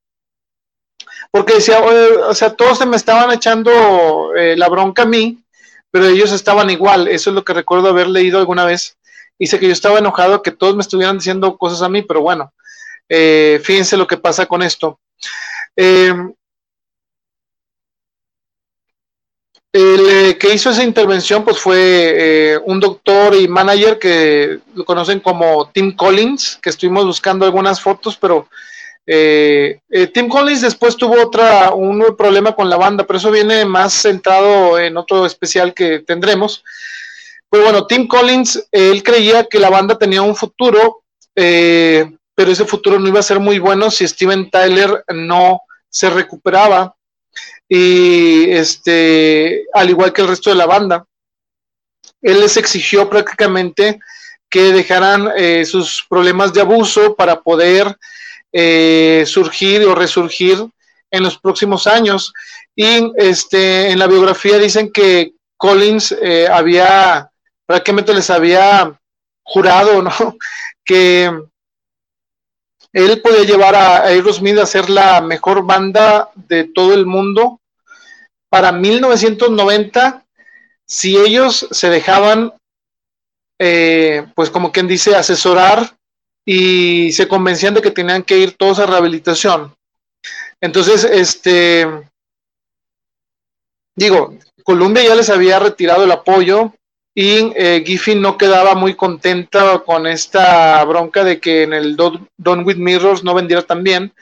[1.31, 5.39] porque decía, o sea, todos se me estaban echando eh, la bronca a mí,
[5.91, 7.09] pero ellos estaban igual.
[7.09, 8.97] Eso es lo que recuerdo haber leído alguna vez
[9.39, 12.53] Dice que yo estaba enojado que todos me estuvieran diciendo cosas a mí, pero bueno,
[13.09, 14.99] eh, fíjense lo que pasa con esto.
[15.77, 16.15] Eh,
[19.73, 25.21] el eh, que hizo esa intervención pues fue un doctor y manager que lo conocen
[25.21, 28.49] como Tim Collins, que estuvimos buscando algunas fotos, pero
[29.07, 34.79] Tim Collins después tuvo otra, un problema con la banda, pero eso viene más centrado
[34.79, 36.65] en otro especial que tendremos.
[37.49, 41.05] Pues bueno, Tim Collins, él creía que la banda tenía un futuro,
[41.35, 46.11] eh, pero ese futuro no iba a ser muy bueno si Steven Tyler no se
[46.11, 46.95] recuperaba.
[47.69, 51.07] Y este, al igual que el resto de la banda,
[52.21, 54.01] él les exigió prácticamente
[54.51, 57.97] que dejaran eh, sus problemas de abuso para poder
[58.53, 60.59] eh, surgir o resurgir
[61.11, 62.33] en los próximos años.
[62.75, 66.15] Y este, en la biografía dicen que Collins
[66.51, 67.31] había
[67.67, 68.99] prácticamente les había
[69.43, 70.13] jurado, ¿no?
[70.85, 71.29] Que
[72.93, 77.61] él podía llevar a Aerosmith a ser la mejor banda de todo el mundo
[78.49, 80.25] para 1990
[80.87, 82.55] si ellos se dejaban,
[83.59, 85.97] eh, pues como quien dice, asesorar
[86.47, 89.75] y se convencían de que tenían que ir todos a rehabilitación.
[90.61, 91.87] Entonces, este,
[93.95, 96.73] digo, Columbia ya les había retirado el apoyo,
[97.19, 102.67] y eh, Giffy no quedaba muy contenta con esta bronca de que en el Don
[102.67, 104.13] With Mirrors no vendiera tan bien.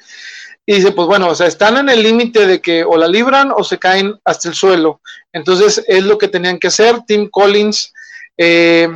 [0.64, 3.50] Y dice, pues bueno, o sea, están en el límite de que o la libran
[3.54, 5.00] o se caen hasta el suelo.
[5.32, 7.00] Entonces es lo que tenían que hacer.
[7.04, 7.92] Tim Collins
[8.38, 8.88] eh,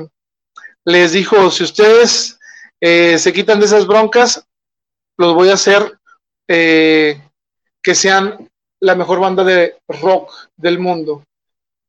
[0.84, 2.37] les dijo, si ustedes
[2.80, 4.44] eh, se quitan de esas broncas,
[5.16, 5.98] los voy a hacer
[6.46, 7.20] eh,
[7.82, 8.48] que sean
[8.80, 11.24] la mejor banda de rock del mundo.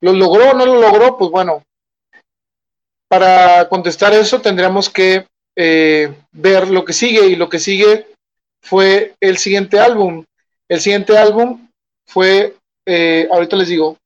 [0.01, 1.17] ¿Lo logró o no lo logró?
[1.17, 1.63] Pues bueno,
[3.07, 8.07] para contestar eso tendríamos que eh, ver lo que sigue y lo que sigue
[8.61, 10.25] fue el siguiente álbum.
[10.67, 11.67] El siguiente álbum
[12.05, 12.55] fue,
[13.31, 13.97] ahorita les digo,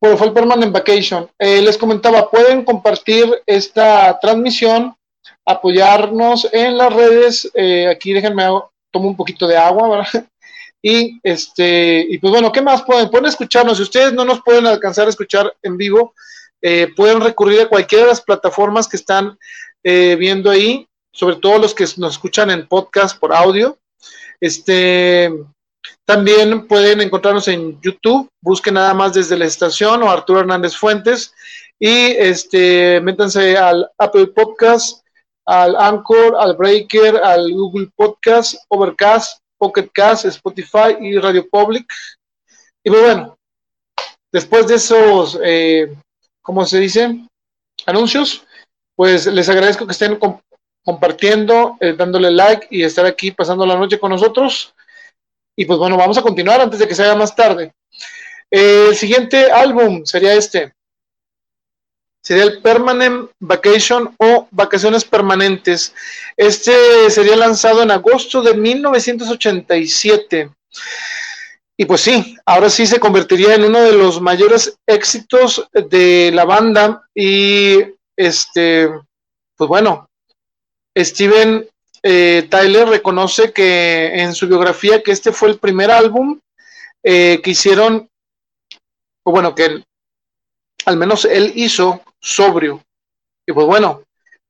[0.00, 1.28] bueno, fue el Permanent Vacation.
[1.38, 4.96] Les comentaba, pueden compartir esta transmisión,
[5.46, 7.50] apoyarnos en las redes.
[7.90, 8.44] aquí déjenme,
[8.92, 10.26] tomo un poquito de agua, ¿verdad?
[10.84, 13.08] Y este, y pues bueno, ¿qué más pueden?
[13.08, 13.76] Pueden escucharnos.
[13.76, 16.12] Si ustedes no nos pueden alcanzar a escuchar en vivo,
[16.60, 19.38] eh, pueden recurrir a cualquiera de las plataformas que están
[19.84, 23.78] eh, viendo ahí, sobre todo los que nos escuchan en podcast por audio.
[24.40, 25.30] Este,
[26.04, 31.34] también pueden encontrarnos en YouTube, busquen nada más desde la estación o Arturo Hernández Fuentes
[31.78, 35.01] y este, métanse al Apple Podcast,
[35.46, 41.86] al Anchor, al Breaker, al Google Podcast, Overcast, Pocket Cast, Spotify y Radio Public.
[42.84, 43.38] Y pues bueno,
[44.32, 45.94] después de esos eh,
[46.42, 47.24] ¿cómo se dice?
[47.86, 48.44] Anuncios,
[48.94, 50.18] pues les agradezco que estén
[50.84, 54.74] compartiendo, eh, dándole like y estar aquí pasando la noche con nosotros.
[55.56, 57.72] Y pues bueno, vamos a continuar antes de que se haga más tarde.
[58.50, 60.74] el siguiente álbum sería este.
[62.22, 65.92] Sería el Permanent Vacation o Vacaciones Permanentes.
[66.36, 70.50] Este sería lanzado en agosto de 1987.
[71.76, 76.44] Y pues sí, ahora sí se convertiría en uno de los mayores éxitos de la
[76.44, 77.02] banda.
[77.12, 77.78] Y
[78.16, 78.88] este,
[79.56, 80.08] pues bueno,
[80.96, 81.68] Steven
[82.04, 86.38] eh, Tyler reconoce que en su biografía que este fue el primer álbum
[87.02, 88.08] eh, que hicieron,
[89.24, 89.82] o bueno, que
[90.86, 92.82] al menos él hizo sobrio.
[93.46, 94.02] Y pues bueno,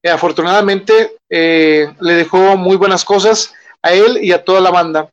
[0.05, 5.11] afortunadamente le dejó muy buenas cosas a él y a toda la banda.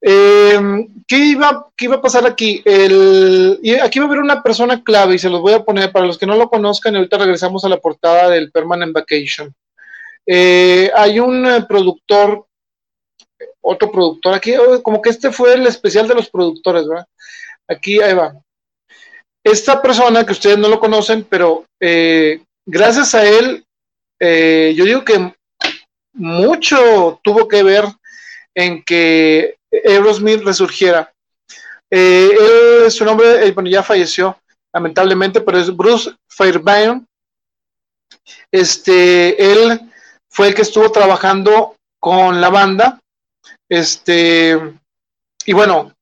[0.00, 2.62] Eh, ¿qué, iba, ¿Qué iba a pasar aquí?
[2.64, 6.06] El, aquí va a haber una persona clave y se los voy a poner para
[6.06, 6.94] los que no lo conozcan.
[6.94, 9.52] Y ahorita regresamos a la portada del Permanent Vacation.
[10.26, 12.46] Eh, hay un eh, productor,
[13.60, 17.06] otro productor aquí, como que este fue el especial de los productores, ¿verdad?
[17.66, 18.34] Aquí, ahí va.
[19.50, 21.64] Esta persona que ustedes no lo conocen, pero
[22.66, 23.64] gracias a él,
[24.20, 25.32] yo digo que
[26.12, 27.84] mucho tuvo que ver
[28.54, 31.12] en que Aerosmith resurgiera.
[31.90, 34.38] Eh, su nombre, eh, bueno, ya falleció,
[34.72, 37.06] lamentablemente, pero es Bruce Fairbairn.
[38.50, 39.80] Este, él
[40.28, 43.00] fue el que estuvo trabajando con la banda.
[43.68, 44.58] Este,
[45.44, 45.92] y bueno,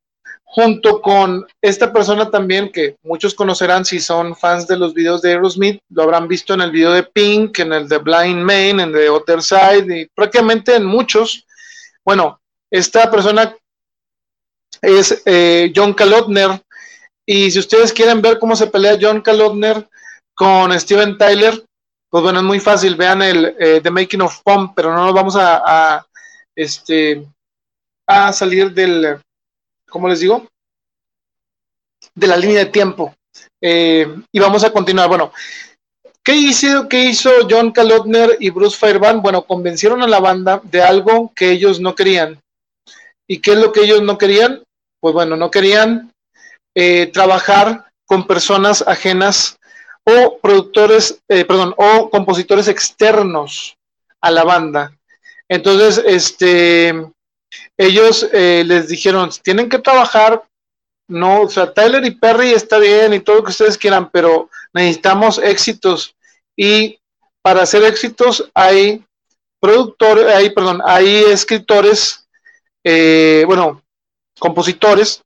[0.56, 5.32] junto con esta persona también que muchos conocerán si son fans de los videos de
[5.32, 8.88] Aerosmith, lo habrán visto en el video de Pink, en el de Blind Main, en
[8.88, 11.46] el de Other Side y prácticamente en muchos.
[12.02, 13.54] Bueno, esta persona
[14.80, 16.62] es eh, John Kalotner
[17.26, 19.86] y si ustedes quieren ver cómo se pelea John Kalotner
[20.34, 21.62] con Steven Tyler,
[22.08, 25.14] pues bueno, es muy fácil, vean el eh, The Making of Pump, pero no nos
[25.14, 26.06] vamos a
[26.54, 27.26] este
[28.06, 29.20] a salir del
[29.96, 30.46] ¿cómo les digo?
[32.14, 33.14] De la línea de tiempo.
[33.62, 35.08] Eh, y vamos a continuar.
[35.08, 35.32] Bueno,
[36.22, 39.22] ¿qué hizo, ¿qué hizo John Kalotner y Bruce Fairbairn?
[39.22, 42.38] Bueno, convencieron a la banda de algo que ellos no querían.
[43.26, 44.62] ¿Y qué es lo que ellos no querían?
[45.00, 46.12] Pues bueno, no querían
[46.74, 49.58] eh, trabajar con personas ajenas
[50.04, 53.78] o productores, eh, perdón, o compositores externos
[54.20, 54.94] a la banda.
[55.48, 56.94] Entonces, este,
[57.76, 60.42] ellos eh, les dijeron, tienen que trabajar,
[61.08, 64.50] no, o sea, Tyler y Perry está bien y todo lo que ustedes quieran, pero
[64.72, 66.14] necesitamos éxitos
[66.56, 66.98] y
[67.42, 69.04] para hacer éxitos hay
[69.60, 72.26] productores, hay, perdón, hay escritores,
[72.82, 73.82] eh, bueno,
[74.38, 75.22] compositores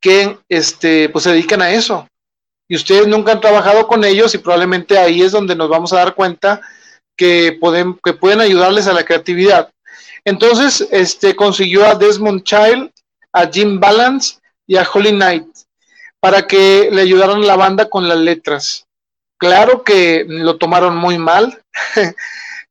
[0.00, 2.06] que este, pues se dedican a eso.
[2.68, 5.96] Y ustedes nunca han trabajado con ellos y probablemente ahí es donde nos vamos a
[5.96, 6.60] dar cuenta
[7.16, 9.70] que pueden, que pueden ayudarles a la creatividad.
[10.24, 12.90] Entonces, este, consiguió a Desmond Child,
[13.32, 15.46] a Jim Balance y a Holly Knight
[16.20, 18.86] para que le ayudaran la banda con las letras.
[19.38, 21.62] Claro que lo tomaron muy mal.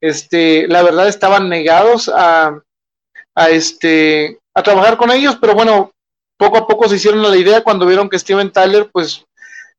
[0.02, 2.62] este, la verdad estaban negados a,
[3.36, 5.92] a, este, a trabajar con ellos, pero bueno,
[6.38, 9.26] poco a poco se hicieron la idea cuando vieron que Steven Tyler, pues,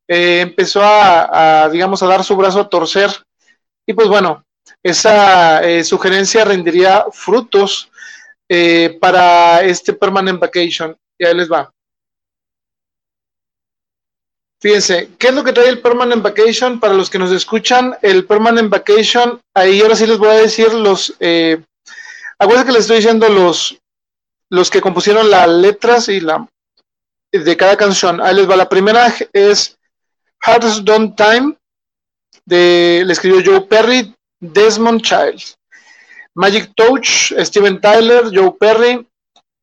[0.07, 3.09] eh, empezó a, digamos, a dar su brazo a torcer.
[3.87, 4.43] Y pues bueno,
[4.83, 7.91] esa eh, sugerencia rendiría frutos
[8.49, 10.95] eh, para este Permanent Vacation.
[11.17, 11.71] Y ahí les va.
[14.59, 16.79] Fíjense, ¿qué es lo que trae el Permanent Vacation?
[16.79, 20.71] Para los que nos escuchan, el Permanent Vacation, ahí ahora sí les voy a decir
[20.71, 21.63] los, eh,
[22.37, 23.79] acuérdense que les estoy diciendo los,
[24.49, 26.47] los que compusieron las letras y la
[27.31, 28.21] de cada canción.
[28.21, 28.55] Ahí les va.
[28.55, 29.79] La primera es
[30.41, 31.55] Hearts Don't Time,
[32.45, 35.41] de, le escribió Joe Perry, Desmond Child,
[36.35, 39.07] Magic Touch, Steven Tyler, Joe Perry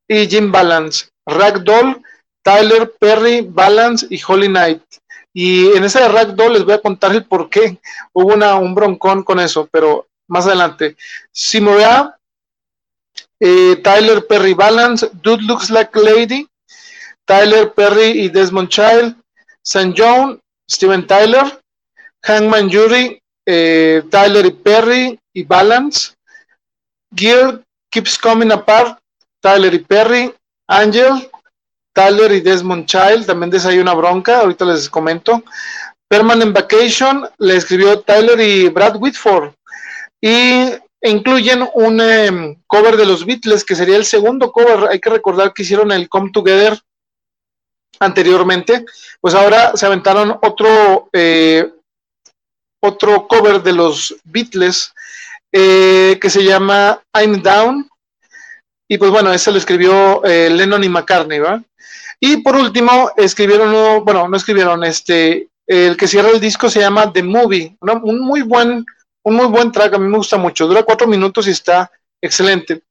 [0.07, 2.01] y Jim Balance, Ragdoll,
[2.41, 4.81] Tyler, Perry, Balance y Holly Knight.
[5.33, 7.79] Y en esa de Ragdoll les voy a contar el por qué
[8.13, 10.95] hubo una, un broncón con eso, pero más adelante.
[11.31, 12.17] Simorea,
[13.39, 16.47] eh, Tyler, Perry, Balance, Dude Looks Like Lady,
[17.25, 19.15] Tyler, Perry y Desmond Child,
[19.63, 19.93] St.
[19.95, 20.39] John,
[20.69, 21.61] Steven Tyler,
[22.23, 26.13] Hangman Jury, eh, Tyler y Perry y Balance,
[27.15, 27.61] Gear
[27.91, 28.99] Keeps Coming Apart,
[29.41, 30.33] Tyler y Perry,
[30.67, 31.29] Angel,
[31.93, 35.43] Tyler y Desmond Child, también de una bronca, ahorita les comento.
[36.07, 39.53] Permanent Vacation le escribió Tyler y Brad Whitford.
[40.21, 44.89] Y incluyen un em, cover de los Beatles, que sería el segundo cover.
[44.89, 46.79] Hay que recordar que hicieron el Come Together
[47.99, 48.85] anteriormente.
[49.21, 51.71] Pues ahora se aventaron otro eh,
[52.81, 54.93] otro cover de los Beatles
[55.51, 57.89] eh, que se llama I'm Down.
[58.87, 61.39] Y pues bueno, ese lo escribió eh, Lennon y McCartney.
[62.19, 67.13] Y por último, escribieron, bueno, no escribieron, este, el que cierra el disco se llama
[67.13, 68.83] The Movie, un muy buen,
[69.23, 71.89] un muy buen track, a mí me gusta mucho, dura cuatro minutos y está
[72.21, 72.81] excelente.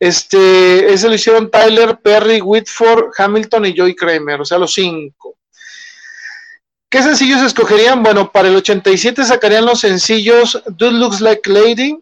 [0.00, 5.35] Este, ese lo hicieron Tyler, Perry, Whitford, Hamilton y Joy Kramer, o sea, los cinco.
[6.88, 8.02] ¿Qué sencillos escogerían?
[8.02, 11.98] Bueno, para el 87 sacarían los sencillos Dude Looks Like Lady,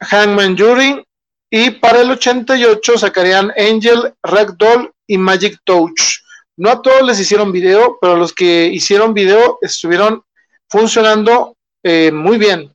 [0.00, 1.04] Hangman Jury,
[1.50, 6.20] y para el 88 sacarían Angel, Ragdoll y Magic Touch.
[6.56, 10.22] No a todos les hicieron video, pero los que hicieron video estuvieron
[10.68, 12.74] funcionando eh, muy bien.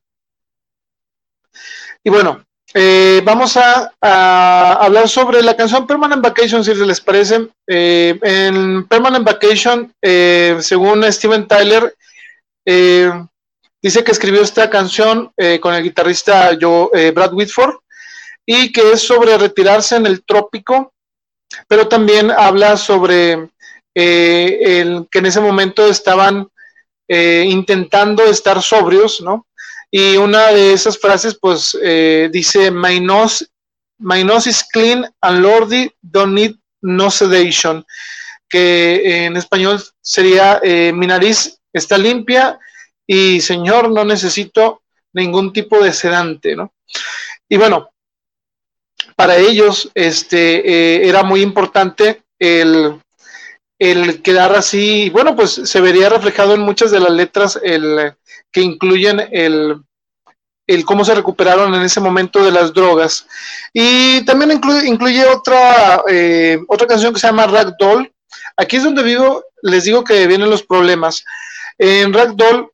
[2.04, 2.44] Y bueno,
[2.74, 3.92] eh, vamos a,
[4.74, 7.48] hablar sobre la canción Permanent Vacation, si les parece.
[7.66, 9.92] Eh, en Permanent Vacation,
[10.60, 11.94] según Steven Tyler,
[12.64, 16.50] dice que escribió esta canción con el guitarrista
[17.14, 17.76] Brad Whitford
[18.46, 20.92] y que es sobre retirarse en el trópico,
[21.68, 23.50] pero también habla sobre
[23.94, 26.48] el, que en ese momento estaban
[27.08, 29.46] eh, intentando estar sobrios, ¿no?
[29.94, 33.46] Y una de esas frases, pues, eh, dice, my nose,
[33.98, 37.84] my nose is clean and lordy, don't need no sedation,
[38.48, 42.58] que en español sería, eh, mi nariz está limpia
[43.06, 44.82] y señor, no necesito
[45.12, 46.72] ningún tipo de sedante, ¿no?
[47.46, 47.90] Y bueno,
[49.14, 52.98] para ellos este, era muy importante el
[53.82, 58.14] el quedar así, bueno, pues se vería reflejado en muchas de las letras el,
[58.52, 59.82] que incluyen el,
[60.66, 63.26] el cómo se recuperaron en ese momento de las drogas.
[63.72, 68.12] Y también incluye, otra, eh, otra canción que se llama Ragdoll.
[68.56, 71.24] Aquí es donde vivo, les digo que vienen los problemas.
[71.78, 72.70] En Ragdoll,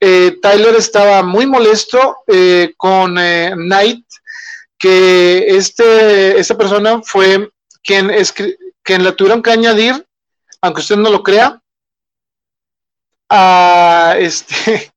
[0.00, 4.04] eh, Tyler estaba muy molesto eh, con Knight,
[4.78, 7.50] que este, esta persona fue
[7.82, 8.10] quien,
[8.82, 10.04] quien la tuvieron que añadir
[10.64, 11.60] aunque usted no lo crea,
[13.28, 14.93] a, este,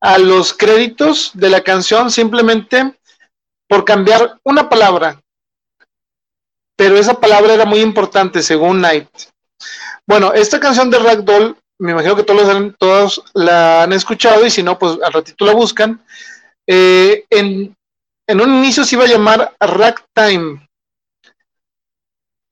[0.00, 2.98] a los créditos de la canción simplemente
[3.68, 5.20] por cambiar una palabra.
[6.76, 9.08] Pero esa palabra era muy importante según Knight.
[10.06, 14.62] Bueno, esta canción de Ragdoll, me imagino que todos, todos la han escuchado y si
[14.62, 16.02] no, pues al ratito la buscan.
[16.66, 17.76] Eh, en,
[18.26, 20.66] en, un inicio se iba a llamar Ragtime,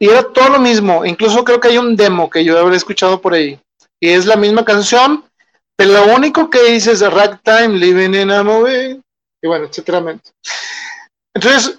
[0.00, 3.20] y era todo lo mismo, incluso creo que hay un demo que yo habré escuchado
[3.20, 3.60] por ahí.
[4.00, 5.24] Y es la misma canción,
[5.78, 9.00] pero lo único que dice es Ragtime, Living in a Movie,
[9.40, 10.18] y bueno, etcétera.
[11.32, 11.78] Entonces,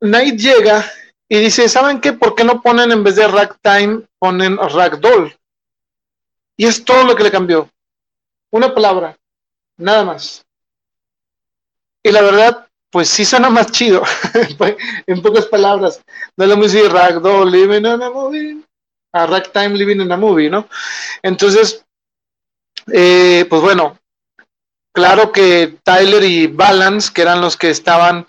[0.00, 0.88] Night llega
[1.28, 2.12] y dice, ¿saben qué?
[2.12, 5.36] ¿Por qué no ponen en vez de Ragtime, ponen Ragdoll?
[6.56, 7.68] Y es todo lo que le cambió.
[8.52, 9.18] Una palabra,
[9.76, 10.46] nada más.
[12.00, 14.04] Y la verdad, pues sí suena más chido,
[15.08, 16.00] en pocas palabras.
[16.36, 18.62] No es lo mismo Ragdoll Living in a Movie,
[19.12, 20.68] a Ragtime Living in a Movie, ¿no?
[21.22, 21.84] Entonces,
[22.92, 23.98] eh, pues bueno,
[24.94, 28.26] claro que Tyler y Balance, que eran los que estaban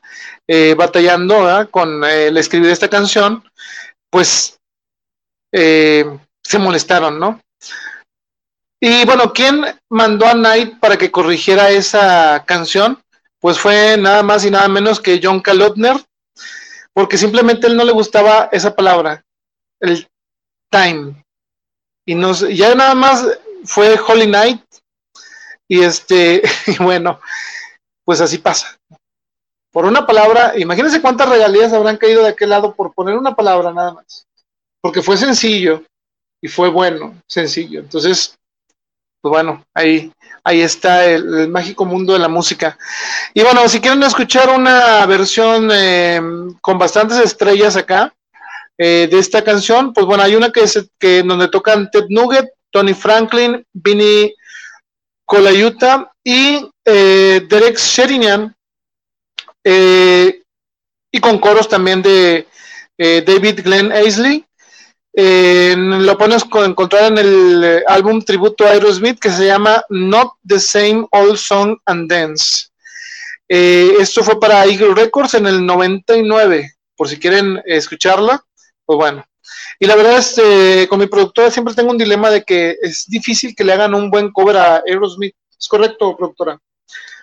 [0.47, 3.43] eh, batallando con eh, el escribir esta canción,
[4.09, 4.59] pues
[5.51, 7.41] se molestaron, ¿no?
[8.79, 13.01] Y bueno, ¿quién mandó a Knight para que corrigiera esa canción?
[13.39, 15.95] pues fue nada más y nada menos que John Kalotner,
[16.93, 19.23] porque simplemente él no le gustaba esa palabra,
[19.79, 20.07] el
[20.69, 21.23] time.
[22.05, 23.25] Y nos, ya nada más
[23.65, 24.61] fue Holy Night,
[25.69, 27.21] y este, y bueno,
[28.03, 28.77] pues así pasa.
[29.71, 33.71] Por una palabra, imagínense cuántas regalías habrán caído de aquel lado por poner una palabra
[33.71, 34.25] nada más.
[34.81, 35.83] Porque fue sencillo
[36.41, 37.81] y fue bueno, sencillo.
[37.81, 38.35] Entonces,
[39.21, 40.11] pues bueno, ahí,
[40.43, 42.79] ahí está el, mágico mundo de la música.
[43.35, 46.19] Y bueno, si quieren escuchar una versión eh,
[46.61, 48.11] con bastantes estrellas acá
[48.75, 52.49] eh, de esta canción, pues bueno, hay una que es que donde tocan Ted Nugget,
[52.71, 54.35] Tony Franklin, Vinnie
[55.25, 58.55] Colaiuta y eh, Derek Sherinian,
[59.61, 62.47] y con coros también de
[62.97, 64.45] David Glenn Aisley
[65.13, 70.59] lo puedes encontrar en el eh, álbum tributo a Aerosmith que se llama Not the
[70.59, 72.67] Same Old Song and Dance.
[73.47, 78.43] Eh, esto fue para Eagle Records en el 99, por si quieren escucharla,
[78.85, 79.25] pues bueno.
[79.79, 83.55] Y la verdad, este, con mi productora siempre tengo un dilema de que es difícil
[83.55, 85.35] que le hagan un buen cover a Aerosmith.
[85.57, 86.59] ¿Es correcto, productora?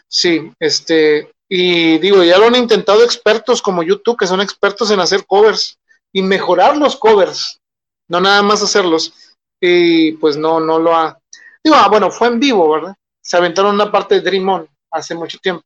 [0.08, 5.00] Sí, este, y digo, ya lo han intentado expertos como YouTube, que son expertos en
[5.00, 5.78] hacer covers
[6.12, 7.60] y mejorar los covers
[8.08, 9.12] no nada más hacerlos.
[9.60, 11.18] Y pues no, no lo ha.
[11.62, 12.94] Digo, ah, bueno, fue en vivo, ¿verdad?
[13.20, 15.64] Se aventaron una parte de Dream On hace mucho tiempo.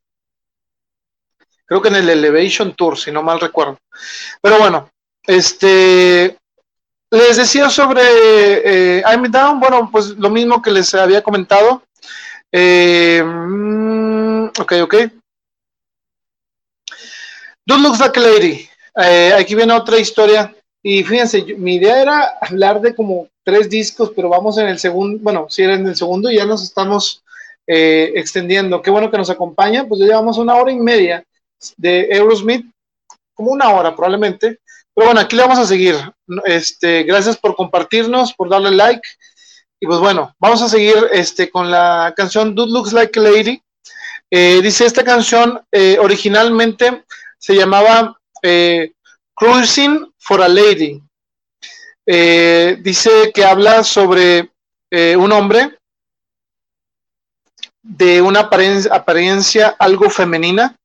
[1.66, 3.78] Creo que en el Elevation Tour, si no mal recuerdo.
[4.40, 4.90] Pero bueno,
[5.26, 6.38] este.
[7.12, 11.82] Les decía sobre eh, I'm Down, bueno, pues lo mismo que les había comentado.
[12.52, 14.94] Eh, mm, ok, ok.
[17.66, 18.68] Dude Looks Like a Lady.
[18.96, 24.12] Eh, aquí viene otra historia y fíjense, mi idea era hablar de como tres discos,
[24.14, 27.22] pero vamos en el segundo, bueno, si era en el segundo y ya nos estamos
[27.66, 28.82] eh, extendiendo.
[28.82, 31.24] Qué bueno que nos acompaña, pues ya llevamos una hora y media
[31.76, 32.66] de Aerosmith,
[33.34, 34.58] como una hora probablemente,
[35.00, 35.96] pero bueno, aquí le vamos a seguir.
[36.44, 39.08] Este, gracias por compartirnos, por darle like.
[39.80, 43.62] Y pues bueno, vamos a seguir este, con la canción Dude Looks Like a Lady.
[44.30, 47.06] Eh, dice esta canción eh, originalmente
[47.38, 48.92] se llamaba eh,
[49.34, 51.02] Cruising for a Lady.
[52.06, 54.50] dice que habla sobre
[55.16, 55.78] un hombre
[57.82, 60.76] de una apariencia, apariencia, algo femenina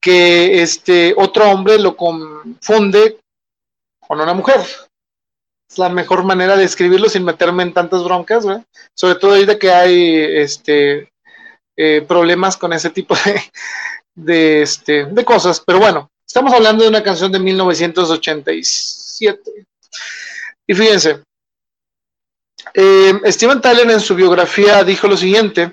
[0.00, 3.20] que este otro hombre lo confunde
[4.08, 4.60] con una mujer.
[5.70, 8.44] Es la mejor manera de escribirlo sin meterme en tantas broncas,
[8.94, 11.12] sobre todo ahorita que hay este
[11.76, 13.42] eh, problemas con ese tipo de,
[14.14, 15.62] de, este, de cosas.
[15.64, 19.66] Pero bueno, estamos hablando de una canción de 1987.
[20.66, 21.22] Y fíjense,
[22.74, 25.72] eh, Steven Tyler en su biografía dijo lo siguiente.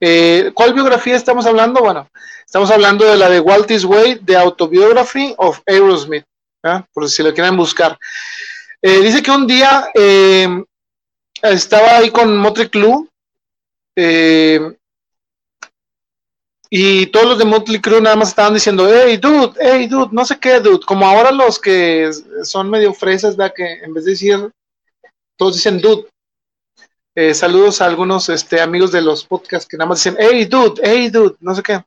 [0.00, 1.80] Eh, ¿Cuál biografía estamos hablando?
[1.80, 2.08] Bueno,
[2.44, 6.24] estamos hablando de la de Walt Way, The Autobiography of Aerosmith,
[6.92, 7.98] por si lo quieren buscar.
[8.82, 9.88] dice que un día
[11.42, 13.08] estaba ahí con Motley Crue
[16.68, 20.24] y todos los de Motley Crue nada más estaban diciendo, hey, dude, hey, dude, no
[20.24, 20.84] sé qué, dude.
[20.84, 22.10] Como ahora los que
[22.42, 23.54] son medio fresas, ¿verdad?
[23.56, 24.50] Que en vez de decir,
[25.36, 26.08] todos dicen dude.
[27.14, 30.80] Eh, saludos a algunos este, amigos de los podcasts que nada más dicen, hey, dude,
[30.82, 31.82] hey, dude, no sé qué.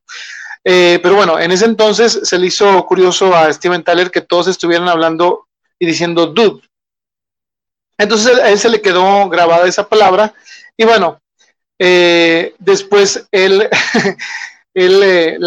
[0.63, 4.47] Eh, pero bueno, en ese entonces se le hizo curioso a Steven Tyler que todos
[4.47, 5.47] estuvieran hablando
[5.79, 6.61] y diciendo dude.
[7.97, 10.33] Entonces a él se le quedó grabada esa palabra
[10.77, 11.19] y bueno,
[11.79, 13.69] eh, después él
[14.73, 15.37] él eh,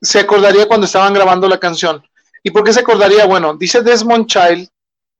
[0.00, 2.02] se acordaría cuando estaban grabando la canción.
[2.42, 3.24] ¿Y por qué se acordaría?
[3.24, 4.68] Bueno, dice Desmond Child,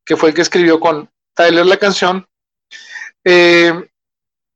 [0.05, 2.27] que fue el que escribió con Tyler la canción,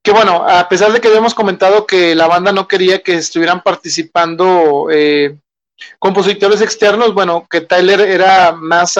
[0.09, 3.61] que bueno, a pesar de que habíamos comentado que la banda no quería que estuvieran
[3.61, 5.37] participando eh,
[5.99, 8.95] compositores externos, bueno, que Tyler era más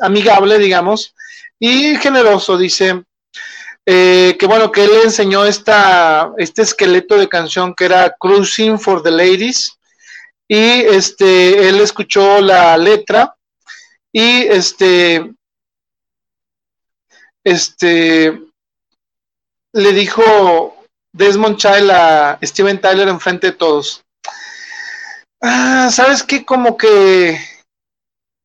[0.00, 1.14] amigable, digamos,
[1.58, 3.04] y generoso, dice,
[3.84, 8.80] eh, que bueno, que él le enseñó esta, este esqueleto de canción que era Cruising
[8.80, 9.78] for the Ladies
[10.48, 13.36] y este, él escuchó la letra
[14.10, 15.30] y este,
[17.44, 18.40] este,
[19.74, 20.76] le dijo
[21.12, 24.02] Desmond Child a Steven Tyler enfrente de todos.
[25.42, 26.44] Ah, ¿Sabes qué?
[26.44, 27.38] Como que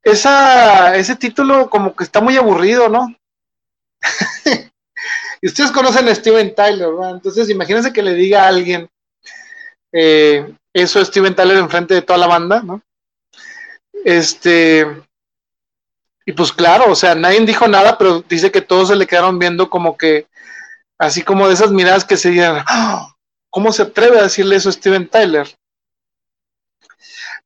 [0.03, 3.15] esa, ese título como que está muy aburrido, ¿no?
[5.41, 7.11] Y ustedes conocen a Steven Tyler, ¿verdad?
[7.11, 8.89] Entonces, imagínense que le diga a alguien
[9.93, 12.81] eh, eso a Steven Tyler enfrente de toda la banda, ¿no?
[14.03, 14.85] Este.
[16.26, 19.39] Y pues claro, o sea, nadie dijo nada, pero dice que todos se le quedaron
[19.39, 20.27] viendo como que,
[20.99, 23.15] así como de esas miradas que se digan, ¡Ah!
[23.49, 25.47] ¿cómo se atreve a decirle eso a Steven Tyler?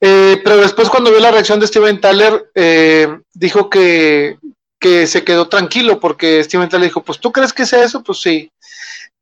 [0.01, 4.37] Eh, pero después cuando vio la reacción de Steven Tyler, eh, dijo que,
[4.79, 8.19] que se quedó tranquilo porque Steven Tyler dijo, pues tú crees que sea eso, pues
[8.19, 8.51] sí.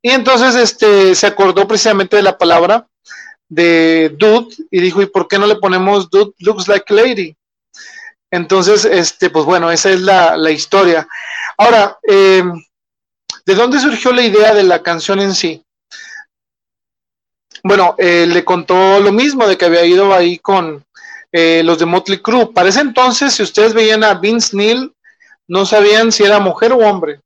[0.02, 2.88] Y entonces este se acordó precisamente de la palabra
[3.48, 7.36] de dude y dijo, ¿y por qué no le ponemos dude looks like lady?
[8.32, 11.06] Entonces, este, pues bueno, esa es la, historia.
[11.58, 12.50] Ahora, em,
[13.44, 15.64] ¿de dónde surgió la idea de la canción en sí?
[17.64, 20.84] Bueno, eh, le contó lo mismo de que había ido ahí con
[21.30, 22.52] eh, los de Motley Crue.
[22.52, 24.92] Para ese entonces, si ustedes veían a Vince Neil
[25.48, 27.20] no sabían si era mujer o hombre,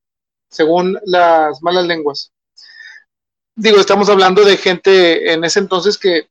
[0.51, 2.33] según las malas lenguas.
[3.55, 6.29] Digo, estamos hablando de gente en ese entonces que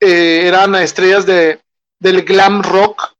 [0.00, 1.60] eh, eran estrellas de,
[1.98, 3.14] del glam rock,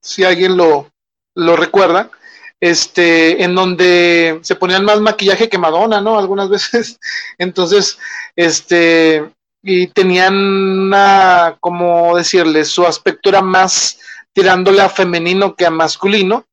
[0.00, 0.90] si alguien lo,
[1.34, 2.10] lo recuerda,
[2.60, 6.18] este, en donde se ponían más maquillaje que Madonna, ¿no?
[6.18, 6.98] Algunas veces.
[7.38, 7.98] Entonces,
[8.36, 9.30] este,
[9.62, 13.98] y tenían una, como decirle, su aspecto era más
[14.32, 16.44] tirándole a femenino que a masculino.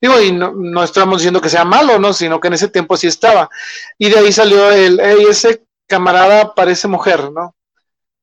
[0.00, 2.14] Digo, y no, estamos diciendo que sea malo, ¿no?
[2.14, 3.50] Sino que en ese tiempo sí estaba.
[3.98, 7.54] Y de ahí salió el, hey, ese camarada parece mujer, ¿no?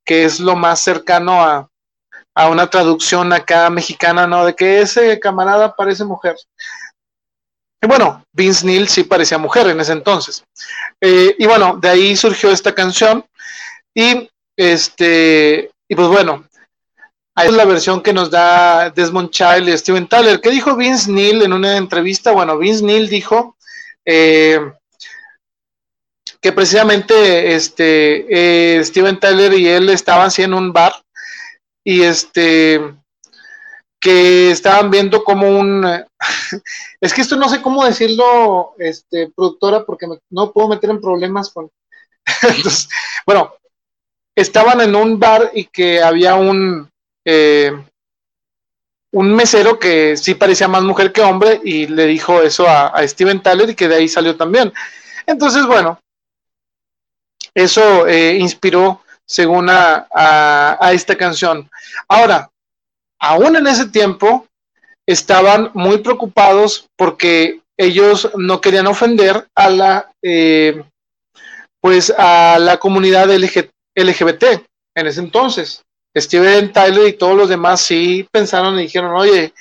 [0.03, 1.69] Que es lo más cercano a,
[2.33, 4.45] a una traducción acá mexicana, ¿no?
[4.45, 6.35] De que ese camarada parece mujer.
[7.81, 10.43] Y bueno, Vince Neil sí parecía mujer en ese entonces.
[11.01, 13.23] Eh, y bueno, de ahí surgió esta canción.
[13.93, 16.47] Y este, y pues bueno,
[17.37, 20.41] Ahí es la versión que nos da Desmond Child y Steven Tyler.
[20.41, 22.31] ¿Qué dijo Vince Neil en una entrevista?
[22.31, 23.55] Bueno, Vince Neil dijo
[24.03, 24.59] eh,
[26.41, 28.25] que precisamente este,
[28.79, 30.93] eh, Steven Tyler y él estaban así en un bar
[31.83, 32.81] y este
[33.99, 35.85] que estaban viendo como un
[37.01, 41.49] es que esto no sé cómo decirlo este productora porque no puedo meter en problemas
[41.51, 41.69] con
[43.25, 43.53] bueno
[44.35, 46.89] estaban en un bar y que había un
[47.25, 47.71] eh,
[49.11, 53.41] un mesero que sí parecía más mujer que hombre y le dijo eso a, Steven
[53.41, 54.71] Tyler y que de ahí salió también.
[55.25, 55.99] Entonces, bueno,
[57.53, 61.69] eso eh, inspiró según a, a, esta canción.
[62.07, 62.49] Ahora,
[63.19, 64.47] aún en ese tiempo,
[65.07, 70.83] estaban muy preocupados porque ellos no querían ofender a la, eh,
[71.79, 74.43] pues a la comunidad LGBT
[74.95, 75.81] en ese entonces.
[76.15, 79.53] Steven Tyler y todos los demás sí pensaron y dijeron, oye,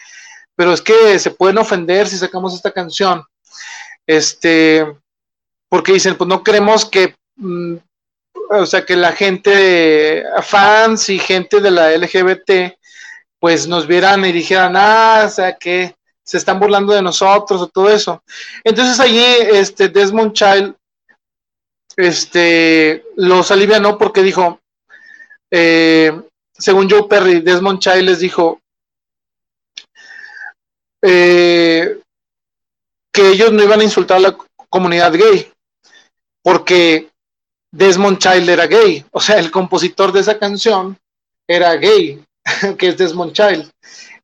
[0.57, 3.23] pero es que se pueden ofender si sacamos esta canción.
[4.07, 4.87] Este,
[5.69, 7.77] porque dicen, pues no queremos que, mm,
[8.51, 12.77] o sea, que la gente, fans y gente de la LGBT,
[13.39, 15.95] pues nos vieran y dijeran, ah, o sea, que
[16.25, 18.23] se están burlando de nosotros o todo eso.
[18.65, 20.75] Entonces allí, este, Desmond Child,
[21.97, 24.61] este, los alivianó porque dijo,
[25.51, 26.13] eh,
[26.53, 28.61] según Joe Perry, Desmond Child les dijo
[31.03, 32.01] eh,
[33.13, 34.39] que ellos no iban a insultar a la
[34.69, 35.51] comunidad gay,
[36.43, 37.09] porque
[37.73, 40.99] Desmond Child era gay, o sea, el compositor de esa canción
[41.47, 42.23] era gay,
[42.79, 43.71] que es Desmond Child.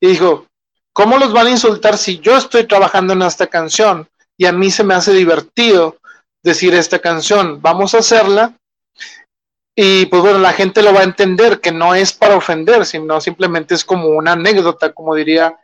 [0.01, 0.47] Y dijo,
[0.93, 4.70] ¿cómo los van a insultar si yo estoy trabajando en esta canción y a mí
[4.70, 5.99] se me hace divertido
[6.43, 7.61] decir esta canción?
[7.61, 8.57] Vamos a hacerla
[9.74, 13.20] y pues bueno, la gente lo va a entender que no es para ofender, sino
[13.20, 15.57] simplemente es como una anécdota, como diría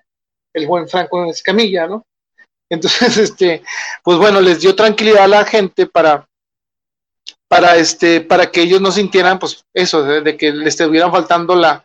[0.55, 2.07] el buen Franco Escamilla, ¿no?
[2.71, 3.63] Entonces, este,
[4.03, 6.27] pues bueno, les dio tranquilidad a la gente para,
[7.49, 11.85] para este, para que ellos no sintieran, pues eso, de, que les estuvieran faltando la,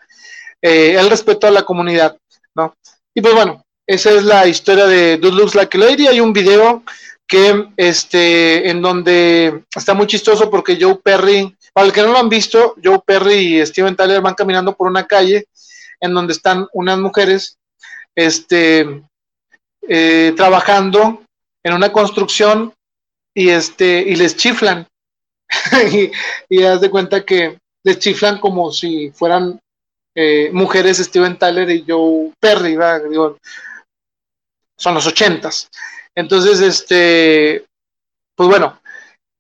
[0.64, 2.18] eh, el respeto a la comunidad,
[2.56, 2.74] ¿no?
[3.14, 6.08] Y pues bueno, esa es la historia de Dude Looks Like a Lady.
[6.08, 6.84] Hay un video
[7.28, 12.20] que, este, en donde está muy chistoso porque Joe Perry para el que no lo
[12.20, 15.48] han visto, Joe Perry y Steven Tyler van caminando por una calle
[16.00, 17.58] en donde están unas mujeres
[18.16, 19.04] este,
[19.82, 21.24] eh, trabajando
[21.64, 22.74] en una construcción
[23.34, 24.88] y, este, y les chiflan.
[25.92, 26.12] y,
[26.48, 29.60] y haz de cuenta que les chiflan como si fueran
[30.16, 32.78] eh, mujeres Steven Tyler y Joe Perry,
[33.10, 33.38] Digo,
[34.78, 35.70] son los ochentas.
[36.16, 37.66] Entonces, este,
[38.36, 38.80] pues bueno,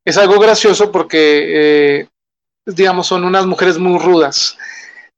[0.06, 2.08] es algo gracioso porque eh,
[2.66, 4.58] digamos, son unas mujeres muy rudas.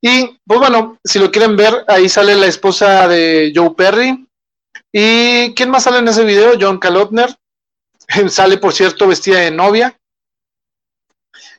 [0.01, 4.27] Y pues bueno, si lo quieren ver, ahí sale la esposa de Joe Perry.
[4.91, 6.53] ¿Y quién más sale en ese video?
[6.59, 7.35] John Kalotner.
[8.29, 9.97] sale, por cierto, vestida de novia.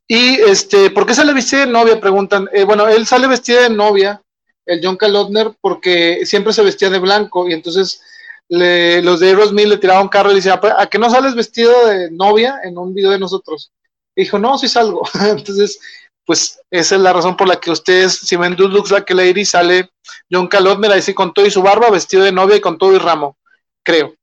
[0.09, 2.01] Y este, ¿por qué sale vestida de novia?
[2.01, 2.49] Preguntan.
[2.53, 4.23] Eh, bueno, él sale vestida de novia,
[4.65, 7.49] el John Kalotner, porque siempre se vestía de blanco.
[7.49, 8.03] Y entonces
[8.49, 12.11] los de Aerosmith le tiraron carro y le decían, ¿a qué no sales vestido de
[12.13, 13.73] novia en un video de nosotros?
[14.17, 15.03] dijo, no, sí salgo.
[15.21, 15.79] Entonces,
[16.25, 19.17] pues esa es la razón por la que ustedes, si ven Dude Looks Like a
[19.17, 19.91] Lady, sale
[20.31, 22.99] John Calotner ahí con todo y su barba, vestido de novia y con todo y
[22.99, 23.37] ramo,
[23.83, 24.15] creo.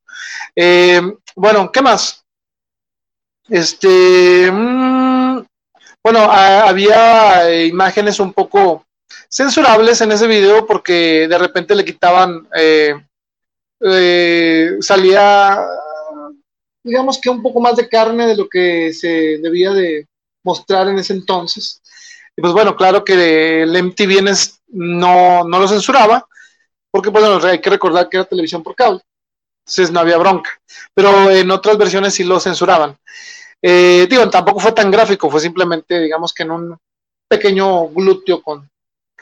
[0.56, 1.02] Eh,
[1.36, 2.26] bueno, ¿qué más?
[3.48, 5.13] Este, mm,
[6.04, 8.86] bueno, había imágenes un poco
[9.30, 12.94] censurables en ese video porque de repente le quitaban, eh,
[13.80, 15.60] eh, salía
[16.84, 20.06] digamos que un poco más de carne de lo que se debía de
[20.44, 21.82] mostrar en ese entonces.
[22.36, 24.36] Y pues bueno, claro que el MTV
[24.70, 26.28] no, no lo censuraba,
[26.92, 29.02] porque pues bueno, hay que recordar que era televisión por cable,
[29.66, 30.50] entonces no había bronca,
[30.94, 32.98] pero en otras versiones sí lo censuraban.
[33.66, 36.78] Eh, digo, tampoco fue tan gráfico, fue simplemente, digamos que en un
[37.30, 38.70] pequeño glúteo con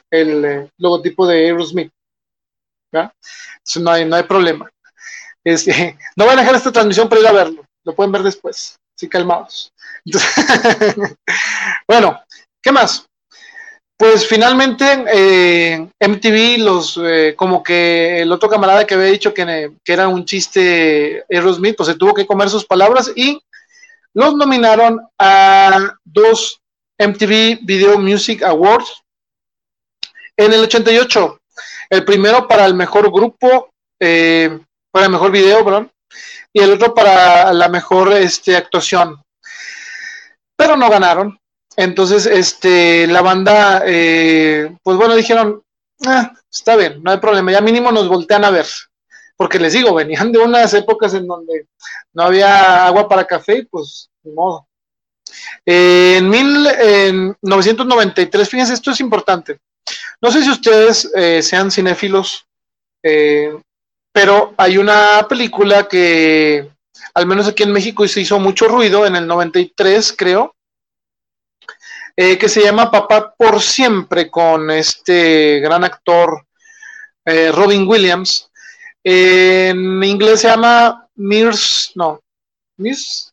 [0.09, 1.91] el eh, logotipo de Aerosmith.
[2.91, 4.67] Entonces no hay, no hay problema.
[5.43, 8.77] Este, no van a dejar esta transmisión para ir a verlo, lo pueden ver después,
[8.97, 9.71] así calmados.
[11.87, 12.19] bueno,
[12.63, 13.05] ¿qué más?
[13.95, 16.99] Pues finalmente eh, MTV los
[17.35, 21.89] como que el otro camarada que había dicho que, que, era un chiste Aerosmith, pues
[21.89, 23.39] se tuvo que comer sus palabras y
[24.13, 26.61] los nominaron a dos
[26.97, 29.01] MTV Video Music Awards
[30.37, 31.39] en el 88.
[31.89, 34.59] El primero para el mejor grupo eh,
[34.91, 35.89] para el mejor video,
[36.51, 39.21] y el otro para la mejor este, actuación.
[40.55, 41.39] Pero no ganaron.
[41.77, 45.63] Entonces, este, la banda, eh, pues bueno, dijeron,
[46.05, 48.65] ah, está bien, no hay problema, ya mínimo nos voltean a ver.
[49.41, 51.65] Porque les digo, venían de unas épocas en donde
[52.13, 54.67] no había agua para café pues, ni modo.
[55.65, 59.59] en, 1993, fíjense, esto es importante.
[60.21, 62.45] No sé si ustedes eh, sean cinéfilos,
[63.01, 63.57] eh,
[64.11, 66.69] pero hay una película que,
[67.15, 70.55] al menos aquí en México, se hizo mucho ruido en el 93, creo,
[72.15, 76.45] eh, que se llama Papá por siempre, con este gran actor
[77.25, 78.50] Robin Williams.
[79.03, 82.19] En inglés se llama Mirs, no,
[82.77, 83.31] Miss,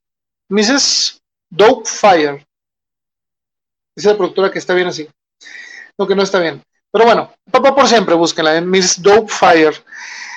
[0.48, 1.20] Mrs.
[1.84, 2.46] Fire.
[3.96, 5.08] Es la productora que está bien así.
[5.96, 6.62] Lo que no está bien.
[6.90, 9.74] Pero bueno, papá por siempre, búsquenla, en Miss Fire.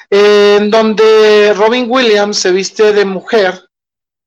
[0.09, 3.69] En donde Robin Williams se viste de mujer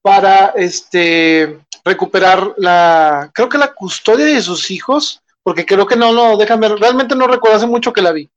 [0.03, 6.13] para este recuperar la, creo que la custodia de sus hijos, porque creo que no
[6.13, 8.31] lo dejan ver, realmente no recuerdo hace mucho que la vi.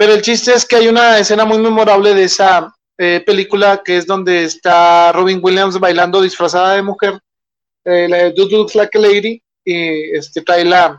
[0.00, 3.98] Pero el chiste es que hay una escena muy memorable de esa eh, película que
[3.98, 7.20] es donde está Robin Williams bailando disfrazada de mujer,
[7.84, 10.98] eh, la de Dude Looks Like a Lady, y este, trae la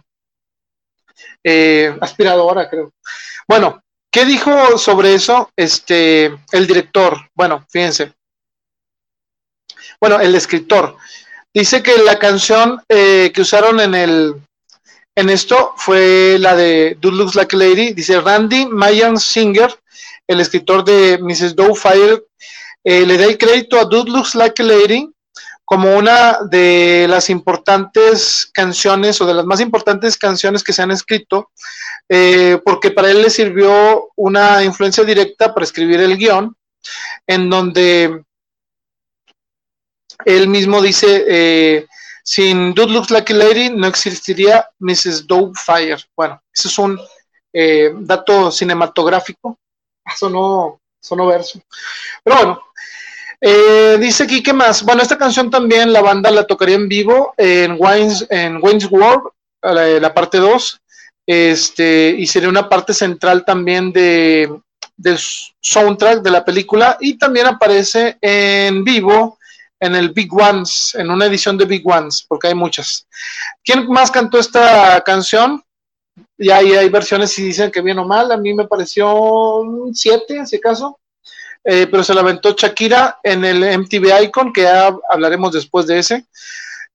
[1.43, 2.93] eh, aspiradora, creo.
[3.47, 7.17] Bueno, ¿qué dijo sobre eso este, el director?
[7.33, 8.13] Bueno, fíjense.
[9.99, 10.95] Bueno, el escritor.
[11.51, 14.35] Dice que la canción que usaron en el
[15.15, 17.93] en esto fue la de Dude Looks Like a Lady.
[17.93, 19.73] Dice Randy Mayan Singer,
[20.27, 21.55] el escritor de Mrs.
[21.55, 22.23] Doubtfire,
[22.83, 25.09] eh, le da el crédito a Dude Looks Like a Lady
[25.65, 30.91] como una de las importantes canciones o de las más importantes canciones que se han
[30.91, 31.51] escrito,
[32.09, 36.53] eh, porque para él le sirvió una influencia directa para escribir el guion,
[37.25, 38.25] en donde
[40.25, 41.87] él mismo dice, eh,
[42.23, 45.27] sin Dude Looks Like a Lady no existiría Mrs.
[45.27, 45.97] Doubtfire.
[46.15, 46.99] Bueno, eso es un
[47.53, 49.57] eh, dato cinematográfico.
[50.05, 50.79] Eso no,
[51.15, 51.59] no verso.
[52.23, 52.61] Pero bueno,
[53.39, 54.83] eh, dice aquí que más.
[54.83, 59.29] Bueno, esta canción también la banda la tocaría en vivo en Wayne's, en Wayne's World,
[59.61, 60.81] la, parte 2.
[61.25, 64.51] Este, y sería una parte central también de,
[64.97, 65.17] del
[65.59, 66.97] soundtrack de la película.
[66.99, 69.39] Y también aparece en vivo
[69.81, 73.07] en el Big Ones, en una edición de Big Ones, porque hay muchas.
[73.63, 75.61] ¿Quién más cantó esta canción?
[76.37, 78.31] Y ahí hay versiones y dicen que bien o mal.
[78.31, 80.99] A mí me pareció un 7, si acaso.
[81.63, 85.99] Eh, pero se la aventó Shakira en el MTV Icon, que ya hablaremos después de
[85.99, 86.27] ese.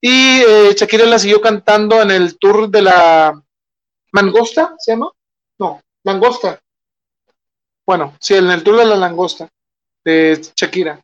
[0.01, 3.43] Y eh, Shakira la siguió cantando en el tour de la
[4.13, 5.11] Mangosta, ¿se llama?
[5.59, 6.61] No, Langosta.
[7.85, 9.49] Bueno, sí, en el tour de la Langosta
[10.05, 11.01] de Shakira.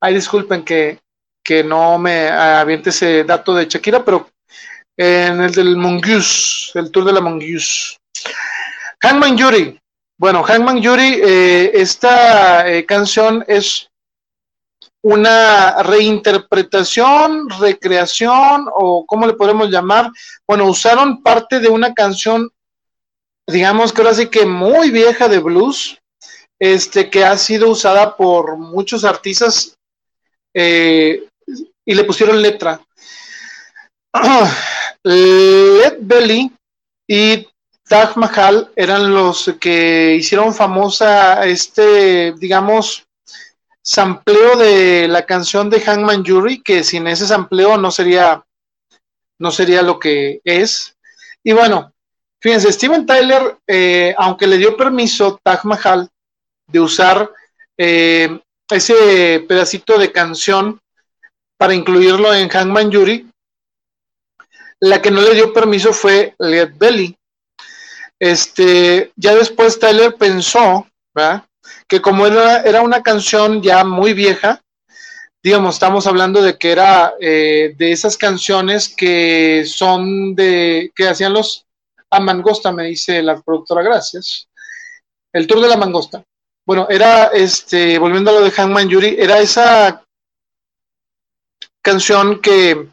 [0.00, 0.98] Ay, disculpen que
[1.42, 4.28] que no me aviente ese dato de Shakira, pero
[4.96, 7.96] en el del Mongoose, el tour de la Mongoose.
[9.00, 9.78] Hangman Yuri.
[10.18, 13.88] Bueno, Hangman Yuri, eh, esta eh, canción es
[15.02, 20.10] una reinterpretación, recreación o cómo le podemos llamar.
[20.46, 22.48] Bueno, usaron parte de una canción,
[23.48, 25.98] digamos que ahora sí que muy vieja de blues,
[26.60, 29.76] este, que ha sido usada por muchos artistas
[30.54, 31.26] eh,
[31.84, 32.80] y le pusieron letra.
[35.04, 36.52] Led Belly
[37.06, 37.48] y
[37.88, 43.06] Taj Mahal eran los que hicieron famosa este, digamos,
[43.82, 48.44] sampleo de la canción de Hangman Jury, que sin ese sampleo no sería,
[49.38, 50.96] no sería lo que es.
[51.42, 51.92] Y bueno,
[52.40, 56.08] fíjense, Steven Tyler, eh, aunque le dio permiso Taj Mahal
[56.68, 57.30] de usar
[57.76, 58.40] eh,
[58.70, 60.80] ese pedacito de canción
[61.62, 63.30] para incluirlo en Hangman Yuri.
[64.80, 67.16] La que no le dio permiso fue Led Belly.
[68.18, 70.88] Este, ya después Tyler pensó,
[71.86, 74.60] que como era, era, una canción ya muy vieja,
[75.40, 81.32] digamos, estamos hablando de que era eh, de esas canciones que son de, que hacían
[81.32, 81.64] los
[82.10, 84.48] a Mangosta, me dice la productora, gracias.
[85.32, 86.24] El tour de la Mangosta.
[86.66, 90.01] Bueno, era, este, volviendo a lo de Hangman Yuri, era esa
[91.82, 92.88] canción que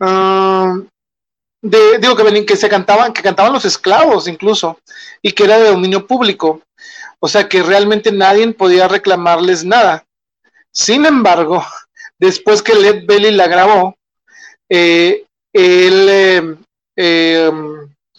[0.00, 0.78] ah,
[1.62, 4.78] digo que, que se cantaban, que cantaban los esclavos incluso,
[5.22, 6.62] y que era de dominio público.
[7.18, 10.04] O sea que realmente nadie podía reclamarles nada.
[10.70, 11.64] Sin embargo,
[12.18, 13.96] después que Led Belly la grabó,
[14.68, 16.56] eh, él, eh,
[16.96, 17.50] eh,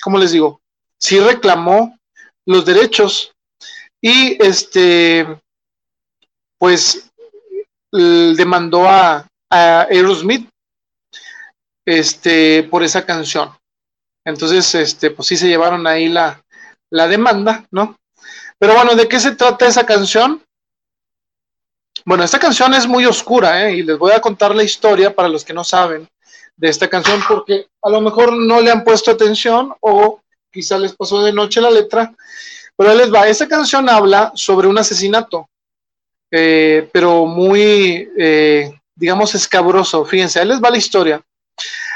[0.02, 0.62] ¿cómo les digo?
[0.98, 1.98] Sí reclamó
[2.46, 3.32] los derechos
[4.02, 5.40] y este,
[6.58, 7.12] pues
[7.92, 10.50] demandó a, a Aerosmith
[11.86, 13.52] este, por esa canción.
[14.26, 16.44] Entonces, este, pues sí se llevaron ahí la,
[16.90, 17.98] la demanda, ¿no?
[18.58, 20.42] Pero bueno, ¿de qué se trata esa canción?
[22.06, 23.78] Bueno, esta canción es muy oscura, ¿eh?
[23.78, 26.08] Y les voy a contar la historia para los que no saben
[26.58, 30.22] de esta canción, porque a lo mejor no le han puesto atención o
[30.52, 32.14] quizá les pasó de noche la letra,
[32.76, 33.28] pero les va.
[33.28, 35.50] Esta canción habla sobre un asesinato,
[36.32, 40.06] eh, pero muy, eh, digamos, escabroso.
[40.06, 41.22] Fíjense, ahí les va la historia.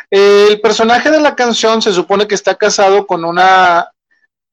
[0.09, 3.89] El personaje de la canción se supone que está casado con una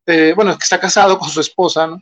[0.06, 2.01] eh, bueno, que está casado con su esposa, ¿no?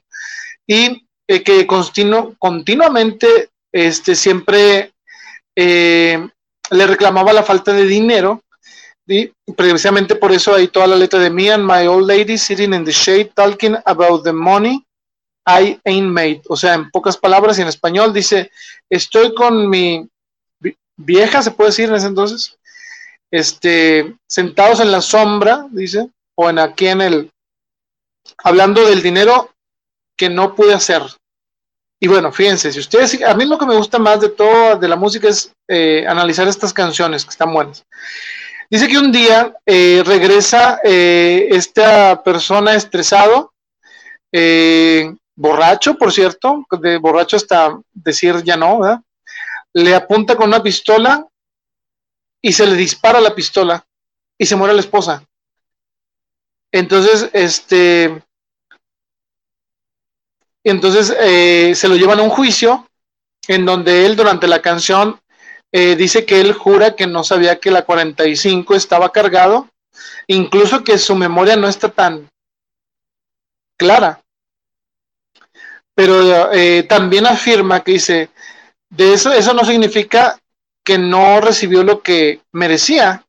[0.66, 4.92] Y eh, que continuamente este, siempre
[5.56, 6.28] eh,
[6.70, 8.42] le reclamaba la falta de dinero.
[9.06, 12.72] Y precisamente por eso hay toda la letra de Me and my old lady sitting
[12.72, 14.84] in the shade talking about the money
[15.46, 16.42] I ain't made.
[16.48, 18.50] O sea, en pocas palabras y en español dice,
[18.88, 20.08] estoy con mi
[20.96, 22.58] vieja, se puede decir en ese entonces,
[23.30, 27.30] este, sentados en la sombra, dice, o en aquí en el,
[28.38, 29.50] hablando del dinero
[30.16, 31.02] que no pude hacer.
[32.00, 34.88] Y bueno, fíjense, si ustedes, a mí lo que me gusta más de todo de
[34.88, 37.84] la música es eh, analizar estas canciones que están buenas.
[38.70, 43.52] Dice que un día eh, regresa eh, esta persona estresado,
[45.36, 49.00] borracho, por cierto, de borracho hasta decir ya no, ¿verdad?
[49.74, 51.26] Le apunta con una pistola
[52.40, 53.84] y se le dispara la pistola
[54.38, 55.24] y se muere la esposa.
[56.72, 58.22] Entonces, este,
[60.64, 62.88] entonces eh, se lo llevan a un juicio
[63.48, 65.20] en donde él durante la canción
[65.70, 69.68] eh, dice que él jura que no sabía que la 45 estaba cargado,
[70.26, 72.28] incluso que su memoria no está tan
[73.76, 74.20] clara.
[75.94, 78.30] Pero eh, también afirma que dice,
[78.96, 80.38] de eso, eso no significa
[80.84, 83.24] que no recibió lo que merecía.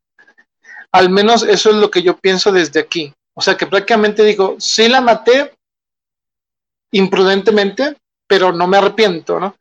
[0.92, 3.14] Al menos eso es lo que yo pienso desde aquí.
[3.34, 5.54] O sea que prácticamente digo, sí la maté
[6.92, 7.98] imprudentemente,
[8.28, 9.56] pero no me arrepiento, ¿no?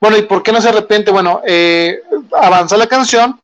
[0.00, 1.10] Bueno, ¿y por qué no se arrepiente?
[1.10, 2.02] Bueno, eh,
[2.32, 3.40] avanza la canción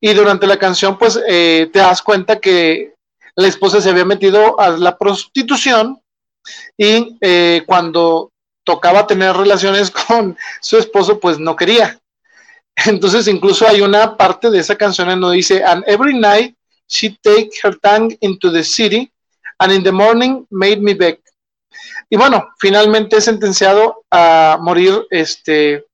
[0.00, 2.94] y durante la canción pues eh, te das cuenta que
[3.34, 6.00] la esposa se había metido a la prostitución
[6.76, 8.31] y eh, cuando
[8.64, 11.98] tocaba tener relaciones con su esposo pues no quería.
[12.86, 16.56] Entonces incluso hay una parte de esa canción en donde dice, and every night
[16.88, 19.12] she take her tongue into the city,
[19.58, 21.20] and in the morning made me beg.
[22.10, 25.86] Y bueno, finalmente es sentenciado a morir este,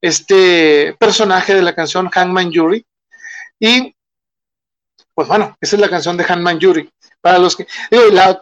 [0.00, 2.84] este personaje de la canción Hangman Yuri.
[3.58, 3.94] Y
[5.14, 6.90] pues bueno, esa es la canción de Hangman Yuri.
[7.20, 7.66] Para los que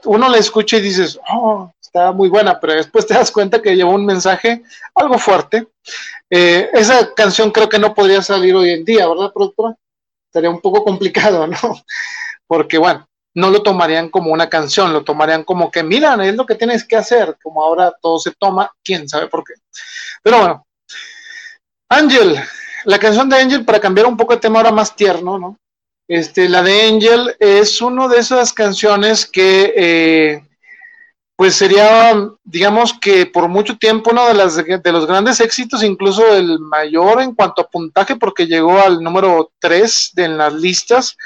[0.04, 3.74] uno la escucha y dices, oh, está muy buena, pero después te das cuenta que
[3.74, 4.62] lleva un mensaje
[4.94, 5.66] algo fuerte.
[6.30, 9.74] Eh, esa canción creo que no podría salir hoy en día, ¿verdad, productora?
[10.32, 11.58] Sería un poco complicado, ¿no?
[12.46, 16.46] Porque, bueno, no lo tomarían como una canción, lo tomarían como que, miran, es lo
[16.46, 19.54] que tienes que hacer, como ahora todo se toma, quién sabe por qué.
[20.22, 20.66] Pero bueno,
[21.88, 22.40] Angel,
[22.84, 25.56] la canción de Angel, para cambiar un poco de tema ahora más tierno, ¿no?
[26.08, 30.49] Este, la de Angel es una de esas canciones que eh,
[31.40, 32.14] pues sería,
[32.44, 37.22] digamos que por mucho tiempo uno de, las, de los grandes éxitos, incluso el mayor
[37.22, 41.16] en cuanto a puntaje, porque llegó al número 3 de en las listas,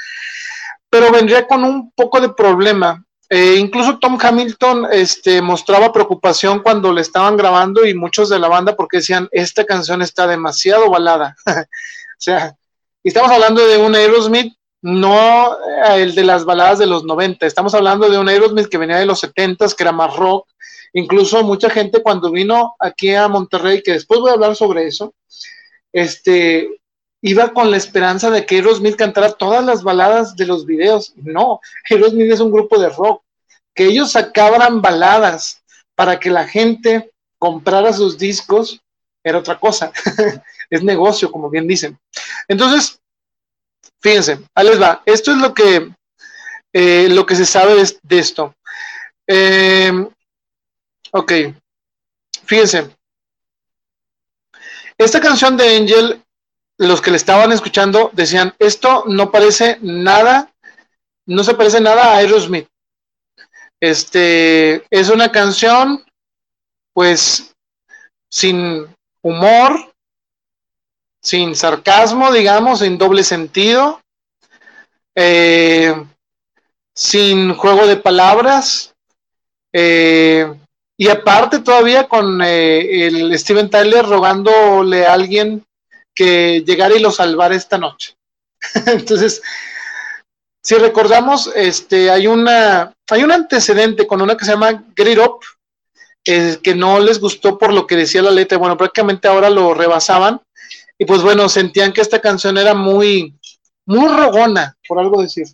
[0.89, 3.05] pero vendría con un poco de problema.
[3.29, 8.47] Eh, incluso Tom Hamilton este, mostraba preocupación cuando le estaban grabando y muchos de la
[8.47, 11.35] banda porque decían, esta canción está demasiado balada.
[11.45, 12.55] o sea,
[13.03, 14.55] estamos hablando de un Aerosmith
[14.85, 17.47] no eh, el de las baladas de los 90.
[17.47, 20.47] Estamos hablando de un Aerosmith que venía de los 70, que era más rock.
[20.93, 25.15] Incluso mucha gente cuando vino aquí a Monterrey, que después voy a hablar sobre eso,
[25.91, 26.69] este,
[27.21, 31.13] iba con la esperanza de que Aerosmith cantara todas las baladas de los videos.
[31.15, 33.23] No, Aerosmith es un grupo de rock.
[33.73, 35.63] Que ellos sacaban baladas
[35.95, 38.79] para que la gente comprara sus discos
[39.23, 39.91] era otra cosa.
[40.69, 41.97] es negocio, como bien dicen.
[42.47, 42.99] Entonces,
[44.05, 45.01] Fíjense, ahí va.
[45.03, 45.91] Esto es lo que,
[46.71, 47.73] eh, lo que se sabe
[48.03, 48.53] de, esto.
[49.25, 50.07] Em,
[51.11, 51.31] ok,
[52.45, 52.95] fíjense.
[54.95, 56.23] Esta canción de Angel,
[56.77, 60.53] los que le estaban escuchando decían, esto no parece nada,
[61.25, 62.67] no se parece nada a Aerosmith.
[63.79, 66.05] Este, es una canción,
[66.93, 67.55] pues,
[68.29, 68.85] sin
[69.23, 69.94] humor,
[71.25, 73.99] sin sarcasmo, digamos, sin doble sentido,
[75.15, 76.05] eh,
[76.93, 78.93] sin juego de palabras,
[79.73, 80.53] eh,
[80.95, 85.65] y aparte todavía con eh, el Steven Tyler rogándole a alguien
[86.13, 88.15] que llegara y lo salvara esta noche.
[88.85, 89.41] Entonces,
[90.61, 95.39] si recordamos, este, hay una, hay un antecedente con una que se llama Get Up,
[96.23, 98.59] que no les gustó por lo que decía la letra.
[98.59, 100.39] Bueno, prácticamente ahora lo rebasaban
[100.97, 103.37] y pues bueno, sentían que esta canción era muy,
[103.85, 105.47] muy rogona, por algo decir,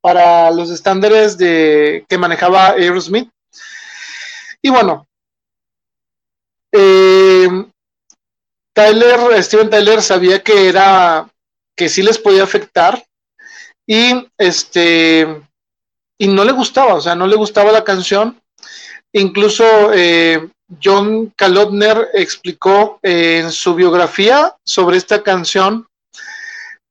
[0.00, 3.30] para los estándares de, que manejaba Aerosmith.
[4.62, 5.06] Y bueno,
[6.72, 7.48] eh,
[8.74, 11.28] Tyler, Steven Tyler sabía que era,
[11.76, 13.04] que sí les podía afectar
[13.86, 15.42] y este,
[16.18, 18.40] y no le gustaba, o sea, no le gustaba la canción.
[19.12, 20.48] Incluso eh,
[20.82, 25.86] John Kalotner explicó eh, en su biografía sobre esta canción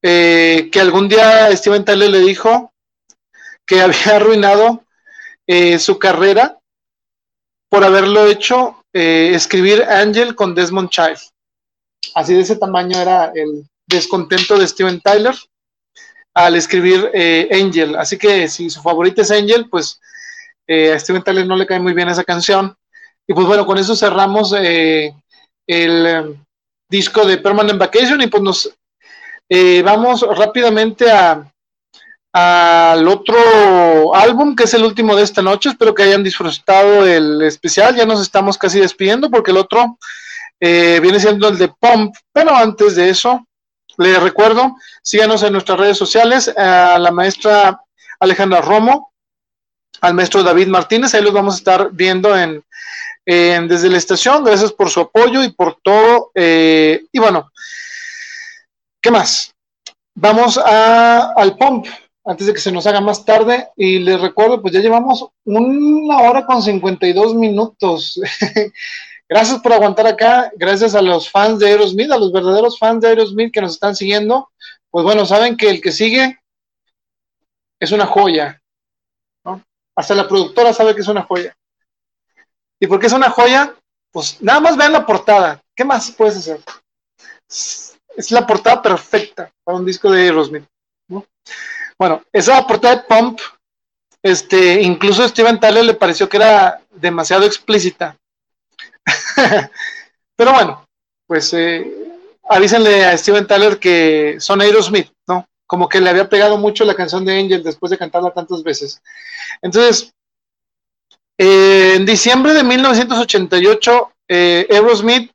[0.01, 2.71] que algún día Steven Tyler le dijo
[3.67, 4.83] que había arruinado
[5.77, 6.57] su carrera
[7.69, 11.19] por haberlo hecho escribir Angel con Desmond Child.
[12.15, 15.35] Así de ese tamaño era el descontento de Steven Tyler
[16.33, 17.95] al escribir eh, Angel.
[17.95, 19.99] Así que si su favorita es Angel, pues
[20.67, 22.75] eh, a Steven Tyler no le cae muy bien esa canción.
[23.29, 25.13] Y pues bueno, con eso cerramos eh,
[25.67, 26.35] el
[26.89, 28.75] disco de Permanent Vacation y pues nos
[29.83, 31.05] vamos rápidamente
[32.33, 35.69] al otro álbum que es el último de esta noche.
[35.69, 37.95] Espero que hayan disfrutado el especial.
[37.95, 39.99] Ya nos estamos casi despidiendo porque el otro
[40.59, 42.15] viene siendo el de Pump.
[42.33, 43.45] Pero antes de eso,
[43.99, 47.79] les recuerdo, síganos en nuestras redes sociales, a la maestra
[48.19, 49.13] Alejandra Romo,
[50.01, 52.63] al maestro David Martínez, ahí los vamos a estar viendo en,
[53.29, 54.43] desde la estación.
[54.43, 56.31] Gracias por su apoyo y por todo.
[56.33, 57.51] Eh, y bueno,
[59.01, 59.53] ¿qué más?
[60.15, 61.87] Vamos al pump
[62.25, 63.69] antes de que se nos haga más tarde.
[63.75, 68.19] Y les recuerdo, pues ya llevamos una hora con 52 minutos.
[69.29, 73.09] Gracias por aguantar acá, gracias a los fans de Aerosmith, a los verdaderos fans de
[73.09, 74.49] Aerosmith que nos están siguiendo.
[74.89, 76.39] Pues bueno, saben que el que sigue
[77.79, 78.59] es una joya.
[79.95, 81.55] Hasta la productora sabe que es una joya.
[82.79, 83.75] ¿Y por qué es una joya?
[84.11, 85.61] Pues nada más vean la portada.
[85.75, 86.61] ¿Qué más puedes hacer?
[88.15, 90.65] Es la portada perfecta para un disco de Aerosmith.
[91.07, 91.25] ¿no?
[91.97, 93.39] Bueno, esa portada de Pump,
[94.23, 98.17] este, incluso a Steven Tyler le pareció que era demasiado explícita.
[100.35, 100.85] Pero bueno,
[101.27, 102.09] pues eh,
[102.49, 105.47] avísenle a Steven Tyler que son Aerosmith, ¿no?
[105.67, 109.01] Como que le había pegado mucho la canción de Angel después de cantarla tantas veces.
[109.61, 110.13] Entonces,
[111.39, 115.31] eh, en diciembre de 1988, eh, Aerosmith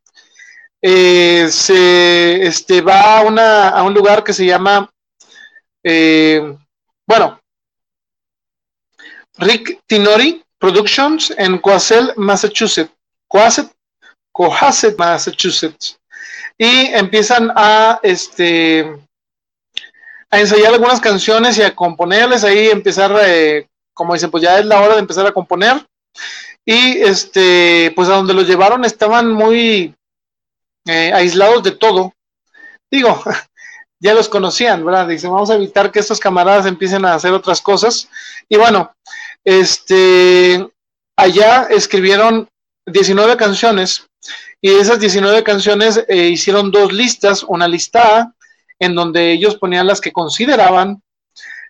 [0.80, 4.90] eh, se este, va a, una, a un lugar que se llama,
[7.06, 7.40] bueno,
[9.38, 12.92] Rick Tinori Productions en Coasel, Massachusetts.
[14.32, 15.98] Cohasset, Massachusetts.
[16.56, 18.96] Y empiezan a, este,
[20.30, 24.66] a ensayar algunas canciones y a componerles, ahí empezar, eh, como dicen, pues ya es
[24.66, 25.84] la hora de empezar a componer.
[26.64, 29.94] Y este, pues a donde los llevaron estaban muy
[30.86, 32.12] eh, aislados de todo.
[32.90, 33.22] Digo,
[34.00, 35.08] ya los conocían, ¿verdad?
[35.08, 38.08] Dicen, vamos a evitar que estos camaradas empiecen a hacer otras cosas.
[38.48, 38.94] Y bueno,
[39.44, 40.66] este,
[41.16, 42.48] allá escribieron
[42.86, 44.06] 19 canciones
[44.60, 48.34] y de esas 19 canciones eh, hicieron dos listas, una lista
[48.78, 51.02] en donde ellos ponían las que consideraban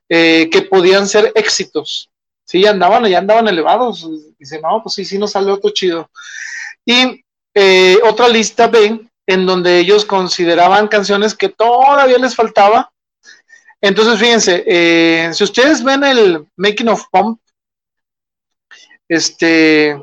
[0.09, 2.11] eh, que podían ser éxitos.
[2.45, 4.09] Sí, andaban, ya andaban elevados.
[4.39, 6.11] Dice, no, pues sí, sí nos salió otro chido.
[6.85, 12.91] Y eh, otra lista B, en donde ellos consideraban canciones que todavía les faltaba.
[13.81, 17.39] Entonces, fíjense, si ustedes ven el Making of Pump,
[19.09, 19.99] este,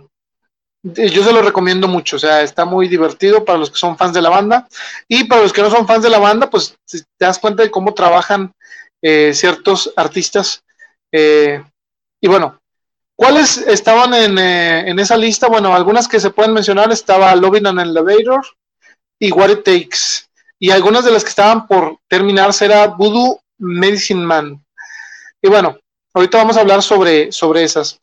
[0.84, 4.14] yo se lo recomiendo mucho, o sea, está muy divertido para los que son fans
[4.14, 4.68] de la banda
[5.08, 7.72] y para los que no son fans de la banda, pues te das cuenta de
[7.72, 8.52] cómo trabajan
[9.02, 10.64] eh, ciertos artistas.
[11.12, 11.64] Eh,
[12.22, 12.60] y bueno,
[13.16, 15.48] ¿cuáles estaban eh, en, esa lista?
[15.48, 18.42] Bueno, algunas que se pueden mencionar estaba Loving an Elevator
[19.20, 20.28] y What It Takes.
[20.60, 24.64] Y algunas de las que estaban por terminarse era Voodoo Medicine Man.
[25.42, 25.78] Y bueno,
[26.14, 28.00] ahorita vamos a hablar sobre, sobre esas.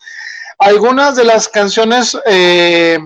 [0.58, 2.98] Algunas de las canciones eh,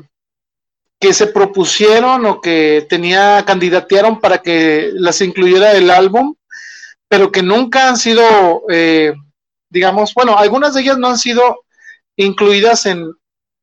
[0.99, 6.35] que se propusieron o que tenía candidatearon para que las incluyera el álbum,
[7.09, 9.13] pero que nunca han sido, eh,
[9.73, 11.65] digamos, bueno, algunas de ellas no han sido
[12.17, 13.11] incluidas en,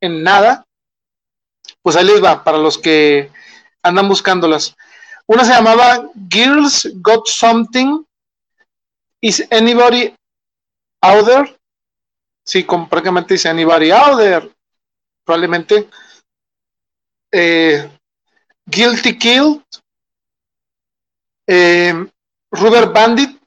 [0.02, 0.66] en nada,
[1.84, 3.32] pues ahí les va, para los que
[3.84, 4.76] andan buscándolas.
[5.28, 8.04] Una se llamaba Girls Got Something.
[9.22, 10.16] Is Anybody
[11.02, 11.60] Out There?
[12.44, 14.52] sí, prácticamente dice Anybody Out There,
[15.24, 15.88] probablemente
[17.32, 17.88] eh,
[18.66, 19.64] Guilty Kill,
[21.46, 21.94] eh,
[22.50, 23.40] Rubber Bandit,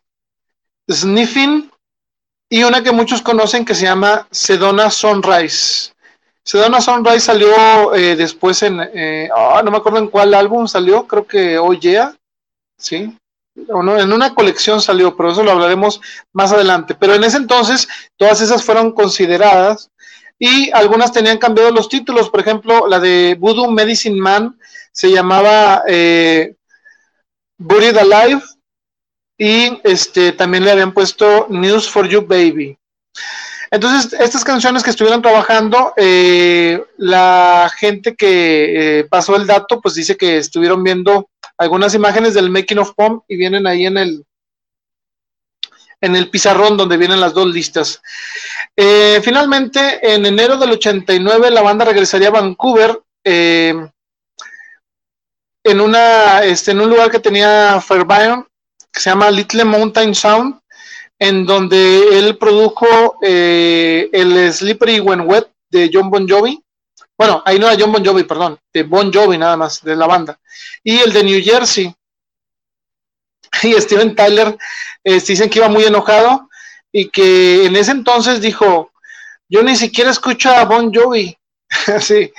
[0.88, 1.71] Sniffing
[2.52, 5.94] y una que muchos conocen que se llama Sedona Sunrise.
[6.44, 8.78] Sedona Sunrise salió eh, después en,
[9.34, 12.14] ah, no me acuerdo en cuál álbum salió, creo que Oh Yeah,
[12.76, 13.16] sí,
[13.56, 16.02] en una colección salió, pero eso lo hablaremos
[16.34, 16.94] más adelante.
[16.94, 17.88] Pero en ese entonces
[18.18, 19.90] todas esas fueron consideradas
[20.38, 22.28] y algunas tenían cambiado los títulos.
[22.28, 24.58] Por ejemplo, la de Voodoo Medicine Man
[24.92, 26.54] se llamaba eh,
[27.56, 28.42] Buried Alive
[29.42, 32.78] y este también le habían puesto News for You Baby.
[33.72, 39.96] Entonces, estas canciones que estuvieron trabajando, eh, la gente que eh, pasó el dato, pues
[39.96, 41.28] dice que estuvieron viendo
[41.58, 44.24] algunas imágenes del Making of Pom y vienen ahí en el,
[46.00, 48.00] en el pizarrón donde vienen las dos listas.
[48.76, 53.90] Eh, finalmente, en enero del 89, la banda regresaría a Vancouver en,
[55.80, 58.46] una, este, en un lugar que tenía Fairbairn,
[58.92, 60.60] que se llama Little Mountain Sound,
[61.18, 66.62] en donde él produjo eh, el Slippery When Wet de John Bon Jovi.
[67.16, 70.06] Bueno, ahí no era John Bon Jovi, perdón, de Bon Jovi nada más, de la
[70.06, 70.38] banda.
[70.82, 71.94] Y el de New Jersey.
[73.62, 74.56] Y Steven Tyler
[75.04, 76.48] eh, dicen que iba muy enojado
[76.90, 78.90] y que en ese entonces dijo,
[79.48, 81.36] yo ni siquiera escucho a Bon Jovi.
[81.86, 82.32] Así.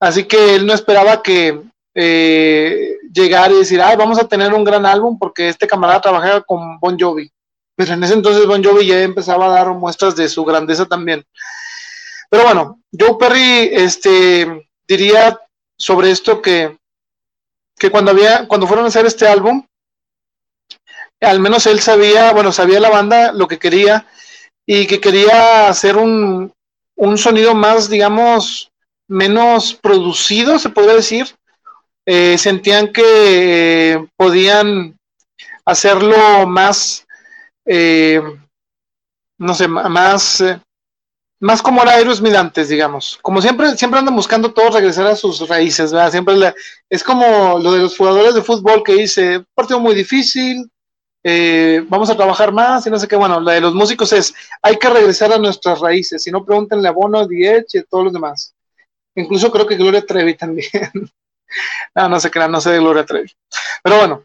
[0.00, 1.60] Así que él no esperaba que
[2.00, 6.42] eh, llegar y decir, ay, vamos a tener un gran álbum porque este camarada trabajaba
[6.42, 7.28] con Bon Jovi.
[7.74, 11.24] Pero en ese entonces Bon Jovi ya empezaba a dar muestras de su grandeza también.
[12.30, 15.40] Pero bueno, Joe Perry este, diría
[15.76, 16.76] sobre esto que,
[17.76, 19.66] que cuando, había, cuando fueron a hacer este álbum,
[21.20, 24.06] al menos él sabía, bueno, sabía la banda lo que quería
[24.64, 26.52] y que quería hacer un,
[26.94, 28.70] un sonido más, digamos,
[29.08, 31.34] menos producido, se podría decir.
[32.10, 34.96] Eh, sentían que eh, podían
[35.66, 37.06] hacerlo más
[37.66, 38.22] eh,
[39.36, 40.58] no sé, más, eh,
[41.38, 43.18] más como era Aerosmith antes, digamos.
[43.20, 46.10] Como siempre, siempre andan buscando todos regresar a sus raíces, ¿verdad?
[46.10, 46.54] Siempre
[46.88, 50.66] es como lo de los jugadores de fútbol que dice, partido muy difícil,
[51.90, 53.16] vamos a trabajar más y no sé qué.
[53.16, 56.88] Bueno, la de los músicos es, hay que regresar a nuestras raíces, si no pregúntenle
[56.88, 58.54] a Bono, Diech y a todos los demás.
[59.14, 60.70] Incluso creo que Gloria Trevi también.
[61.94, 63.32] No, no sé qué, no sé de Gloria Trevi.
[63.82, 64.24] Pero bueno,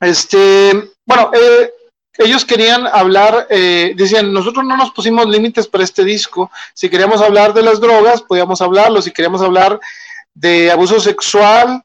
[0.00, 1.70] este, bueno, eh,
[2.18, 7.20] ellos querían hablar, eh, decían, nosotros no nos pusimos límites para este disco, si queríamos
[7.20, 9.80] hablar de las drogas, podíamos hablarlo, si queríamos hablar
[10.34, 11.82] de abuso sexual,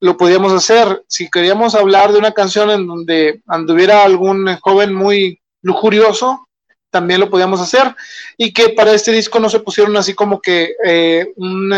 [0.00, 5.40] lo podíamos hacer, si queríamos hablar de una canción en donde anduviera algún joven muy
[5.62, 6.46] lujurioso,
[6.90, 7.94] también lo podíamos hacer,
[8.36, 11.72] y que para este disco no se pusieron así como que eh, un,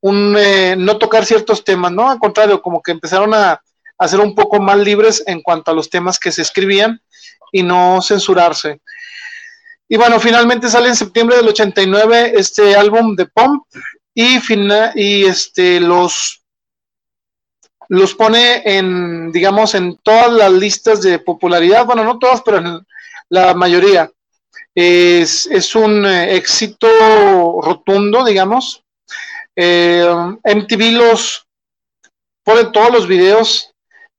[0.00, 2.10] un no tocar ciertos temas, ¿no?
[2.10, 3.60] Al contrario, como que empezaron a
[4.00, 7.02] a ser un poco más libres en cuanto a los temas que se escribían
[7.52, 8.80] y no censurarse.
[9.86, 13.62] Y bueno, finalmente sale en septiembre del 89 este álbum de Pump
[14.14, 14.38] y,
[14.94, 16.42] y este, los,
[17.88, 22.86] los pone en, digamos, en todas las listas de popularidad, bueno, no todas, pero en
[23.28, 24.10] la mayoría.
[24.74, 26.88] Es, un eh, éxito
[27.60, 28.82] rotundo, digamos.
[29.56, 30.06] Eh,
[30.44, 31.46] MTV los
[32.44, 33.70] pone todos los videos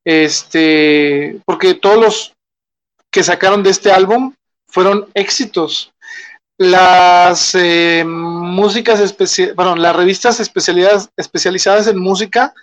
[0.04, 2.34] este, porque todos los
[3.10, 4.34] que sacaron de este álbum
[4.66, 5.92] fueron éxitos.
[6.58, 9.00] Las eh, músicas
[9.56, 12.54] bueno, las revistas especializadas en música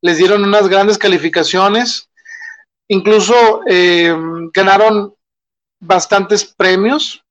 [0.00, 2.08] les dieron unas grandes calificaciones.
[2.88, 4.14] Incluso eh,
[4.52, 5.14] ganaron
[5.80, 7.22] bastantes premios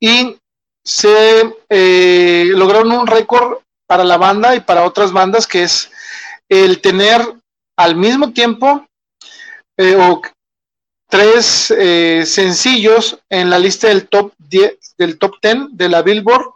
[0.00, 0.36] y
[0.84, 5.90] se eh, lograron un récord para la banda y para otras bandas que es
[6.48, 7.20] el tener
[7.76, 8.86] al mismo tiempo
[9.78, 9.96] eh,
[11.08, 16.52] tres eh, sencillos en la lista del top 10 del top 10 de la Billboard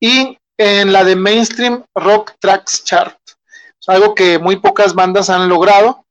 [0.00, 3.16] y en la de Mainstream Rock Tracks Chart.
[3.86, 6.04] algo que muy pocas bandas han logrado.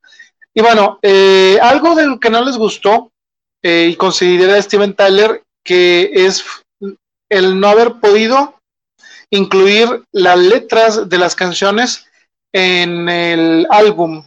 [0.53, 3.11] Y bueno, eh, algo de lo que no les gustó
[3.61, 6.43] y considera Steven Tyler que es
[7.29, 8.55] el no haber podido
[9.29, 12.05] incluir las letras de las canciones
[12.53, 14.23] en el álbum.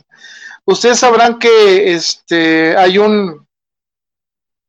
[0.67, 3.47] Ustedes sabrán que este, hay un,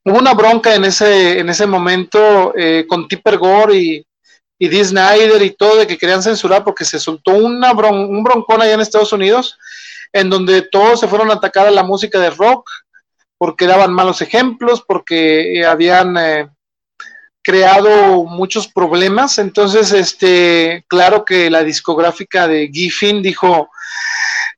[0.05, 4.05] hubo una bronca en ese, en ese momento eh, con Tipper Gore y,
[4.57, 8.61] y Dee Snyder y todo de que querían censurar porque se soltó una un broncón
[8.61, 9.57] allá en Estados Unidos
[10.13, 12.69] en donde todos se fueron a atacar a la música de rock
[13.37, 16.49] porque daban malos ejemplos, porque eh, habían eh,
[17.43, 19.37] creado muchos problemas.
[19.37, 23.69] Entonces, este, claro que la discográfica de Giffin dijo,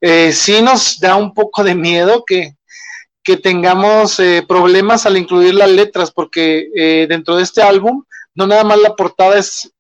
[0.02, 2.56] eh, sí nos da un poco de miedo que,
[3.42, 8.04] tengamos eh, problemas al incluir las letras, porque eh, dentro de este álbum
[8.36, 9.72] no nada más la portada es,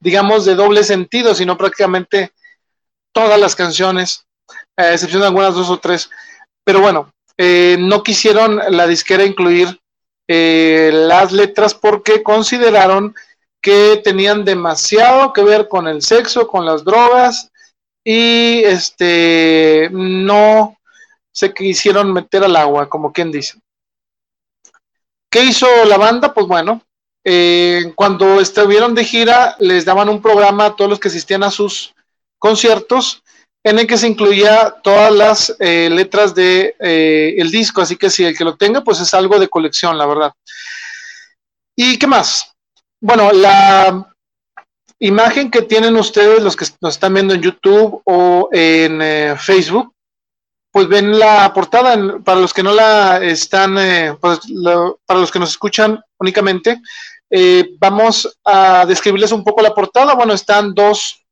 [0.00, 2.32] digamos, de doble sentido, sino prácticamente
[3.12, 4.26] todas las canciones,
[4.76, 6.10] a excepción de algunas dos o tres.
[6.62, 7.10] Pero bueno,
[7.78, 9.80] no quisieron la disquera incluir
[10.28, 13.14] las letras porque consideraron
[13.60, 17.50] que tenían demasiado que ver con el sexo, con las drogas
[18.04, 20.76] y este no
[21.32, 23.60] se quisieron meter al agua, como quien dice.
[25.30, 26.34] ¿Qué hizo la banda?
[26.34, 26.82] Pues bueno,
[27.24, 31.50] eh, cuando estuvieron de gira les daban un programa a todos los que asistían a
[31.50, 31.94] sus
[32.38, 33.21] conciertos
[33.64, 38.10] en el que se incluía todas las eh, letras de eh, el disco, así que
[38.10, 40.32] si el que lo tenga, pues es algo de colección, la verdad.
[41.76, 42.54] ¿Y qué más?
[43.00, 44.12] Bueno, la
[44.98, 49.94] imagen que tienen ustedes, los que nos están viendo en YouTube o en eh, Facebook,
[50.72, 53.74] pues ven la portada, para los que no la están,
[54.18, 54.40] pues,
[55.04, 56.80] para los que nos escuchan únicamente,
[57.78, 60.14] vamos a describirles un poco la portada.
[60.14, 61.22] Bueno, están dos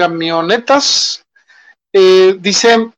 [0.00, 1.22] camionetas.
[1.92, 2.90] Eh, dice,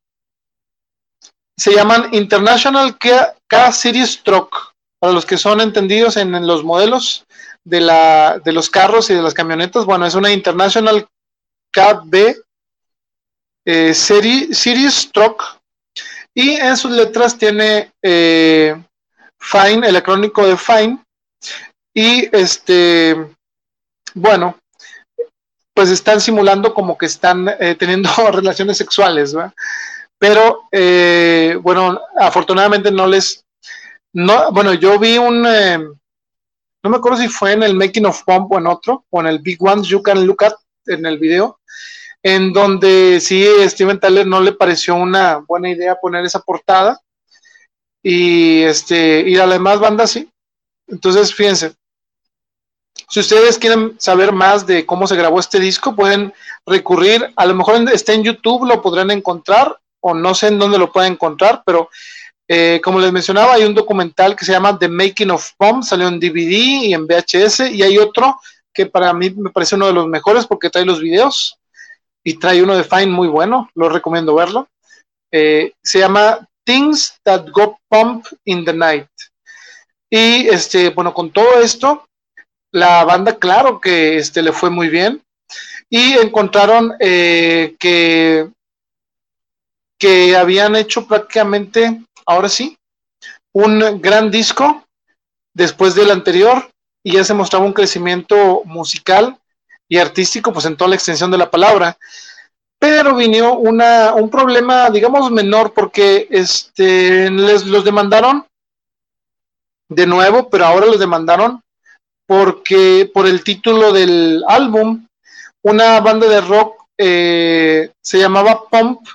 [1.59, 7.27] se llaman International K, Series Truck, para los que son entendidos en, los modelos
[7.65, 9.85] de, la, de los carros y de las camionetas.
[9.85, 11.09] Bueno, es una International
[11.73, 12.37] KB
[13.65, 15.43] eh, Series Truck
[16.33, 18.81] y en sus letras tiene eh,
[19.41, 21.05] Fine, el acrónico de Fine.
[21.95, 23.17] Y este,
[24.15, 24.57] bueno,
[25.75, 29.53] pues están simulando como que están eh, teniendo relaciones sexuales, ¿verdad?
[30.19, 33.45] Pero, eh, bueno, afortunadamente no les,
[34.13, 38.23] no, bueno, yo vi un, eh, no me acuerdo si fue en el Making of
[38.25, 40.55] Pump o en otro, o en el Big Ones You Can Look At,
[40.87, 41.59] en el video,
[42.23, 47.01] en donde sí, Steven Tyler no le pareció una buena idea poner esa portada,
[48.03, 50.29] y este, y a las demás bandas sí.
[50.87, 51.75] Entonces, fíjense,
[53.13, 56.33] si ustedes quieren saber más de cómo se grabó este disco, pueden
[56.65, 60.79] recurrir, a lo mejor está en YouTube, lo podrán encontrar, o no sé en dónde
[60.79, 61.91] lo pueden encontrar, pero
[62.49, 66.09] eh, como les mencionaba, hay un documental que se llama The Making of Bomb, salió
[66.09, 68.41] en DVD y en VHS, y hay otro
[68.73, 71.59] que para mí me parece uno de los mejores porque trae los videos
[72.25, 74.69] y trae uno de Fine muy bueno, lo recomiendo verlo.
[75.31, 79.09] Eh, se llama Things That Go Pump in the Night.
[80.09, 82.07] Y este, bueno, con todo esto,
[82.73, 85.23] la banda, claro que este, le fue muy bien.
[85.89, 88.49] Y encontraron eh, que,
[89.99, 92.77] que habían hecho prácticamente, ahora sí,
[93.53, 94.85] un gran disco
[95.53, 96.71] después del anterior
[97.05, 99.39] y ya se mostraba un crecimiento musical
[99.89, 101.99] y artístico, pues en toda la extensión de la palabra.
[102.79, 108.47] Pero vino una, un problema, digamos, menor, porque este, les los demandaron
[109.89, 111.63] de nuevo, pero ahora los demandaron
[112.33, 115.07] porque por el título del álbum,
[115.61, 119.07] una banda de rock eh, se llamaba Pump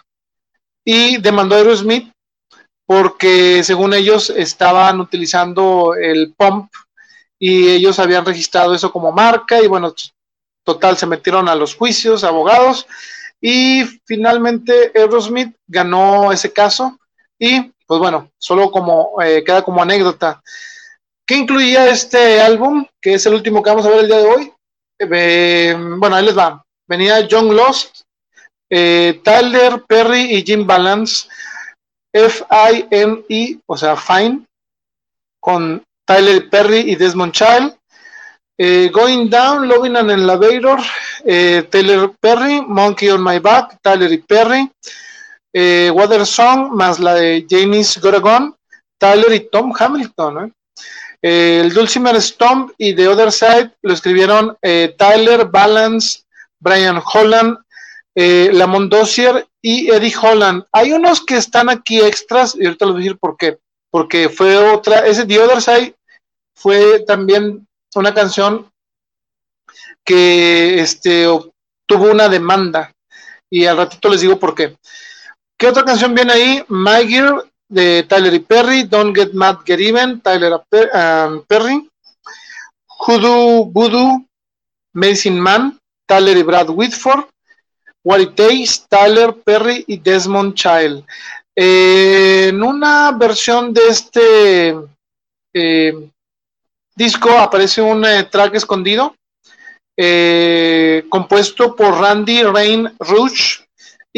[0.85, 2.11] y demandó a Aerosmith
[2.85, 6.72] porque según ellos estaban utilizando el Pump
[7.39, 9.95] y ellos habían registrado eso como marca y bueno,
[10.64, 12.85] total se metieron a los juicios, abogados
[13.41, 16.99] y finalmente Aerosmith ganó ese caso
[17.39, 20.44] y pues bueno, solo como eh, queda como anécdota.
[21.28, 22.86] ¿Qué incluía este álbum?
[23.02, 24.54] Que es el último que vamos a ver el día de hoy.
[24.98, 26.64] Eh, bueno, ahí les va.
[26.88, 28.04] Venía John Lost,
[28.70, 31.28] eh, Tyler Perry y Jim Balance,
[32.14, 34.45] F-I-M-E, o sea, Fine,
[35.41, 37.76] con Tyler Perry y Desmond Child.
[38.58, 40.80] Eh, Going Down, Loving an Elevator,
[41.70, 44.72] Tyler Perry, Monkey on My Back, Tyler y Perry.
[45.94, 48.56] Water Song, más la de James Goragon,
[48.98, 50.54] Tyler y Tom Hamilton.
[51.22, 51.61] ¿Eh?
[51.61, 56.22] el Dulcimer Stomp y The Other Side lo escribieron eh, Tyler, Balance,
[56.60, 57.57] Brian Holland,
[58.15, 60.64] eh, Lamont Dossier y Eddie Holland.
[60.72, 63.57] Hay unos que están aquí extras y ahorita les voy a decir por qué.
[63.89, 65.95] Porque fue otra, ese The Other Side
[66.56, 68.72] fue también una canción
[70.03, 71.26] que este,
[71.85, 72.94] tuvo una demanda
[73.49, 74.76] y al ratito les digo por qué.
[75.57, 76.65] ¿Qué otra canción viene ahí?
[76.68, 81.89] My Girl de Tyler y Perry, Don't Get Mad, Get Even, Tyler y Perry,
[82.88, 84.26] Hoodoo Voodoo,
[84.94, 87.26] Medicine Man, Tyler y Brad Whitford,
[88.03, 88.39] What It
[88.89, 91.03] Tyler Perry y Desmond Child.
[91.56, 94.76] en una versión de este
[95.53, 96.10] eh,
[96.95, 99.15] disco aparece un eh, track escondido
[99.98, 103.66] eh, compuesto por Randy Rain Rouge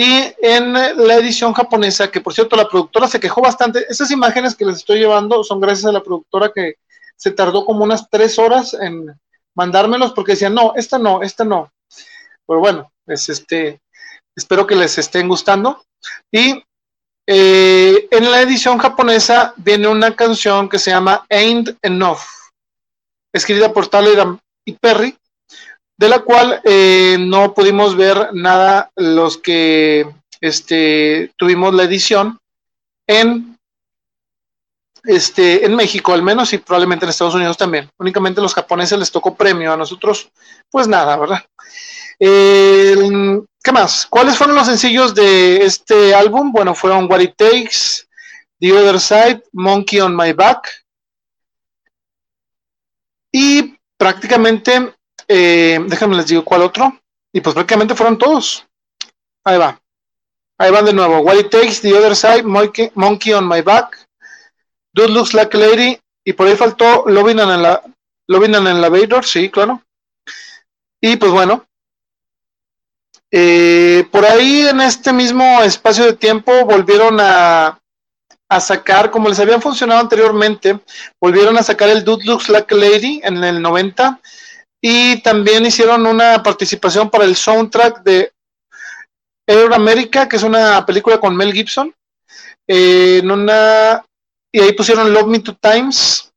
[0.02, 4.56] y en la edición japonesa, que por cierto la productora se quejó bastante, esas imágenes
[4.56, 6.76] que les estoy llevando son gracias a la productora que
[7.18, 9.14] se tardó como unas tres horas en
[9.56, 11.74] mandármelos porque decían, no, esta no, esta no.
[12.48, 13.82] Pero bueno, es este,
[14.34, 15.84] espero que les estén gustando.
[16.32, 16.64] Y
[17.28, 22.22] eh, en la edición japonesa viene una canción que se llama Ain't Enough,
[23.34, 24.26] escrita por Tyler
[24.64, 25.18] y Perry,
[26.00, 30.10] de la cual eh, no pudimos ver nada los que
[30.40, 32.40] este, tuvimos la edición
[33.06, 33.58] en
[35.04, 37.90] este, en México al menos y probablemente en Estados Unidos también.
[37.98, 40.32] Únicamente los japoneses les tocó premio, a nosotros
[40.70, 41.44] pues nada, ¿verdad?
[42.18, 44.06] ¿Qué más?
[44.10, 46.54] ¿Cuáles fueron los sencillos de este álbum?
[46.54, 48.08] Bueno, fueron What It Takes,
[48.58, 50.66] The Other Side, Monkey on My Back.
[53.34, 54.94] Y prácticamente,
[55.30, 57.00] eh, déjenme les digo cuál otro.
[57.32, 58.66] Y pues prácticamente fueron todos.
[59.46, 59.80] Ahí va.
[60.58, 61.20] Ahí van de nuevo.
[61.20, 64.10] What It Takes, The Other Side, Monkey, Monkey on My Back,
[64.94, 66.00] Dude Looks Like a Lady.
[66.26, 67.82] Y por ahí faltó Loving and, la,
[68.28, 69.82] and Elevator, sí, claro.
[71.02, 71.66] Y pues bueno,
[73.32, 77.80] eh, por ahí en este mismo espacio de tiempo volvieron a,
[78.50, 80.80] a, sacar, como les habían funcionado anteriormente,
[81.22, 84.20] volvieron a sacar el Dude Looks Like a Lady en el 90
[84.82, 88.32] y también hicieron una participación para el soundtrack de
[89.48, 91.94] Air America, que es una película con Mel Gibson,
[92.68, 93.22] eh,
[94.52, 96.30] y ahí pusieron Love Me Two Times,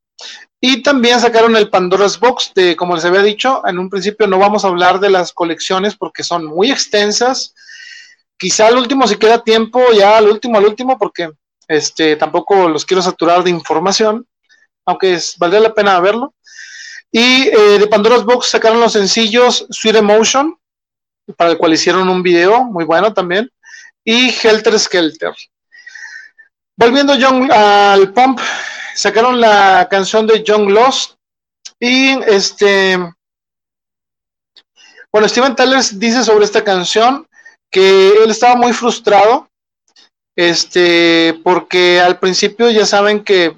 [0.64, 4.38] y también sacaron el Pandora's Box, de como les había dicho, en un principio no
[4.38, 7.52] vamos a hablar de las colecciones porque son muy extensas.
[8.38, 11.32] Quizá al último si queda tiempo, ya al último, al último, porque
[11.66, 14.24] este, tampoco los quiero saturar de información,
[14.86, 16.32] aunque valdría la pena verlo.
[17.12, 20.58] Y eh, de Pandora's Box sacaron los sencillos Sweet Emotion,
[21.36, 23.50] para el cual hicieron un video muy bueno también,
[24.02, 25.34] y Helter Skelter.
[26.74, 28.40] Volviendo John, al Pump,
[28.94, 31.14] sacaron la canción de John Lost
[31.78, 32.96] y este
[35.12, 37.26] bueno Steven Tyler dice sobre esta canción
[37.70, 39.48] que él estaba muy frustrado
[40.36, 43.56] este porque al principio ya saben que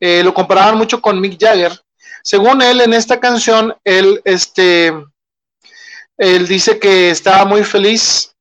[0.00, 1.83] eh, lo comparaban mucho con Mick Jagger
[2.24, 4.92] según él en esta canción él este
[6.16, 8.34] él dice que estaba muy feliz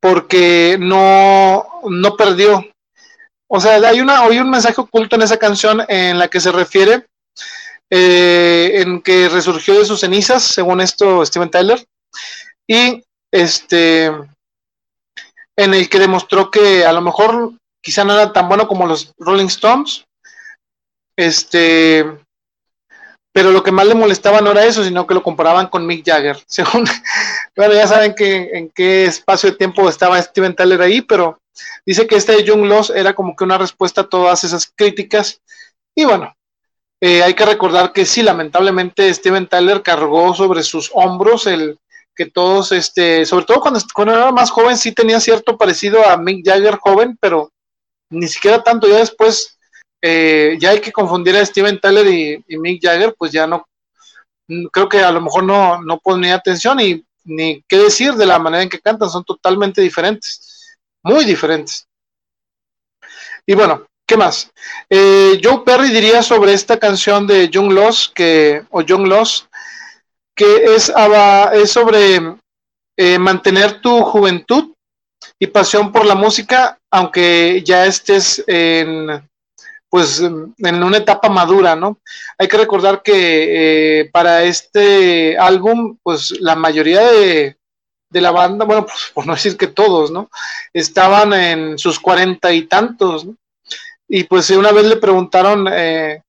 [0.00, 2.64] porque no no perdió.
[3.48, 6.50] O sea, hay, una, hay un mensaje oculto en esa canción en la que se
[6.50, 7.06] refiere
[7.90, 11.86] eh, en que resurgió de sus cenizas, según esto Steven Tyler,
[12.66, 14.06] y este
[15.56, 19.14] en el que demostró que a lo mejor quizá no era tan bueno como los
[19.18, 20.04] Rolling Stones,
[21.16, 22.25] este,
[23.36, 26.06] pero lo que más le molestaba no era eso, sino que lo comparaban con Mick
[26.06, 26.42] Jagger.
[26.46, 26.86] Según,
[27.54, 31.38] bueno, ya saben que, en qué espacio de tiempo estaba Steven Tyler ahí, pero
[31.84, 35.42] dice que este Young Loss era como que una respuesta a todas esas críticas.
[35.94, 36.34] Y bueno,
[37.02, 41.78] eh, hay que recordar que sí, lamentablemente Steven Tyler cargó sobre sus hombros el
[42.14, 46.16] que todos, este, sobre todo cuando, cuando era más joven, sí tenía cierto parecido a
[46.16, 47.52] Mick Jagger joven, pero
[48.08, 49.55] ni siquiera tanto, ya después
[50.08, 53.66] eh, ya hay que confundir a Steven Tyler y, Mick Jagger, pues ya no,
[54.70, 58.38] creo que a lo mejor no, no ponía atención y ni qué decir de la
[58.38, 61.88] manera en que cantan, son totalmente diferentes, muy diferentes.
[63.44, 64.48] Y bueno, ¿qué más?
[64.88, 69.48] Eh, Joe Perry diría sobre esta canción de Young Loss, que, o Young Loss,
[70.36, 70.92] que es,
[71.54, 72.36] es sobre
[72.96, 74.72] eh, mantener tu juventud
[75.40, 79.28] y pasión por la música, aunque ya estés en,
[79.88, 82.00] pues en una etapa madura, ¿no?
[82.38, 87.56] Hay que recordar que eh, para este álbum, pues la mayoría de,
[88.10, 90.30] la banda, bueno, pues, por no decir que todos, ¿no?
[90.72, 93.36] Estaban en sus cuarenta y tantos, ¿no?
[94.08, 96.22] Y pues una vez le preguntaron eh,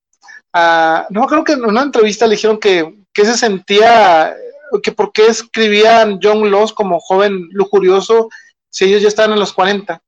[0.53, 4.35] a, no, creo que en una entrevista le dijeron que, que se sentía,
[4.83, 8.29] que por qué escribían John Loss como joven lujurioso
[8.69, 10.01] si ellos ya estaban en los cuarenta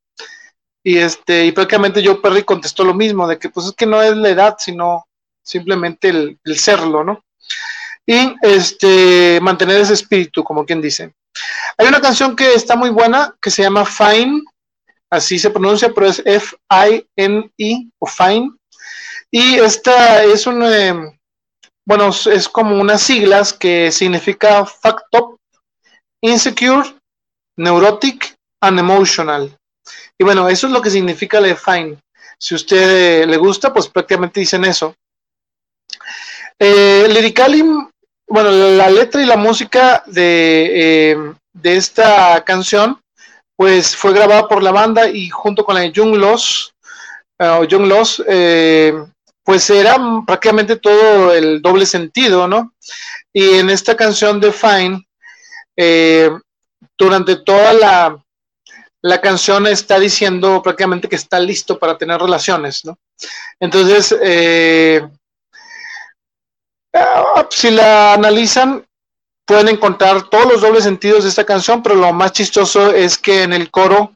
[0.84, 4.02] y este, y prácticamente Joe Perry contestó lo mismo, de que pues es que no
[4.02, 5.06] es la edad, sino
[5.44, 7.24] simplemente el, serlo, ¿no?
[8.06, 11.14] Y este, mantener ese espíritu, como quien dice.
[11.78, 14.42] Hay una canción que está muy buena, que se llama Fine,
[15.10, 18.52] así se pronuncia, pero es F-I-N-I, o Fine.
[19.32, 21.20] Y esta es un, eh,
[21.86, 25.40] bueno, es como unas siglas que significa fact up,
[26.22, 26.96] insecure,
[27.58, 29.59] neurotic and emotional.
[30.18, 31.98] Y bueno, eso es lo que significa el fine.
[32.38, 34.96] Si usted le gusta, pues prácticamente dicen eso.
[36.58, 37.08] Eh,
[38.28, 41.18] bueno, la letra y la música de, eh,
[41.54, 43.02] de, esta canción,
[43.56, 46.74] pues fue grabada por la banda y junto con la de Young Loss,
[47.40, 48.94] uh, Young Loss, eh,
[49.44, 49.98] pues era
[50.28, 52.74] prácticamente todo el doble sentido, ¿no?
[53.34, 55.08] Y en esta canción de Fine,
[55.76, 56.30] eh,
[56.98, 58.24] durante toda la,
[59.02, 62.98] la canción está diciendo prácticamente que está listo para tener relaciones, ¿no?
[63.60, 65.08] Entonces, eh,
[66.94, 68.86] ah, si la analizan,
[69.46, 73.44] pueden encontrar todos los dobles sentidos de esta canción, pero lo más chistoso es que
[73.44, 74.14] en el coro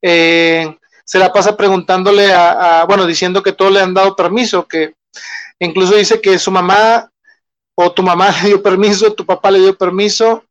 [0.00, 4.94] eh, se la pasa preguntándole a, bueno, diciendo que todos le han dado permiso, que
[5.58, 7.10] incluso dice que su mamá
[7.74, 10.44] o tu mamá le dio permiso, tu papá le dio permiso,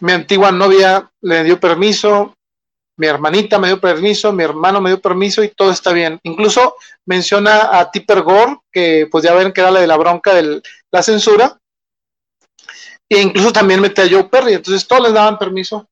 [0.00, 2.34] mi antigua novia le dio permiso,
[3.00, 6.20] mi hermanita me dio permiso, mi hermano me dio permiso y todo está bien.
[6.22, 10.34] Incluso menciona a Tipper Gore, que pues ya ven que era la de la bronca
[10.34, 10.60] de
[10.92, 11.58] la censura,
[13.08, 15.88] e incluso también mete a Joe Perry, entonces todos les daban permiso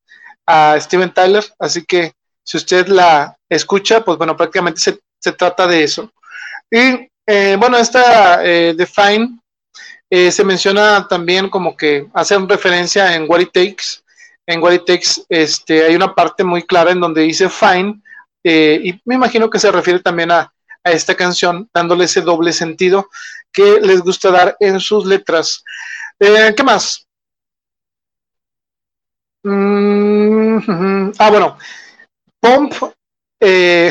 [0.47, 2.13] a Steven Tyler, así que
[2.45, 6.13] si usted la escucha, pues bueno, prácticamente se, trata de eso.
[6.71, 9.41] Y eh, bueno, esta eh, Define
[10.11, 14.03] eh, se menciona también como que hace referencia en What It Takes.
[14.49, 18.01] En Takes este, hay una parte muy clara en donde dice Fine,
[18.43, 20.51] eh, y me imagino que se refiere también a,
[20.85, 23.11] esta canción, dándole ese doble sentido
[23.53, 25.63] que les gusta dar en sus letras.
[26.19, 27.07] ¿Qué más?
[29.43, 31.59] Mm, ah, bueno,
[32.41, 32.73] Pump
[33.41, 33.91] eh,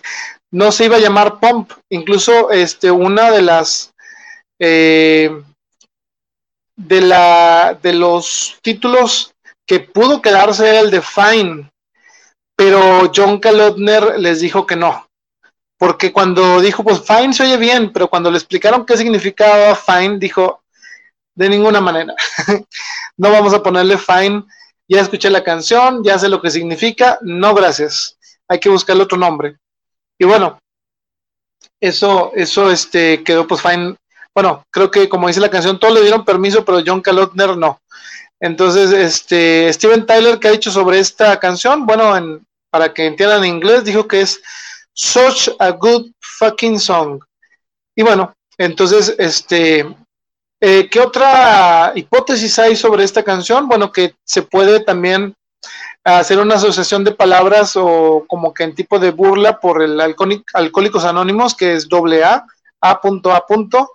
[0.52, 3.92] no se iba a llamar Pump, incluso este, una de las
[4.58, 5.30] eh,
[6.76, 9.34] de la de los títulos
[9.68, 11.70] que pudo quedarse el de Fine,
[12.56, 15.08] pero John Kalotner les dijo que no,
[15.76, 20.18] porque cuando dijo pues Fine se oye bien, pero cuando le explicaron qué significaba Fine,
[20.18, 20.64] dijo
[21.36, 22.14] de ninguna manera,
[23.16, 24.42] no vamos a ponerle Fine
[24.88, 28.16] ya escuché la canción, ya sé lo que significa, no gracias,
[28.48, 29.58] hay que buscarle otro nombre.
[30.18, 30.58] Y bueno,
[31.80, 33.96] eso, eso este, quedó pues fine.
[34.34, 37.80] Bueno, creo que como dice la canción, todos le dieron permiso, pero John Kalotner no.
[38.40, 41.86] Entonces, este, Steven Tyler, ¿qué ha dicho sobre esta canción?
[41.86, 44.40] Bueno, en, para que entiendan en inglés, dijo que es
[44.92, 47.20] such a good fucking song.
[47.94, 49.86] Y bueno, entonces, este,
[50.60, 53.68] eh, ¿Qué otra hipótesis hay sobre esta canción?
[53.68, 55.36] Bueno, que se puede también
[56.02, 61.04] hacer una asociación de palabras o como que en tipo de burla por el Alcohólicos
[61.04, 62.44] Anónimos, que es doble A,
[62.80, 63.92] A punto A punto,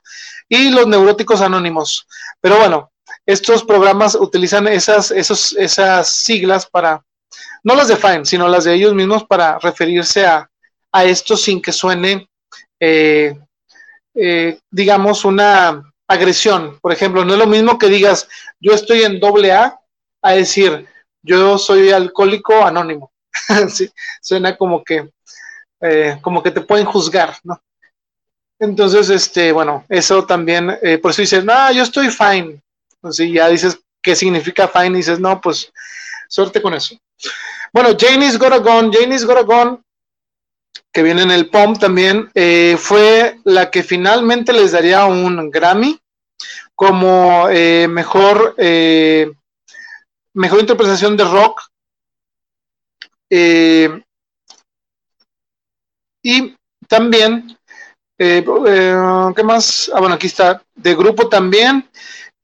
[0.48, 2.08] y los neuróticos anónimos.
[2.40, 2.92] Pero bueno,
[3.26, 7.04] estos programas utilizan esas, esos, esas siglas para,
[7.64, 10.50] no las de Fine, sino las de ellos mismos para referirse a,
[10.92, 12.28] a esto sin que suene,
[12.80, 13.36] eh,
[14.16, 16.80] eh, digamos, una agresión.
[16.82, 18.28] Por ejemplo, no es lo mismo que digas
[18.60, 19.80] yo estoy en doble A
[20.22, 20.88] a decir
[21.22, 23.12] yo soy alcohólico anónimo.
[24.22, 25.10] suena como que
[25.86, 27.62] eh, como que te pueden juzgar, ¿no?
[28.58, 32.63] Entonces, este, bueno, eso también, eh, por eso dices, no, yo estoy fine.
[33.04, 35.74] Entonces, ya dices qué significa fine y dices, no, pues
[36.30, 36.98] suerte con eso.
[37.74, 39.84] Bueno, Janie's Goragon, Janie's Goragon,
[40.92, 46.00] que viene en el POM también, eh, fue la que finalmente les daría un Grammy
[46.76, 49.32] como eh, mejor, eh,
[50.34, 51.62] mejor interpretación de rock.
[56.26, 56.56] Y
[56.88, 57.58] también,
[58.18, 59.92] ¿qué más?
[59.94, 61.90] Ah, bueno, aquí está, de grupo también.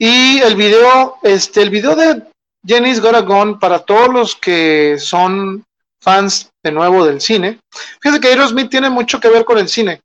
[0.01, 2.23] Y el video, este, el video de
[2.65, 5.65] Jenny's Goragon, para todos los que son
[6.01, 7.59] fans de nuevo del cine.
[8.01, 10.01] Fíjense que Aerosmith tiene mucho que ver con el cine.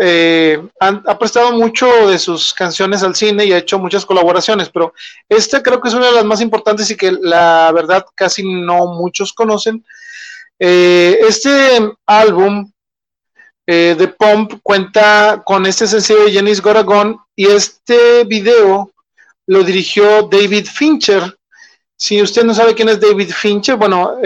[0.00, 4.92] Eh, ha prestado mucho de sus canciones al cine y ha hecho muchas colaboraciones, pero
[5.28, 8.86] esta creo que es una de las más importantes y que la verdad casi no
[8.86, 9.84] muchos conocen.
[10.58, 12.72] Eh, este álbum
[13.66, 18.90] eh, de Pump cuenta con este sencillo de Janis Goragon y este video
[19.46, 21.38] lo dirigió David Fincher.
[21.96, 24.16] Si usted no sabe quién es David Fincher, bueno,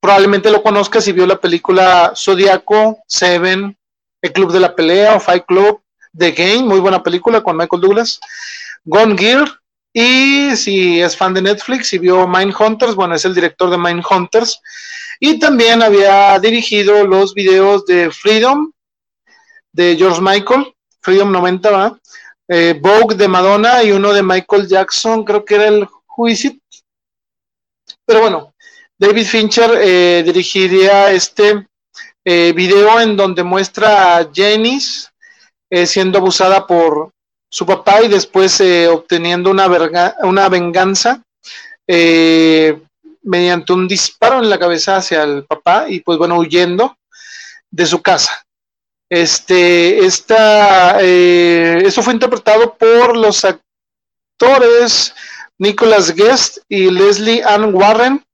[0.00, 3.76] probablemente lo conozca si vio la película Zodiaco, Seven,
[4.20, 5.80] el Club de la Pelea o Fight Club,
[6.16, 8.20] The Game, muy buena película con Michael Douglas,
[8.84, 9.48] Gone Gear,
[9.92, 14.60] y si es fan de Netflix y vio Mindhunters, bueno, es el director de Mindhunters,
[15.20, 18.72] y también había dirigido los videos de Freedom,
[19.72, 21.98] de George Michael, Freedom 90, ¿va?
[22.48, 26.52] Eh, Vogue de Madonna y uno de Michael Jackson, creo que era el Juicio.
[28.04, 28.52] Pero bueno,
[29.02, 31.66] David Fincher eh, dirigiría este
[32.24, 35.08] eh, video en donde muestra a Janice
[35.68, 37.10] eh, siendo abusada por
[37.50, 39.66] su papá y después obteniendo una,
[40.22, 41.20] una venganza
[43.24, 46.96] mediante un disparo en la cabeza hacia el papá y pues bueno, huyendo
[47.70, 48.44] de su casa.
[49.14, 55.14] Este, esta, eso fue interpretado por los actores
[55.58, 58.24] Nicholas Guest y Leslie Ann Warren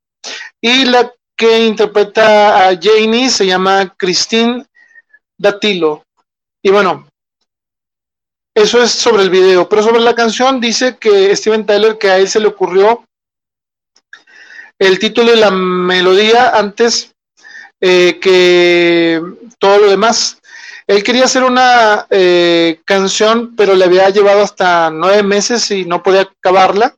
[0.61, 4.67] y la que interpreta a Janie se llama Christine
[5.37, 6.05] Datilo.
[6.63, 7.09] Y bueno,
[8.55, 12.19] eso es sobre el video, pero sobre la canción dice que Steven Tyler que a
[12.19, 13.05] él se le ocurrió
[14.79, 17.13] el título y la melodía antes
[17.81, 19.21] eh, que
[19.59, 20.39] todo lo demás.
[20.89, 26.03] Él quería hacer una eh, canción, pero le había llevado hasta nueve meses y no
[26.03, 26.97] podía acabarla.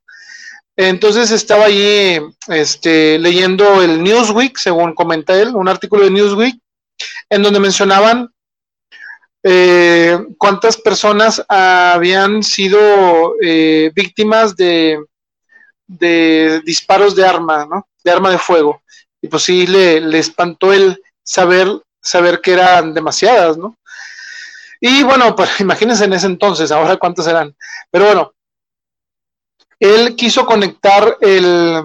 [0.76, 6.56] Entonces estaba allí este, leyendo el Newsweek, según comenta él, un artículo de Newsweek,
[7.28, 8.32] en donde mencionaban
[9.42, 15.02] eh, cuántas personas habían sido eh, víctimas de,
[15.88, 17.88] de, disparos de arma, ¿no?
[18.04, 18.82] De arma de fuego.
[19.20, 21.68] Y pues sí, le, le espantó el saber,
[22.00, 23.76] saber que eran demasiadas, ¿no?
[24.80, 27.54] Y bueno, pues imagínense en ese entonces, ahora cuántas eran.
[27.90, 28.32] Pero bueno,
[29.78, 31.82] él quiso conectar el,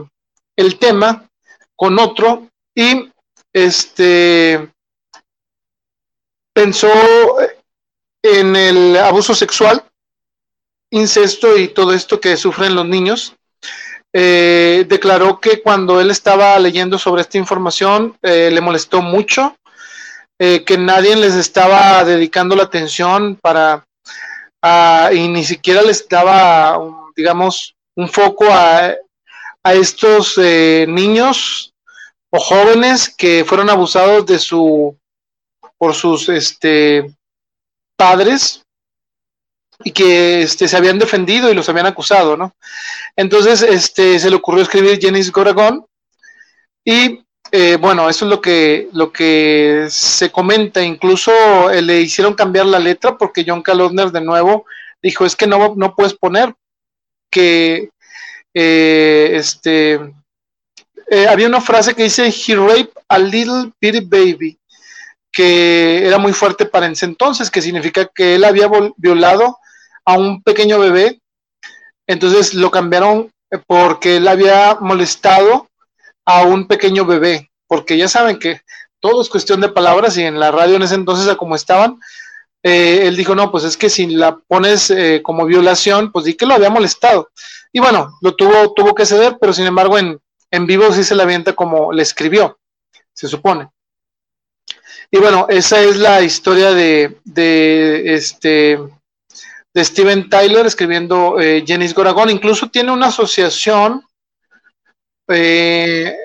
[0.55, 1.29] el tema
[1.75, 3.11] con otro y
[3.53, 4.69] este
[6.53, 6.89] pensó
[8.23, 9.83] en el abuso sexual,
[10.89, 13.35] incesto y todo esto que sufren los niños.
[14.13, 19.57] Eh, declaró que cuando él estaba leyendo sobre esta información eh, le molestó mucho,
[20.39, 23.85] eh, que nadie les estaba dedicando la atención para,
[25.13, 26.77] y ni siquiera les daba,
[27.15, 28.93] digamos, un foco a,
[29.63, 31.73] a estos niños
[32.29, 34.97] o jóvenes que fueron abusados de su
[35.77, 37.15] por sus este,
[37.97, 38.61] padres
[39.83, 42.55] y que este, se habían defendido y los habían acusado, ¿no?
[43.15, 45.85] Entonces, este, se le ocurrió escribir Janice Goragón
[46.85, 47.24] y
[47.57, 51.31] eh, bueno, eso es lo que, lo que se comenta, incluso
[51.71, 54.65] eh, le hicieron cambiar la letra porque John Kalodner de nuevo
[55.01, 56.53] dijo, es que no, no puedes poner
[57.31, 57.91] que
[58.53, 60.13] eh, este,
[61.29, 64.59] había una frase que dice, he raped a little bitty baby,
[65.31, 69.59] que era muy fuerte para ese entonces, que significa que él había violado
[70.03, 71.21] a un pequeño bebé,
[72.05, 75.69] entonces lo cambiaron eh, porque él había molestado
[76.25, 78.61] a un pequeño bebé, porque ya saben que
[78.99, 81.99] todo es cuestión de palabras y en la radio en ese entonces a como estaban,
[82.63, 86.33] eh, él dijo, no, pues es que si la pones eh, como violación, pues di
[86.33, 87.29] que lo había molestado.
[87.71, 91.13] Y bueno, lo tuvo, tuvo que ceder, pero sin embargo en, en vivo sí se
[91.13, 92.57] la avienta como le escribió,
[93.13, 93.69] se supone.
[95.11, 97.17] Y bueno, esa es la historia de,
[98.05, 98.79] este
[99.73, 101.63] de Steven Tyler escribiendo eh,
[101.95, 102.29] Goragón.
[102.29, 104.03] Incluso tiene una asociación,
[105.27, 106.15] eh,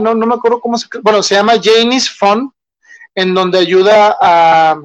[0.00, 2.50] no, no me acuerdo cómo se bueno, se llama Janice Fund,
[3.14, 4.80] en donde ayuda a,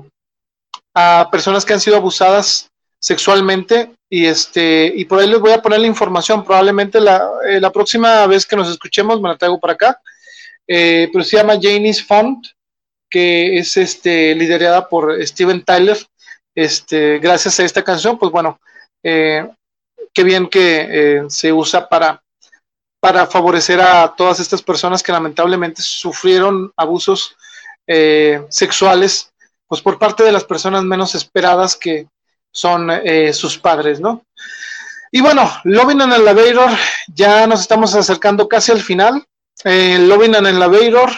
[0.94, 5.62] a personas que han sido abusadas sexualmente y este y por ahí les voy a
[5.62, 9.60] poner la información probablemente la, eh, la próxima vez que nos escuchemos me la traigo
[9.60, 10.02] para acá
[10.68, 12.45] eh, pero se llama Janice Fund
[13.10, 15.98] que es este, liderada por Steven Tyler.
[16.54, 18.60] Este, gracias a esta canción, pues bueno,
[19.04, 19.48] eh,
[20.14, 22.22] qué bien que se usa para,
[23.06, 27.35] para favorecer a todas estas personas que lamentablemente sufrieron abusos
[27.85, 29.32] eh, sexuales,
[29.67, 32.08] pues por parte de las personas menos esperadas que
[32.51, 32.90] son
[33.32, 34.24] sus padres, ¿no?
[35.11, 36.72] Y bueno, Loving and Elevator,
[37.14, 39.24] ya nos estamos acercando casi al final.
[39.64, 41.11] Loving and Elevator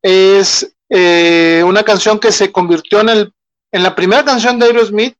[0.00, 3.30] es eh, una canción que se convirtió en,
[3.70, 5.14] en la primera canción de Aerosmith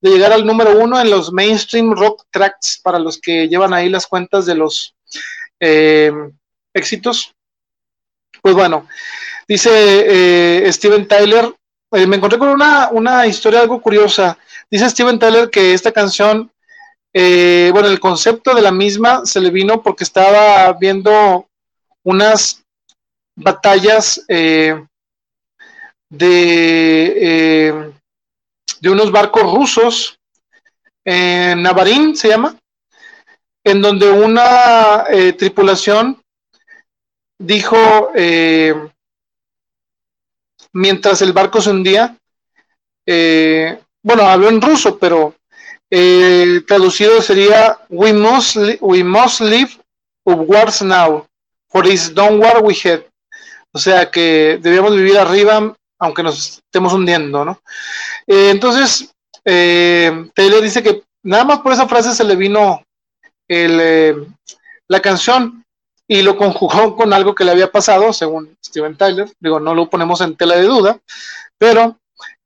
[0.00, 3.88] de llegar al número uno en los mainstream rock tracks para los que llevan ahí
[3.88, 4.94] las cuentas de los
[5.60, 6.12] eh,
[6.74, 7.34] éxitos.
[8.40, 8.88] Pues bueno,
[9.46, 9.70] dice
[10.66, 11.54] eh, Steven Tyler,
[11.90, 14.38] me encontré con una, una, historia algo curiosa.
[14.70, 16.50] Dice Steven Tyler que esta canción,
[17.12, 21.46] bueno, el concepto de la misma se le vino porque estaba viendo
[22.02, 22.64] unas
[23.36, 24.24] batallas
[26.12, 27.92] de, eh,
[28.80, 30.18] de unos barcos rusos
[31.04, 32.54] en Navarín, se llama,
[33.64, 36.20] en donde una eh, tripulación
[37.38, 38.74] dijo, eh,
[40.72, 42.16] mientras el barco se hundía,
[44.02, 45.34] bueno, habló en ruso, pero
[46.66, 49.70] traducido sería, we must, we must live
[50.24, 51.26] of wars now,
[51.68, 53.02] for this war we had.
[53.72, 57.62] O sea que debíamos vivir arriba aunque nos estemos hundiendo, ¿no?
[58.26, 62.82] Eh, entonces, eh, Taylor dice que nada más por esa frase se le vino
[63.54, 64.14] eh,
[64.88, 65.64] la canción
[66.08, 69.88] y lo conjugó con algo que le había pasado, según Steven Tyler, digo, no lo
[69.88, 70.98] ponemos en tela de duda,
[71.58, 71.98] pero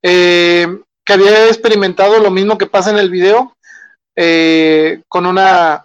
[0.02, 3.56] que había experimentado lo mismo que pasa en el video
[5.08, 5.84] con una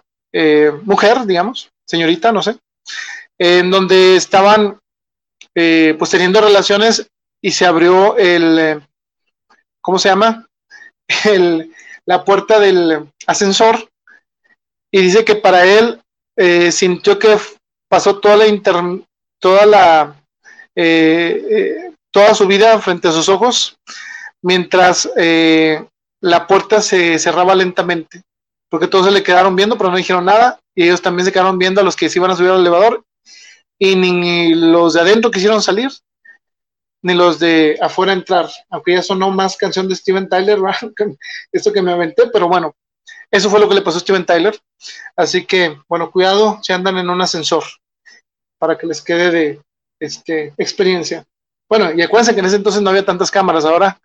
[0.84, 2.56] mujer, digamos, señorita, no sé,
[3.36, 4.78] en donde estaban
[5.52, 7.10] pues teniendo relaciones
[7.42, 8.80] y se abrió el, eh,
[9.80, 10.46] ¿cómo se llama?
[11.24, 11.74] El,
[12.06, 13.88] la puerta del ascensor
[14.92, 16.00] y dice que para él
[16.36, 17.36] eh, sintió que
[17.88, 18.46] pasó toda la,
[19.40, 20.16] toda la
[22.10, 23.76] toda su vida frente a sus ojos,
[24.40, 25.10] mientras
[26.22, 28.22] la puerta se cerraba lentamente,
[28.70, 31.58] porque todos se le quedaron viendo, pero no dijeron nada, y ellos también se quedaron
[31.58, 33.04] viendo a los que se iban a subir al elevador,
[33.78, 35.90] y ni los de adentro quisieron salir,
[37.02, 40.58] ni los de afuera entrar, aunque ya sonó más canción de Steven Tyler,
[41.52, 42.74] esto que me aventé, pero bueno,
[43.30, 44.56] eso fue lo que le pasó a Steven Tyler.
[45.16, 47.64] Así que, bueno, cuidado si andan en un ascensor,
[48.58, 49.60] para que les quede de
[50.00, 51.24] este, experiencia.
[51.68, 54.00] Bueno, y acuérdense que en ese entonces no había tantas cámaras, ahora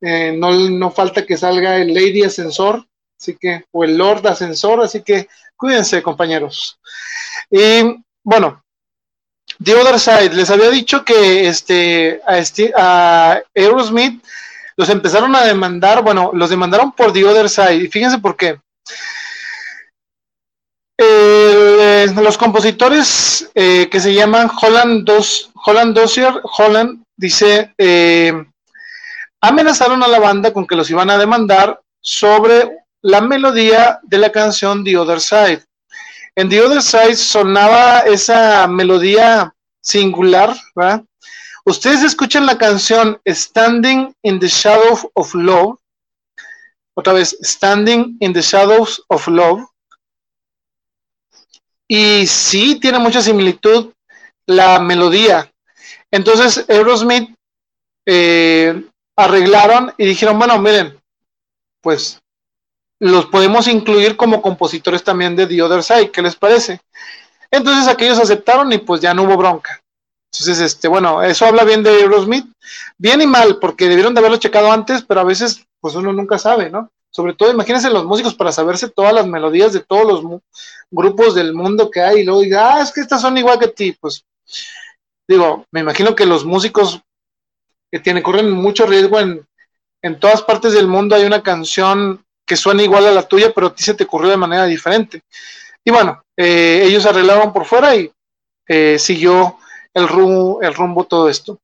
[0.00, 2.84] eh, no, no falta que salga el Lady Ascensor,
[3.18, 6.78] así que, o el Lord Ascensor, así que cuídense, compañeros.
[7.50, 8.62] Y bueno,
[9.62, 14.22] The Other Side, les había dicho que este, a, este, a Aerosmith
[14.76, 18.60] los empezaron a demandar, bueno, los demandaron por The Other Side, y fíjense por qué.
[21.00, 28.32] Eh, los compositores eh, que se llaman Holland, Dos, Holland Dossier, Holland dice, eh,
[29.40, 34.32] amenazaron a la banda con que los iban a demandar sobre la melodía de la
[34.32, 35.62] canción The Other Side.
[36.34, 41.04] En The Other Side sonaba esa melodía singular, ¿verdad?
[41.64, 45.76] Ustedes escuchan la canción Standing in the Shadows of Love.
[46.94, 49.64] Otra vez, Standing in the Shadows of Love.
[51.88, 53.92] Y sí tiene mucha similitud
[54.46, 55.50] la melodía.
[56.10, 57.34] Entonces, Aerosmith
[58.06, 58.84] eh,
[59.16, 60.98] arreglaron y dijeron, bueno, miren,
[61.82, 62.20] pues
[63.00, 66.80] los podemos incluir como compositores también de The Other Side, ¿qué les parece?
[67.50, 69.80] Entonces aquellos aceptaron y pues ya no hubo bronca.
[70.32, 72.46] Entonces, este, bueno, eso habla bien de Aerosmith,
[72.98, 76.38] bien y mal, porque debieron de haberlo checado antes, pero a veces, pues uno nunca
[76.38, 76.90] sabe, ¿no?
[77.10, 80.40] Sobre todo, imagínense los músicos para saberse todas las melodías de todos los
[80.90, 83.68] grupos del mundo que hay, y luego diga, ah, es que estas son igual que
[83.68, 84.24] ti, pues,
[85.26, 87.00] digo, me imagino que los músicos
[87.90, 89.46] que tienen, corren mucho riesgo en,
[90.02, 93.68] en todas partes del mundo hay una canción que suena igual a la tuya, pero
[93.68, 95.22] a ti se te ocurrió de manera diferente.
[95.84, 98.10] Y bueno, eh, ellos arreglaron por fuera y
[98.66, 99.58] eh, siguió
[99.92, 101.60] el rumbo, el rumbo todo esto.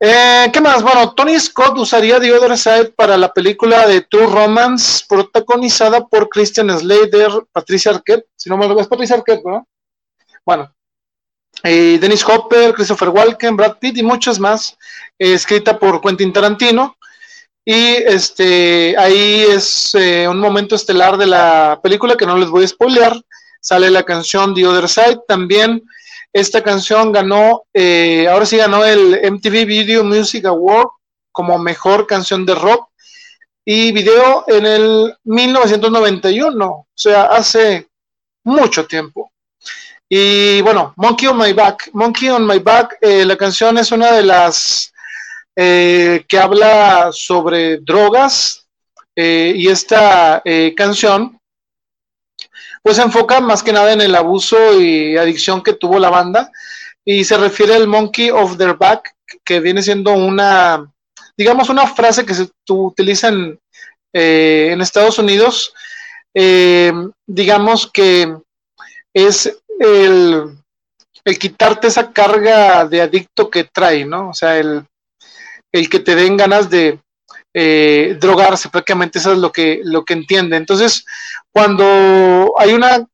[0.00, 0.82] Eh, ¿Qué más?
[0.82, 6.28] Bueno, Tony Scott usaría The Other Side para la película de True Romance, protagonizada por
[6.28, 9.66] Christian Slater, Patricia Arquette, si no me lo es Patricia Arquette, ¿no?
[10.46, 10.72] Bueno,
[11.62, 14.76] Dennis Hopper, Christopher Walken, Brad Pitt y muchos más,
[15.18, 16.96] escrita por Quentin Tarantino.
[17.64, 22.64] Y este, ahí es eh, un momento estelar de la película que no les voy
[22.64, 23.20] a spoilear.
[23.60, 25.20] Sale la canción The Other Side.
[25.28, 25.82] También
[26.32, 30.88] esta canción ganó, eh, ahora sí ganó el MTV Video Music Award
[31.32, 32.88] como mejor canción de rock
[33.64, 37.88] y video en el 1991, o sea, hace
[38.44, 39.30] mucho tiempo.
[40.08, 41.90] Y bueno, Monkey on My Back.
[41.92, 44.92] Monkey on My Back, eh, la canción es una de las
[45.54, 48.64] eh, que habla sobre drogas
[49.20, 50.40] y esta
[50.76, 51.37] canción
[52.88, 56.50] pues se enfoca más que nada en el abuso y adicción que tuvo la banda
[57.04, 60.90] y se refiere al monkey of their back que viene siendo una
[61.36, 63.60] digamos una frase que se utiliza en,
[64.14, 65.74] en Estados Unidos
[67.26, 68.34] digamos que
[69.12, 70.56] es el,
[71.24, 74.30] el quitarte esa carga de adicto que trae, ¿no?
[74.30, 74.82] O sea, el
[75.72, 76.98] el que te den ganas de
[77.54, 80.56] eh, drogarse, prácticamente eso es lo que, lo que entiende.
[80.56, 81.04] Entonces,
[81.58, 83.04] cuando hay una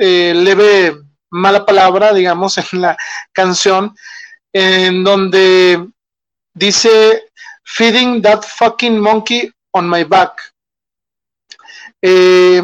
[0.00, 0.96] eh, leve
[1.30, 2.96] mala palabra, digamos, en la
[3.32, 3.94] canción,
[4.52, 5.88] en donde
[6.52, 7.30] dice,
[7.62, 10.52] feeding that fucking monkey on my back.
[12.02, 12.62] Eh,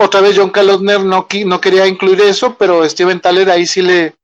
[0.00, 4.16] otra vez John Kalodner no, quería incluir eso, pero Steven Tyler ahí sí le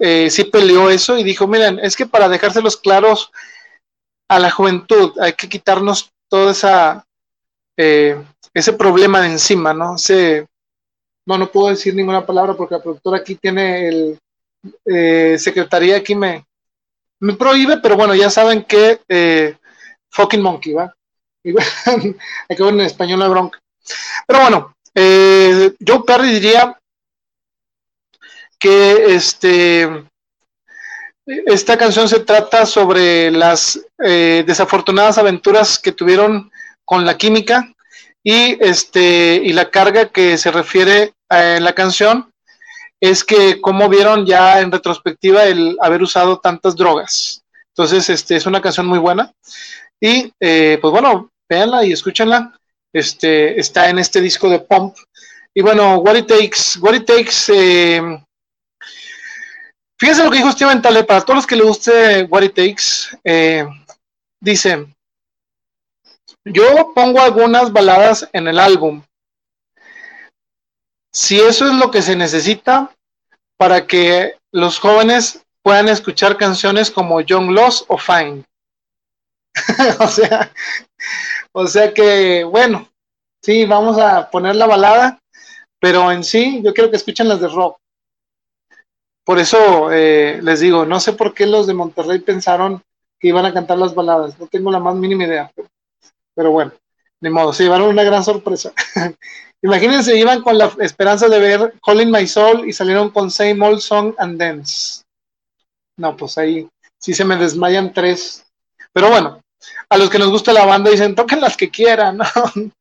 [0.00, 3.32] eh, sí peleó eso y dijo, miren, es que para dejárselos claros
[4.28, 7.05] a la juventud hay que quitarnos todo esa,
[7.76, 8.16] eh,
[8.54, 9.96] ese problema de encima, ¿no?
[11.26, 14.18] No, no puedo decir ninguna palabra porque la productora aquí tiene el,
[14.86, 15.36] eh,
[15.94, 16.46] aquí me,
[17.20, 19.56] me prohíbe, pero bueno, ya saben que eh,
[20.10, 20.94] fucking monkey, ¿va?
[21.44, 22.14] ver
[22.58, 23.60] en español la bronca.
[24.26, 26.78] Pero bueno, eh, Joe Perry diría
[28.58, 30.06] que este,
[31.26, 36.50] esta canción se trata sobre las eh, desafortunadas aventuras que tuvieron
[36.86, 37.74] con la química
[38.24, 42.30] y, este, y la carga que se refiere en la canción
[43.00, 47.42] es que como vieron ya en retrospectiva el haber usado tantas drogas.
[47.76, 49.30] Entonces, este es una canción muy buena.
[50.00, 52.58] Y eh, pues bueno, véanla y escúchenla.
[52.94, 54.96] Este, está en este disco de Pump.
[55.54, 58.00] Y bueno, What It Takes, What It Takes, eh,
[59.98, 63.18] Fíjense lo que dijo Steven Tale, para todos los que le guste What It Takes,
[63.24, 63.66] eh,
[64.40, 64.94] dice,
[66.46, 69.02] yo pongo algunas baladas en el álbum.
[71.12, 72.94] Si eso es lo que se necesita
[73.56, 78.44] para que los jóvenes puedan escuchar canciones como Young Lost o Fine.
[79.98, 80.52] o sea,
[81.52, 82.88] o sea que, bueno,
[83.42, 85.18] sí, vamos a poner la balada,
[85.80, 87.78] pero en sí yo quiero que escuchen las de rock.
[89.24, 92.80] Por eso eh, les digo, no sé por qué los de Monterrey pensaron
[93.18, 95.50] que iban a cantar las baladas, no tengo la más mínima idea,
[96.36, 96.72] bueno,
[97.20, 98.72] ni modo, se llevaron una gran sorpresa.
[99.62, 103.80] Imagínense, iban con la esperanza de ver Calling My Soul y salieron con Same Old
[103.80, 105.02] Song and Dance.
[105.96, 106.68] No, pues ahí
[107.00, 108.44] sí se me desmayan tres.
[108.92, 109.40] Pero bueno,
[109.88, 112.24] a los que nos gusta la banda dicen, toquen las que quieran, ¿no?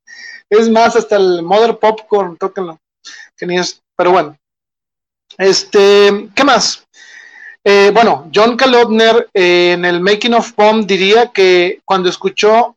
[0.47, 2.77] Es más, hasta el Mother Popcorn, tóquenlo.
[3.37, 4.37] Pero bueno.
[5.37, 6.85] Este, ¿qué más?
[7.63, 12.74] Eh, bueno, John Kalodner eh, en el Making of Bomb diría que cuando escuchó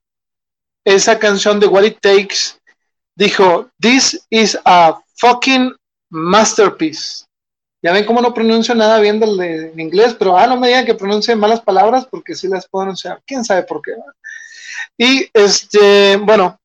[0.94, 2.58] esa canción de What It Takes,
[3.14, 5.74] dijo, This is a fucking
[6.10, 7.24] masterpiece.
[7.82, 10.68] Ya ven cómo no pronuncio nada bien del de, en inglés, pero ah, no me
[10.68, 13.22] digan que pronuncie malas palabras porque sí las puedo pronunciar.
[13.26, 13.92] ¿Quién sabe por qué?
[14.96, 16.58] Y este, bueno,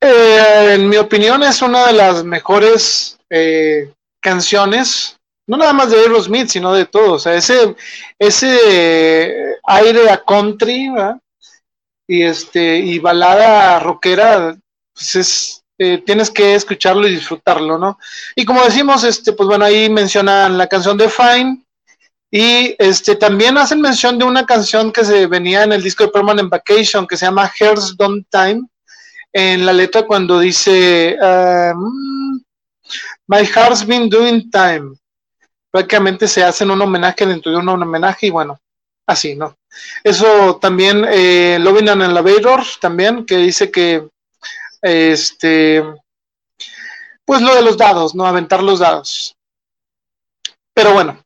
[0.00, 5.98] eh, en mi opinión es una de las mejores eh, canciones, no nada más de
[5.98, 7.12] Aerosmith, sino de todos.
[7.12, 7.74] O sea, ese,
[8.18, 10.88] ese aire a country
[12.06, 14.56] y este y balada rockera,
[14.92, 17.98] pues es eh, tienes que escucharlo y disfrutarlo, ¿no?
[18.36, 21.64] Y como decimos, este, pues bueno, ahí mencionan la canción de Fine
[22.30, 26.10] y este también hacen mención de una canción que se venía en el disco de
[26.10, 28.68] Permanent Vacation que se llama Hearts Don't Time
[29.32, 32.40] en la letra cuando dice um,
[33.26, 34.94] My heart's been doing time.
[35.70, 38.60] Prácticamente se hacen un homenaje dentro de un homenaje y bueno,
[39.06, 39.56] así, ¿no?
[40.02, 44.08] Eso también, eh, Loving an Elevator, también, que dice que
[44.82, 45.82] este,
[47.24, 48.26] pues lo de los dados, ¿no?
[48.26, 49.36] Aventar los dados.
[50.74, 51.18] Pero bueno,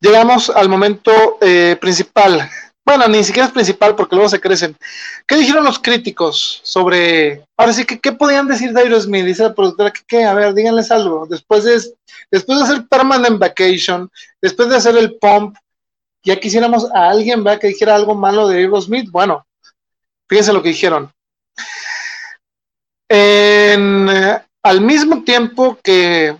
[0.00, 2.50] llegamos al momento eh, principal.
[2.84, 4.76] Bueno, ni siquiera es principal porque luego se crecen.
[5.26, 9.24] ¿Qué dijeron los críticos sobre, ahora sí, que qué podían decir de Aerosmith?
[9.24, 10.24] Dice la productora, que qué?
[10.24, 11.26] A ver, díganles algo.
[11.26, 11.80] Después de,
[12.30, 14.10] después de hacer Permanent Vacation,
[14.42, 15.56] después de hacer el Pump,
[16.22, 17.44] ya quisiéramos a alguien.
[17.60, 19.10] Que dijera algo malo de Aerosmith.
[19.10, 19.46] Bueno,
[20.28, 21.12] fíjense lo que dijeron.
[23.08, 26.36] En, eh, al mismo tiempo que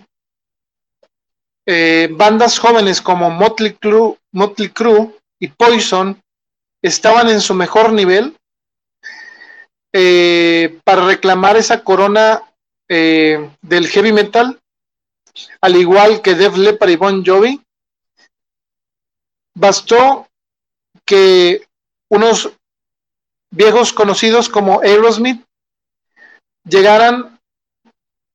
[1.66, 6.20] eh, bandas jóvenes como Motley Crue, Motley Crue y Poison
[6.82, 8.36] estaban en su mejor nivel
[9.92, 12.42] eh, para reclamar esa corona
[12.88, 14.58] del heavy metal,
[15.60, 17.62] al igual que Def Leppard y Bon Jovi,
[19.54, 20.28] bastó
[21.04, 21.66] que
[22.08, 22.50] unos
[23.50, 25.44] viejos conocidos como Aerosmith
[26.64, 27.38] llegaran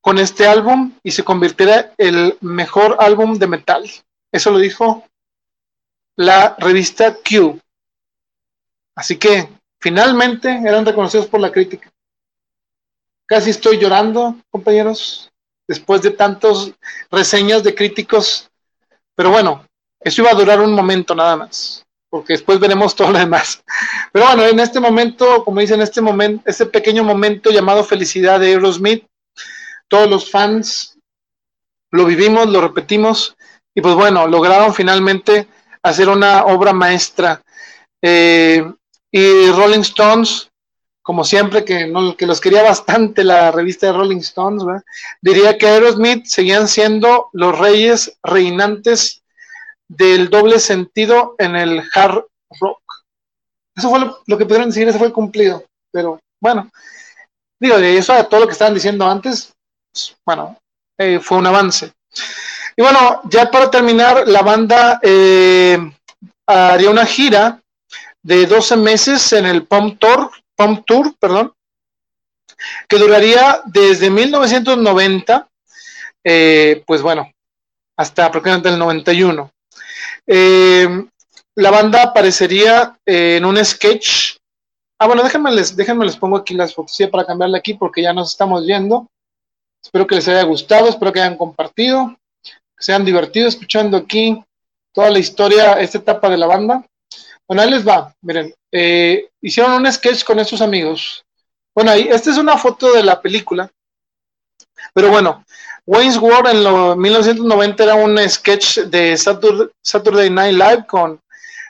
[0.00, 3.90] con este álbum y se convirtiera el mejor álbum de metal.
[4.30, 5.04] Eso lo dijo
[6.14, 7.60] la revista Q.
[8.94, 9.48] Así que
[9.80, 11.90] finalmente eran reconocidos por la crítica.
[13.26, 15.32] Casi estoy llorando, compañeros,
[15.66, 16.70] después de tantas
[17.10, 18.48] reseñas de críticos.
[19.16, 19.65] Pero bueno,
[20.08, 23.62] eso iba a durar un momento nada más porque después veremos todo lo demás.
[24.12, 28.48] Pero bueno, en este momento, como dicen, este momento, este pequeño momento llamado felicidad de
[28.48, 29.06] Aerosmith,
[29.88, 30.98] todos los fans
[31.90, 33.36] lo vivimos, lo repetimos,
[33.74, 35.46] y pues bueno, lograron finalmente
[35.82, 37.42] hacer una obra maestra.
[38.02, 38.64] Eh,
[39.10, 40.50] y Rolling Stones,
[41.02, 44.64] como siempre, que, no, que los quería bastante la revista de Rolling Stones,
[45.20, 49.22] diría que Aerosmith seguían siendo los reyes reinantes
[49.88, 52.24] del doble sentido en el hard
[52.60, 52.80] rock.
[53.76, 55.64] Eso fue lo, que pudieron decir, ese fue el cumplido.
[55.92, 56.70] Pero bueno,
[57.60, 59.52] digo, de eso a todo lo que estaban diciendo antes,
[59.92, 60.58] pues, bueno,
[60.98, 61.92] eh, fue un avance.
[62.76, 65.78] Y bueno, ya para terminar, la banda eh,
[66.46, 67.62] haría una gira
[68.22, 71.52] de 12 meses en el Pump Tour, Pump Tour, perdón,
[72.88, 75.48] que duraría desde 1990,
[76.24, 77.30] eh, pues bueno,
[77.96, 79.50] hasta aproximadamente el 91.
[80.26, 81.06] Eh,
[81.54, 84.36] la banda aparecería en un sketch.
[84.98, 88.12] Ah, bueno, déjenme les, déjenme les pongo aquí las fotos para cambiarle aquí porque ya
[88.12, 89.08] nos estamos viendo.
[89.82, 94.42] Espero que les haya gustado, espero que hayan compartido, que se hayan divertido escuchando aquí
[94.92, 96.84] toda la historia, esta etapa de la banda.
[97.46, 101.24] Bueno, ahí les va, miren, eh, hicieron un sketch con estos amigos.
[101.74, 103.70] Bueno, ahí, esta es una foto de la película,
[104.92, 105.44] pero bueno,
[105.86, 111.20] Wayne's World en los 1990 era un sketch de Saturday Night Live con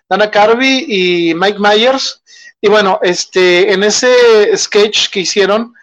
[0.08, 2.22] Dana Carvey y Mike Myers.
[2.60, 5.74] Y bueno, este, en ese sketch que hicieron,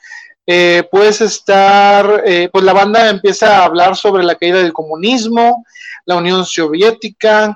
[0.47, 0.83] eh,
[1.21, 5.63] estar, eh, pues la banda empieza a hablar sobre la caída del comunismo,
[6.05, 7.55] la Unión Soviética,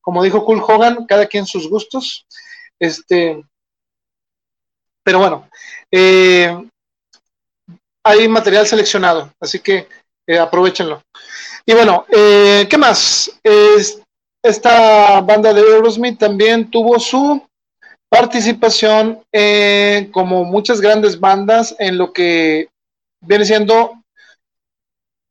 [0.01, 2.27] como dijo Cool Hogan, cada quien sus gustos.
[2.79, 3.43] Este,
[5.09, 5.49] pero bueno,
[5.91, 6.55] eh,
[8.05, 9.89] hay material seleccionado, así que
[10.27, 11.01] eh, aprovechenlo.
[11.65, 13.31] Y bueno, ¿qué más?
[14.43, 17.43] esta banda de Aerosmith también tuvo su
[18.11, 19.23] participación
[20.13, 22.69] como muchas grandes bandas en lo que
[23.23, 23.95] viene siendo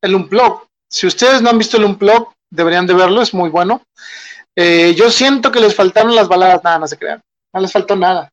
[0.02, 0.66] el Unplug.
[0.90, 3.84] Si ustedes no han visto el Unplug, deberían de verlo, es muy bueno.
[4.56, 7.22] Eh, yo siento que les faltaron las baladas, nada, no se crean,
[7.54, 8.32] no les faltó nada.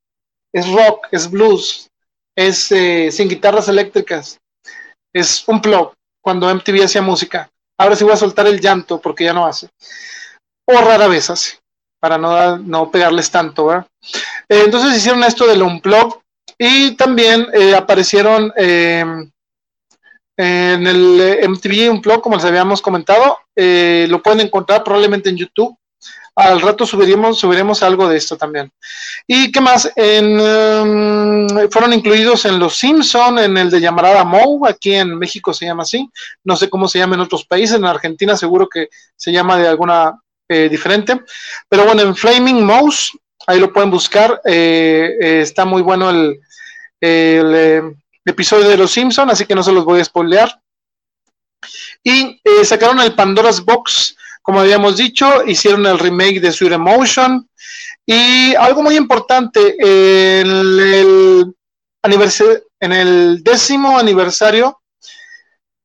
[0.55, 1.91] Es rock, es blues,
[2.37, 4.39] es eh, sin guitarras eléctricas,
[5.13, 5.93] es un plug
[6.23, 7.51] cuando MTV hacía música.
[7.77, 9.69] Ahora sí voy a soltar el llanto porque ya no hace
[10.67, 11.57] o rara vez así,
[12.01, 13.67] para no, no pegarles tanto.
[13.67, 13.87] ¿verdad?
[14.49, 16.21] Eh, entonces hicieron esto del Unplug
[16.57, 19.31] y también eh, aparecieron em,
[20.37, 25.77] en el MTV Unplug, como les habíamos comentado, lo pueden encontrar probablemente en YouTube.
[26.37, 28.73] Al rato subiremos, algo de esto también.
[29.27, 29.91] ¿Y qué más?
[29.95, 35.67] Em, fueron incluidos en Los Simpson, en el de Llamarada Mou, aquí en México se
[35.67, 36.11] llama así.
[36.43, 39.69] No sé cómo se llama en otros países, en Argentina seguro que se llama de
[39.69, 41.23] alguna eh, diferente.
[41.69, 44.41] Pero bueno, en Flaming Mouse, ahí lo pueden buscar.
[44.45, 46.39] Eh, eh, está muy bueno el,
[48.27, 50.61] episodio de Los Simpson, así que no se los voy a spoilear.
[52.03, 54.14] Y sacaron el Pandora's Box,
[54.45, 57.49] como habíamos dicho, hicieron el remake de Sweet Emotion.
[58.05, 60.47] Y algo muy importante, en
[62.93, 64.83] el, décimo aniversario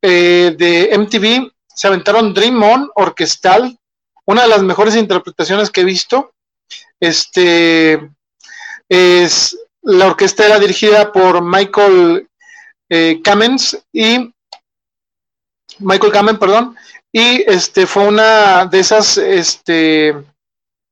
[0.02, 3.80] de MTV se aventaron Dream On orquestal
[4.26, 6.34] una de las mejores interpretaciones que he visto.
[7.00, 8.12] Este
[8.90, 12.28] es la orquesta era dirigida por Michael
[12.90, 13.22] eh,
[13.94, 14.34] y
[15.80, 16.76] Michael Kamen, perdón,
[17.12, 20.16] y este fue una de esas este,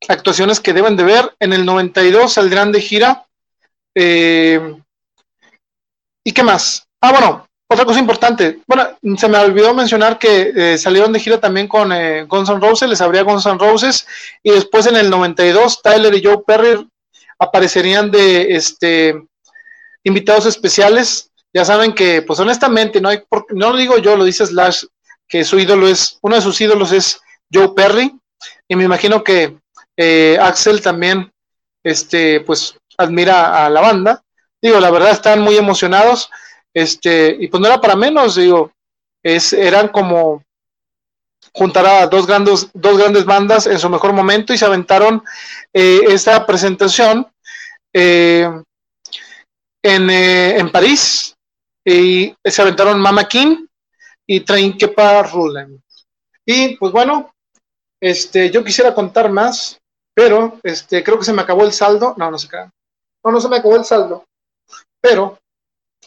[0.07, 1.35] actuaciones que deben de ver.
[1.39, 3.25] En el 92 saldrán de gira.
[3.95, 4.75] Eh,
[6.23, 6.87] ¿Y qué más?
[7.01, 11.39] Ah, bueno, otra cosa importante, bueno, se me olvidó mencionar que eh, salieron de gira
[11.39, 14.07] también con eh, Guns N' Roses, les abría Guns N' Roses,
[14.41, 16.87] y después en el 92 Tyler y Joe Perry
[17.37, 19.21] aparecerían de este
[20.03, 21.29] invitados especiales.
[21.53, 24.85] Ya saben que, pues honestamente, no hay, no lo digo yo, lo dice Slash,
[25.27, 28.17] que su ídolo es, uno de sus ídolos es Joe Perry,
[28.67, 29.57] y me imagino que
[29.95, 31.31] eh, Axel también,
[31.83, 34.23] este, pues admira a la banda.
[34.61, 36.29] Digo, la verdad están muy emocionados.
[36.73, 38.71] Este, y pues no era para menos, digo,
[39.23, 40.43] es, eran como
[41.53, 45.23] juntar a dos grandes, dos grandes bandas en su mejor momento y se aventaron
[45.73, 47.27] eh, esta presentación
[47.93, 48.47] eh,
[49.81, 51.35] en, en, París
[51.83, 53.66] y se aventaron Mama King
[54.27, 55.81] y Train Kepa Rulen.
[56.45, 57.33] Y pues bueno,
[57.99, 59.79] este, yo quisiera contar más,
[60.13, 62.13] pero este, creo que se me acabó el saldo.
[62.17, 62.71] No, no se queda.
[63.23, 64.25] No, no se me acabó el saldo.
[65.01, 65.39] Pero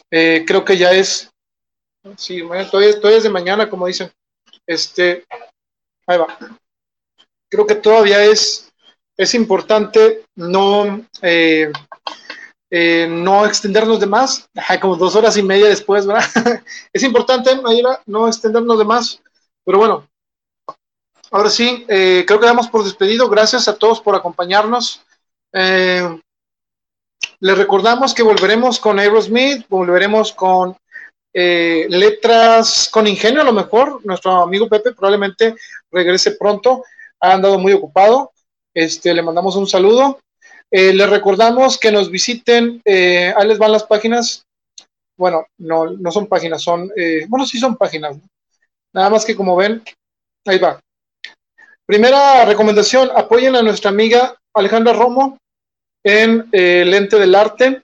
[0.09, 1.29] eh, creo que ya es,
[2.17, 4.11] sí, todavía, es de mañana, como dicen.
[4.65, 5.25] Este,
[6.07, 6.37] ahí va.
[7.49, 8.71] Creo que todavía es,
[9.17, 11.71] es importante no, eh,
[12.71, 14.49] eh, no extendernos de más,
[14.81, 16.25] como dos horas y media después, ¿verdad?
[16.93, 19.21] es importante, Mayra, no extendernos de más,
[19.63, 20.07] pero bueno,
[21.29, 23.29] ahora sí, creo que damos por despedido.
[23.29, 25.05] Gracias a todos por acompañarnos.
[27.41, 30.75] Les recordamos que volveremos con Aerosmith, volveremos con
[31.33, 34.05] eh, letras con ingenio a lo mejor.
[34.05, 35.55] Nuestro amigo Pepe probablemente
[35.91, 36.83] regrese pronto.
[37.19, 38.31] Ha andado muy ocupado.
[38.73, 40.19] Este, le mandamos un saludo.
[40.71, 42.81] Eh, les recordamos que nos visiten.
[42.85, 44.45] Eh, ahí les van las páginas.
[45.17, 46.89] Bueno, no, no son páginas, son.
[47.27, 48.17] bueno, sí son páginas.
[48.93, 49.83] Nada más que como ven,
[50.45, 50.79] ahí va.
[51.85, 55.37] Primera recomendación: apoyen a nuestra amiga Alejandra Romo
[56.03, 57.83] en el ente del arte.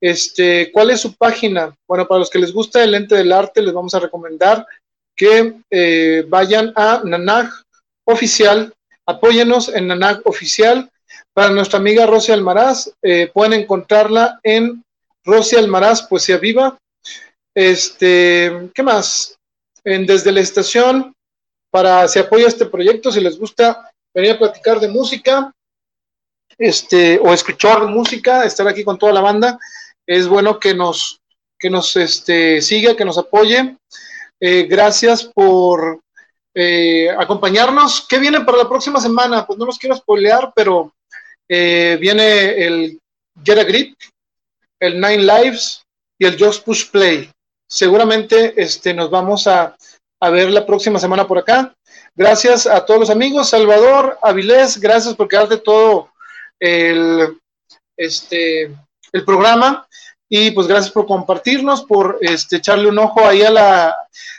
[0.00, 1.74] Este, ¿Cuál es su página?
[1.86, 4.66] Bueno, para los que les gusta el lente del arte, les vamos a recomendar
[5.14, 7.50] que eh, vayan a Nanag
[8.04, 8.72] Oficial,
[9.06, 10.90] apóyenos en Nanag Oficial.
[11.34, 14.84] Para nuestra amiga Rosy Almaraz, eh, pueden encontrarla en
[15.24, 16.78] Rosy Almaraz, Poesía Viva.
[17.54, 19.38] Este, ¿qué más?
[19.82, 21.14] En Desde la Estación,
[21.70, 25.50] para si apoya este proyecto, si les gusta venir a platicar de música,
[26.58, 29.58] este, o escuchar música, estar aquí con toda la banda,
[30.06, 31.18] es bueno que nos,
[31.58, 33.78] que nos este, siga, que nos apoye.
[34.38, 36.00] Eh, gracias por
[36.54, 38.06] eh, acompañarnos.
[38.06, 39.46] ¿Qué viene para la próxima semana?
[39.46, 40.92] Pues no los quiero spoilear, pero
[41.48, 42.98] eh, viene el
[43.44, 43.96] Get a Grip,
[44.80, 45.82] el Nine Lives
[46.18, 47.30] y el Just Push Play.
[47.68, 49.76] Seguramente este, nos vamos a,
[50.20, 51.74] a ver la próxima semana por acá.
[52.14, 53.48] Gracias a todos los amigos.
[53.48, 56.10] Salvador, Avilés, gracias por quedarte todo
[56.60, 57.38] el,
[57.96, 58.74] este,
[59.12, 59.86] el programa.
[60.28, 63.96] Y pues gracias por compartirnos, por este, echarle un ojo ahí a la...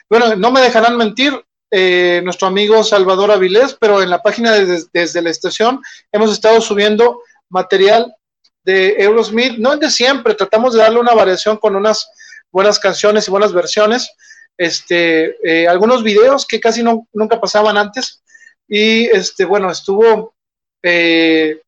[0.10, 1.34] Bueno, no me dejarán mentir,
[1.76, 6.62] eh, nuestro amigo Salvador Avilés, pero en la página de, desde la estación hemos estado
[6.62, 8.16] subiendo material
[8.64, 12.08] de Eurosmith, no es de siempre, tratamos de darle una variación con unas
[12.52, 14.08] buenas canciones y buenas versiones,
[14.56, 18.22] este, eh, algunos videos que casi no, nunca pasaban antes,
[18.68, 20.36] y este, bueno, estuvo
[20.84, 21.60] eh,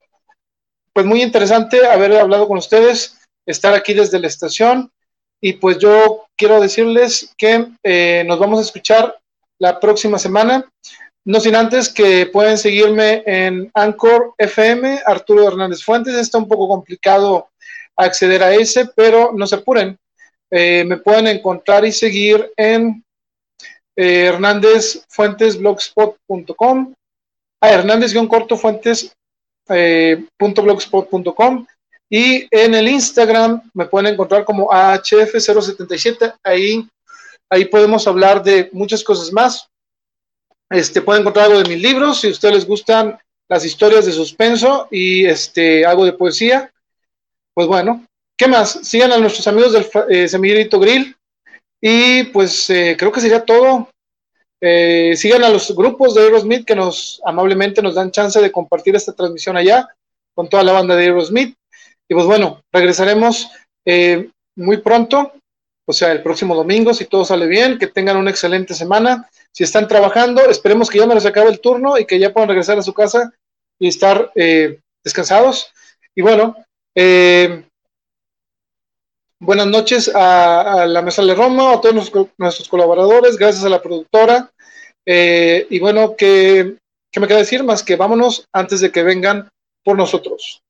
[0.93, 3.17] pues muy interesante haber hablado con ustedes,
[3.47, 4.91] estar aquí desde la estación
[5.41, 9.15] y pues yo quiero decirles que nos vamos a escuchar
[9.59, 10.69] la próxima semana.
[11.25, 16.15] No sin antes que pueden seguirme en Anchor FM, Arturo Hernández Fuentes.
[16.15, 17.49] Está un poco complicado
[17.95, 19.97] acceder a ese, pero no se apuren.
[20.51, 23.03] Eh, me pueden encontrar y seguir en
[23.95, 26.93] eh, hernándezfuentesblogspot.com,
[27.61, 29.15] a Hernández-corto Fuentes
[29.69, 30.23] eh,
[32.09, 36.35] y en el Instagram me pueden encontrar como AHF077.
[36.43, 36.87] Ahí,
[37.55, 39.69] ahí podemos hablar de muchas cosas más.
[40.69, 43.17] Este, pueden encontrar algo de mis libros, si a ustedes les gustan
[43.47, 46.71] las historias de suspenso y este, algo de poesía.
[47.53, 48.05] Pues bueno,
[48.37, 48.79] ¿qué más?
[48.83, 51.15] Sigan a nuestros amigos del eh, Semillito Grill.
[51.81, 53.89] Y pues eh, creo que sería todo.
[54.61, 58.95] Eh, sigan a los grupos de Aerosmith que nos amablemente nos dan chance de compartir
[58.95, 59.87] esta transmisión allá
[60.33, 61.55] con toda la banda de Aerosmith.
[62.09, 63.49] Y pues bueno, regresaremos
[63.85, 65.33] eh, muy pronto,
[65.85, 69.29] o sea, el próximo domingo, si todo sale bien, que tengan una excelente semana.
[69.51, 72.49] Si están trabajando, esperemos que ya me les acabe el turno y que ya puedan
[72.49, 73.31] regresar a su casa
[73.79, 75.71] y estar eh, descansados.
[76.15, 76.55] Y bueno,
[79.39, 84.51] buenas noches a, la Mesa de Roma, a todos nuestros colaboradores, gracias a la productora.
[85.05, 86.77] Eh, y bueno, ¿qué,
[87.11, 87.63] ¿qué me queda decir?
[87.63, 89.49] Más que vámonos antes de que vengan
[89.83, 90.63] por nosotros.